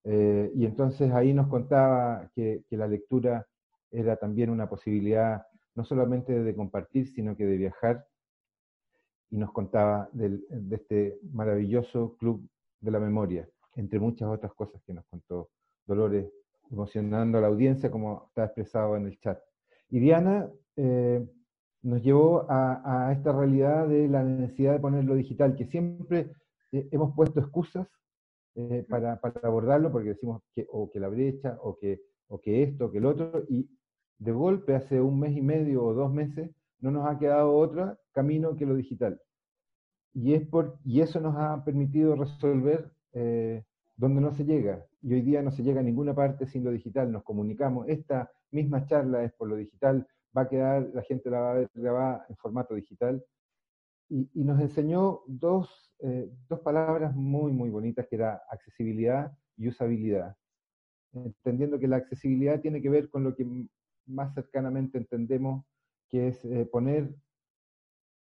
Eh, 0.04 0.50
y 0.54 0.64
entonces 0.64 1.12
ahí 1.12 1.34
nos 1.34 1.48
contaba 1.48 2.30
que, 2.34 2.64
la 2.70 2.86
lectura 2.86 3.46
era 3.90 4.16
también 4.16 4.50
una 4.50 4.68
posibilidad 4.68 5.46
no 5.74 5.84
solamente 5.84 6.42
de 6.42 6.54
compartir, 6.54 7.08
sino 7.08 7.36
que 7.36 7.46
de 7.46 7.56
viajar. 7.56 8.06
Y 9.30 9.36
nos 9.36 9.52
contaba 9.52 10.08
de 10.12 10.40
este 10.72 11.18
maravilloso 11.32 12.16
club 12.16 12.48
de 12.80 12.90
la 12.90 12.98
memoria, 12.98 13.48
entre 13.76 14.00
muchas 14.00 14.28
otras 14.28 14.52
cosas 14.54 14.82
que 14.82 14.92
nos 14.92 15.04
contó 15.06 15.50
Dolores, 15.86 16.32
emocionando 16.70 17.38
a 17.38 17.40
la 17.40 17.46
audiencia 17.46 17.90
como 17.90 18.26
está 18.28 18.44
expresado 18.44 18.96
en 18.96 19.06
el 19.06 19.18
chat. 19.20 19.40
Y 19.88 20.00
Diana 20.00 20.48
eh, 20.76 21.24
nos 21.82 22.02
llevó 22.02 22.46
a, 22.50 23.08
a, 23.08 23.12
esta 23.12 23.32
realidad 23.32 23.88
de 23.88 24.08
la 24.08 24.22
necesidad 24.22 24.72
de 24.72 24.80
ponerlo 24.80 25.14
digital, 25.14 25.56
que 25.56 25.66
siempre 25.66 26.32
eh, 26.72 26.88
hemos 26.90 27.14
puesto 27.14 27.40
excusas 27.40 27.88
eh, 28.70 28.86
para, 28.88 29.20
abordarlo 29.42 29.90
porque 29.90 30.10
decimos 30.10 30.42
que 30.54 30.66
o 30.70 30.90
que 30.90 31.00
la 31.00 31.08
brecha 31.08 31.58
o 31.62 31.76
que, 31.78 32.02
o 32.28 32.40
que 32.40 32.62
esto 32.62 32.86
o 32.86 32.90
que 32.90 32.98
el 32.98 33.06
otro 33.06 33.44
y 33.48 33.68
de 34.18 34.32
golpe 34.32 34.74
hace 34.74 35.00
un 35.00 35.18
mes 35.18 35.36
y 35.36 35.42
medio 35.42 35.84
o 35.84 35.94
dos 35.94 36.12
meses 36.12 36.50
no 36.80 36.90
nos 36.90 37.06
ha 37.08 37.18
quedado 37.18 37.54
otro 37.54 37.98
camino 38.12 38.56
que 38.56 38.66
lo 38.66 38.74
digital. 38.74 39.20
Y, 40.12 40.34
es 40.34 40.46
por, 40.46 40.78
y 40.84 41.00
eso 41.00 41.20
nos 41.20 41.36
ha 41.36 41.64
permitido 41.64 42.16
resolver 42.16 42.90
eh, 43.12 43.64
donde 43.96 44.20
no 44.20 44.32
se 44.32 44.44
llega. 44.44 44.84
Y 45.02 45.14
hoy 45.14 45.22
día 45.22 45.42
no 45.42 45.50
se 45.50 45.62
llega 45.62 45.80
a 45.80 45.84
ninguna 45.84 46.14
parte 46.14 46.46
sin 46.46 46.64
lo 46.64 46.70
digital. 46.70 47.12
Nos 47.12 47.22
comunicamos. 47.22 47.88
Esta 47.88 48.30
misma 48.50 48.86
charla 48.86 49.22
es 49.24 49.32
por 49.32 49.48
lo 49.48 49.56
digital. 49.56 50.06
Va 50.36 50.42
a 50.42 50.48
quedar, 50.48 50.90
la 50.94 51.02
gente 51.02 51.30
la 51.30 51.40
va 51.40 51.50
a 51.52 51.54
ver 51.54 51.70
grabada 51.74 52.26
en 52.28 52.36
formato 52.36 52.74
digital. 52.74 53.22
Y, 54.10 54.28
nos 54.34 54.60
enseñó 54.60 55.22
dos 55.26 55.90
eh, 56.02 56.30
dos 56.48 56.60
palabras 56.60 57.14
muy, 57.14 57.52
muy 57.52 57.68
bonitas, 57.68 58.06
que 58.08 58.16
era 58.16 58.42
accesibilidad 58.50 59.36
y 59.56 59.68
usabilidad. 59.68 60.34
Entendiendo 61.12 61.78
que 61.78 61.88
la 61.88 61.96
accesibilidad 61.96 62.60
tiene 62.60 62.80
que 62.80 62.88
ver 62.88 63.10
con 63.10 63.22
lo 63.22 63.34
que 63.34 63.46
más 64.06 64.34
cercanamente 64.34 64.96
entendemos, 64.96 65.64
que 66.08 66.28
es 66.28 66.44
eh, 66.46 66.64
poner 66.64 67.14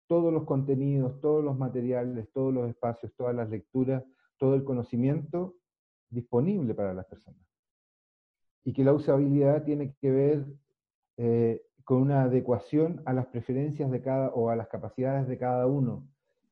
todos 0.08 0.34
los 0.34 0.46
contenidos, 0.46 1.20
todos 1.22 1.44
los 1.44 1.58
materiales, 1.58 2.32
todos 2.32 2.52
los 2.54 2.68
espacios, 2.68 3.14
todas 3.16 3.36
las 3.36 3.50
lecturas, 3.50 4.04
todo 4.38 4.56
el 4.56 4.64
conocimiento 4.64 5.56
disponible 6.10 6.74
para 6.74 6.94
las 6.94 7.06
personas. 7.06 7.46
Y 8.64 8.74
que 8.74 8.84
la 8.84 8.94
usabilidad 8.94 9.64
tiene 9.64 9.94
que 10.02 10.12
ver 10.12 10.46
eh, 11.18 11.62
con 11.88 12.02
una 12.02 12.24
adecuación 12.24 13.02
a 13.06 13.14
las 13.14 13.28
preferencias 13.28 13.90
de 13.90 14.02
cada 14.02 14.28
o 14.32 14.50
a 14.50 14.58
las 14.58 14.68
capacidades 14.68 15.26
de 15.26 15.38
cada 15.38 15.68
uno. 15.68 16.06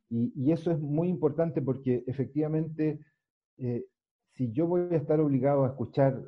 Y, 0.09 0.49
eso 0.49 0.71
es 0.71 0.79
muy 0.79 1.09
importante 1.09 1.61
porque 1.61 2.05
efectivamente, 2.07 3.01
eh, 3.57 3.83
si 4.31 4.53
yo 4.53 4.65
voy 4.65 4.87
a 4.93 4.95
estar 4.95 5.19
obligado 5.19 5.65
a 5.65 5.67
escuchar 5.67 6.23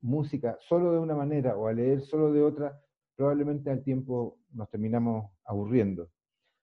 música 0.00 0.56
solo 0.66 0.90
de 0.92 0.98
una 0.98 1.14
manera 1.14 1.54
o 1.54 1.66
a 1.66 1.74
leer 1.74 2.00
solo 2.00 2.32
de 2.32 2.40
otra, 2.40 2.80
probablemente 3.14 3.68
al 3.68 3.84
tiempo 3.84 4.38
nos 4.54 4.70
terminamos 4.70 5.30
aburriendo. 5.44 6.08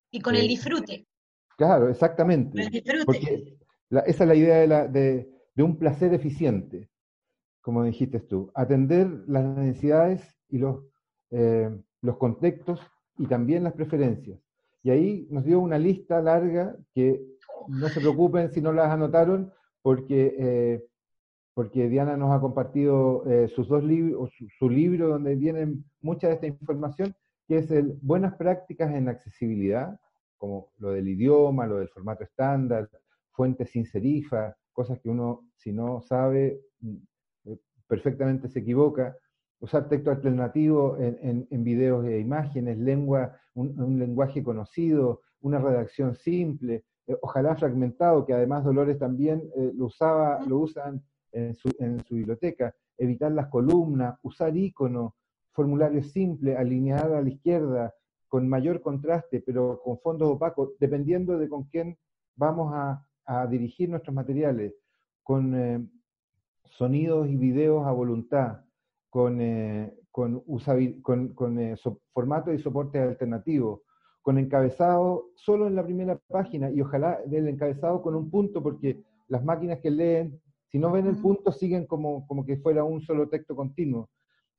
Y 0.09 0.19
con 0.19 0.33
el 0.33 0.45
eh, 0.45 0.47
disfrute. 0.47 1.07
Claro, 1.57 1.89
exactamente. 1.89 2.59
El 2.59 2.69
disfrute. 2.71 3.05
Porque 3.05 3.57
esa 4.07 4.23
es 4.23 4.27
la 4.27 4.35
idea 4.35 4.87
de, 4.87 5.29
un 5.57 5.77
placer 5.77 6.11
eficiente, 6.15 6.89
como 7.61 7.83
dijiste 7.83 8.19
tú. 8.19 8.51
Atender 8.55 9.07
las 9.27 9.43
necesidades 9.43 10.39
y 10.49 10.57
los, 10.57 10.91
eh, 11.33 11.69
los 12.01 12.17
contextos 12.17 12.79
y 13.17 13.27
también 13.27 13.63
las 13.63 13.73
preferencias. 13.73 14.39
Y 14.83 14.91
ahí 14.91 15.27
nos 15.29 15.43
dio 15.43 15.59
una 15.59 15.77
lista 15.77 16.21
larga 16.21 16.75
que 16.93 17.21
no 17.67 17.89
se 17.89 17.99
preocupen 17.99 18.51
si 18.51 18.61
no 18.61 18.71
las 18.71 18.91
anotaron, 18.91 19.51
porque 19.81 20.35
eh, 20.37 20.83
porque 21.53 21.87
Diana 21.87 22.17
nos 22.17 22.31
ha 22.31 22.39
compartido 22.39 23.23
eh, 23.29 23.47
sus 23.47 23.67
dos 23.67 23.83
libros, 23.83 24.31
su, 24.57 24.69
libro 24.69 25.09
donde 25.09 25.35
viene 25.35 25.75
mucha 26.01 26.27
de 26.27 26.33
esta 26.33 26.47
información, 26.47 27.15
que 27.47 27.59
es 27.59 27.71
el 27.71 27.97
Buenas 28.01 28.35
prácticas 28.35 28.93
en 28.93 29.07
accesibilidad, 29.07 29.99
como 30.37 30.71
lo 30.77 30.91
del 30.91 31.07
idioma, 31.07 31.67
lo 31.67 31.77
del 31.77 31.89
formato 31.89 32.23
estándar, 32.23 32.89
fuentes 33.31 33.69
sin 33.69 33.85
serifa, 33.85 34.55
cosas 34.71 34.99
que 34.99 35.09
uno, 35.09 35.47
si 35.55 35.71
no 35.71 36.01
sabe, 36.01 36.59
mm, 36.79 36.95
perfectamente 37.87 38.49
se 38.49 38.59
equivoca. 38.59 39.15
Usar 39.63 39.87
texto 39.87 40.11
alternativo 40.11 40.97
en, 40.97 41.47
en, 41.49 41.63
videos 41.63 42.05
e 42.05 42.19
imágenes, 42.19 42.77
lengua, 42.77 43.39
un, 43.53 43.97
lenguaje 43.97 44.43
conocido, 44.43 45.21
una 45.39 45.57
redacción 45.57 46.15
simple, 46.15 46.83
eh, 47.07 47.15
ojalá 47.21 47.55
fragmentado, 47.55 48.25
que 48.25 48.33
además 48.33 48.65
Dolores 48.65 48.99
también 48.99 49.49
lo 49.75 49.85
usaba, 49.85 50.41
lo 50.45 50.57
usan 50.59 51.01
en 51.31 51.55
su, 51.55 52.15
biblioteca, 52.15 52.75
evitar 52.97 53.31
las 53.31 53.47
columnas, 53.47 54.19
usar 54.21 54.53
iconos, 54.57 55.13
formularios 55.53 56.11
simples, 56.11 56.57
alinear 56.57 57.13
a 57.13 57.21
la 57.21 57.29
izquierda, 57.29 57.93
con 58.27 58.49
mayor 58.49 58.81
contraste, 58.81 59.41
pero 59.45 59.79
con 59.81 59.97
fondos 59.99 60.27
opacos, 60.27 60.71
dependiendo 60.77 61.37
de 61.37 61.47
con 61.47 61.63
quién 61.63 61.97
vamos 62.35 62.73
a, 62.73 63.05
dirigir 63.49 63.89
nuestros 63.89 64.13
materiales, 64.13 64.73
con 65.23 65.55
eh, 65.55 65.87
sonidos 66.65 67.29
y 67.29 67.37
videos 67.37 67.87
a 67.87 67.91
voluntad, 67.93 68.65
con, 69.13 69.39
eh, 69.39 69.93
con, 70.09 70.39
con, 71.03 71.59
eh, 71.59 71.75
formato 72.11 72.51
y 72.51 72.57
soporte 72.57 72.97
alternativo, 72.97 73.83
con 74.23 74.39
encabezado 74.39 75.27
solo 75.35 75.67
en 75.67 75.75
la 75.75 75.83
primera 75.83 76.19
página 76.27 76.71
y 76.71 76.81
ojalá 76.81 77.19
del 77.27 77.47
encabezado 77.47 78.01
con 78.01 78.15
un 78.15 78.31
punto, 78.31 78.63
porque 78.63 79.03
las 79.27 79.45
máquinas 79.45 79.77
que 79.81 79.91
leen 79.91 80.41
si 80.71 80.79
no 80.79 80.91
ven 80.91 81.05
el 81.05 81.17
punto, 81.17 81.51
siguen 81.51 81.85
como, 81.85 82.25
como 82.25 82.43
que 82.43 82.57
fuera 82.57 82.83
un 82.83 82.99
solo 83.01 83.29
texto 83.29 83.55
continuo. 83.55 84.09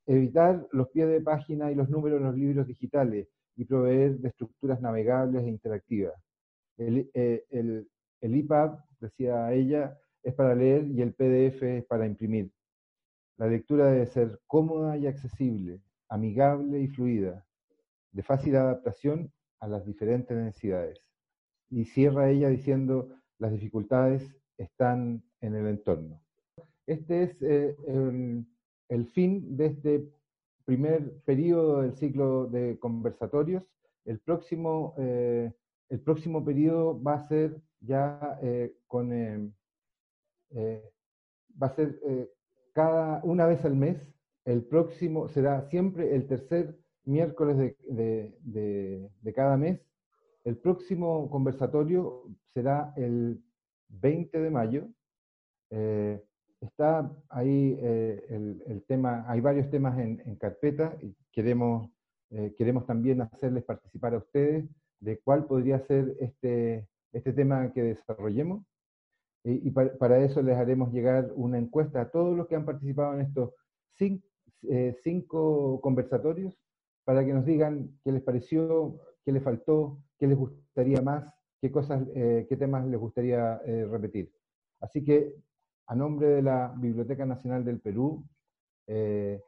Evitar 0.06 0.64
los 0.70 0.88
pies 0.90 1.08
de 1.08 1.20
página 1.20 1.72
y 1.72 1.74
los 1.74 1.90
números 1.90 2.20
en 2.20 2.26
los 2.26 2.36
libros 2.36 2.68
digitales 2.68 3.26
y 3.56 3.64
proveer 3.64 4.18
de 4.18 4.28
estructuras 4.28 4.80
navegables 4.80 5.42
e 5.42 5.48
interactivas. 5.48 6.14
El, 6.76 7.10
eh, 7.14 7.44
el, 7.50 7.88
el 8.20 8.34
EPUB, 8.36 8.78
decía 9.00 9.52
ella, 9.52 9.98
es 10.22 10.32
para 10.34 10.54
leer 10.54 10.86
y 10.86 11.02
el 11.02 11.14
PDF 11.14 11.60
es 11.64 11.84
para 11.86 12.06
imprimir. 12.06 12.52
La 13.36 13.48
lectura 13.48 13.86
debe 13.86 14.06
ser 14.06 14.40
cómoda 14.46 14.96
y 14.96 15.06
accesible, 15.06 15.80
amigable 16.08 16.80
y 16.80 16.88
fluida, 16.88 17.44
de 18.12 18.22
fácil 18.22 18.54
adaptación 18.56 19.32
a 19.58 19.66
las 19.66 19.84
diferentes 19.84 20.36
necesidades. 20.36 21.00
Y 21.68 21.84
cierra 21.86 22.30
ella 22.30 22.48
diciendo, 22.48 23.08
las 23.38 23.50
dificultades 23.50 24.36
están 24.56 25.24
en 25.40 25.56
el 25.56 25.66
entorno. 25.66 26.20
Este 26.86 27.24
es 27.24 27.42
eh, 27.42 27.76
el, 28.88 29.06
fin 29.08 29.56
de 29.56 29.66
este 29.66 30.08
primer 30.64 31.18
periodo 31.24 31.82
del 31.82 31.96
ciclo 31.96 32.46
de 32.46 32.78
conversatorios. 32.78 33.64
El 34.04 34.20
próximo, 34.20 34.94
eh, 34.98 35.52
el 35.88 36.00
próximo 36.00 36.44
periodo 36.44 37.02
va 37.02 37.14
a 37.14 37.28
ser 37.28 37.60
ya 37.80 38.38
eh, 38.42 38.76
con... 38.86 39.10
va 41.60 41.66
a 41.66 41.74
ser 41.74 41.98
cada 42.74 43.22
una 43.24 43.46
vez 43.46 43.64
al 43.64 43.76
mes. 43.76 43.96
El 44.44 44.62
próximo 44.64 45.28
será 45.28 45.62
siempre 45.70 46.14
el 46.14 46.26
tercer 46.26 46.76
miércoles 47.06 47.74
de 47.88 49.32
cada 49.34 49.56
mes. 49.56 49.80
El 50.44 50.58
próximo 50.58 51.30
conversatorio 51.30 52.24
será 52.52 52.92
el 52.96 53.42
20 53.88 54.40
de 54.40 54.50
mayo. 54.50 54.88
Eh, 55.70 56.22
está 56.60 57.10
ahí 57.30 57.78
eh, 57.80 58.26
el, 58.28 58.84
tema, 58.86 59.24
hay 59.26 59.40
varios 59.40 59.70
temas 59.70 59.98
en, 59.98 60.36
carpeta 60.36 60.96
y 61.00 61.14
queremos, 61.32 61.90
eh, 62.30 62.54
queremos 62.56 62.86
también 62.86 63.22
hacerles 63.22 63.64
participar 63.64 64.14
a 64.14 64.18
ustedes 64.18 64.66
de 65.00 65.18
cuál 65.20 65.46
podría 65.46 65.80
ser 65.86 66.14
este, 66.20 66.86
este 67.12 67.32
tema 67.32 67.72
que 67.72 67.82
desarrollemos. 67.82 68.64
Y, 69.44 69.70
para, 69.70 70.18
eso 70.20 70.40
les 70.40 70.56
haremos 70.56 70.90
llegar 70.90 71.30
una 71.34 71.58
encuesta 71.58 72.00
a 72.00 72.10
todos 72.10 72.34
los 72.34 72.46
que 72.46 72.56
han 72.56 72.64
participado 72.64 73.12
en 73.14 73.20
estos 73.20 73.50
cinco, 73.92 74.26
cinco 75.02 75.80
conversatorios 75.82 76.58
para 77.04 77.24
que 77.26 77.34
nos 77.34 77.44
digan 77.44 77.90
qué 78.02 78.12
les 78.12 78.22
pareció, 78.22 78.98
qué 79.22 79.32
les 79.32 79.42
faltó, 79.42 79.98
qué 80.18 80.26
les 80.26 80.38
gustaría 80.38 81.02
más 81.02 81.34
qué 81.64 81.72
cosas, 81.72 82.06
eh, 82.14 82.44
qué 82.46 82.58
temas 82.58 82.84
les 82.84 83.00
gustaría 83.00 83.58
eh, 83.64 83.86
repetir. 83.86 84.30
Así 84.80 85.02
que, 85.02 85.34
a 85.86 85.94
nombre 85.94 86.28
de 86.28 86.42
la 86.42 86.74
Biblioteca 86.76 87.24
Nacional 87.24 87.64
del 87.64 87.80
Perú, 87.80 88.22
eh, 88.86 89.40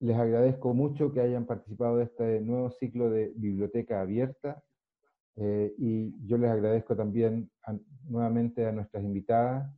les 0.00 0.16
agradezco 0.18 0.74
mucho 0.74 1.10
que 1.10 1.22
hayan 1.22 1.46
participado 1.46 1.96
de 1.96 2.04
este 2.04 2.42
nuevo 2.42 2.70
ciclo 2.72 3.08
de 3.08 3.32
Biblioteca 3.36 4.02
Abierta 4.02 4.62
y 5.40 6.26
yo 6.26 6.36
les 6.36 6.50
agradezco 6.50 6.96
también 6.96 7.50
nuevamente 8.08 8.66
a 8.66 8.72
nuestras 8.72 9.04
invitadas 9.04 9.72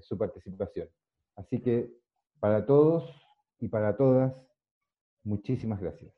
su 0.00 0.18
participación. 0.18 0.88
Así 1.36 1.60
que 1.60 1.92
para 2.40 2.66
todos 2.66 3.08
y 3.60 3.68
para 3.68 3.96
todas, 3.96 4.34
muchísimas 5.22 5.80
gracias. 5.80 6.17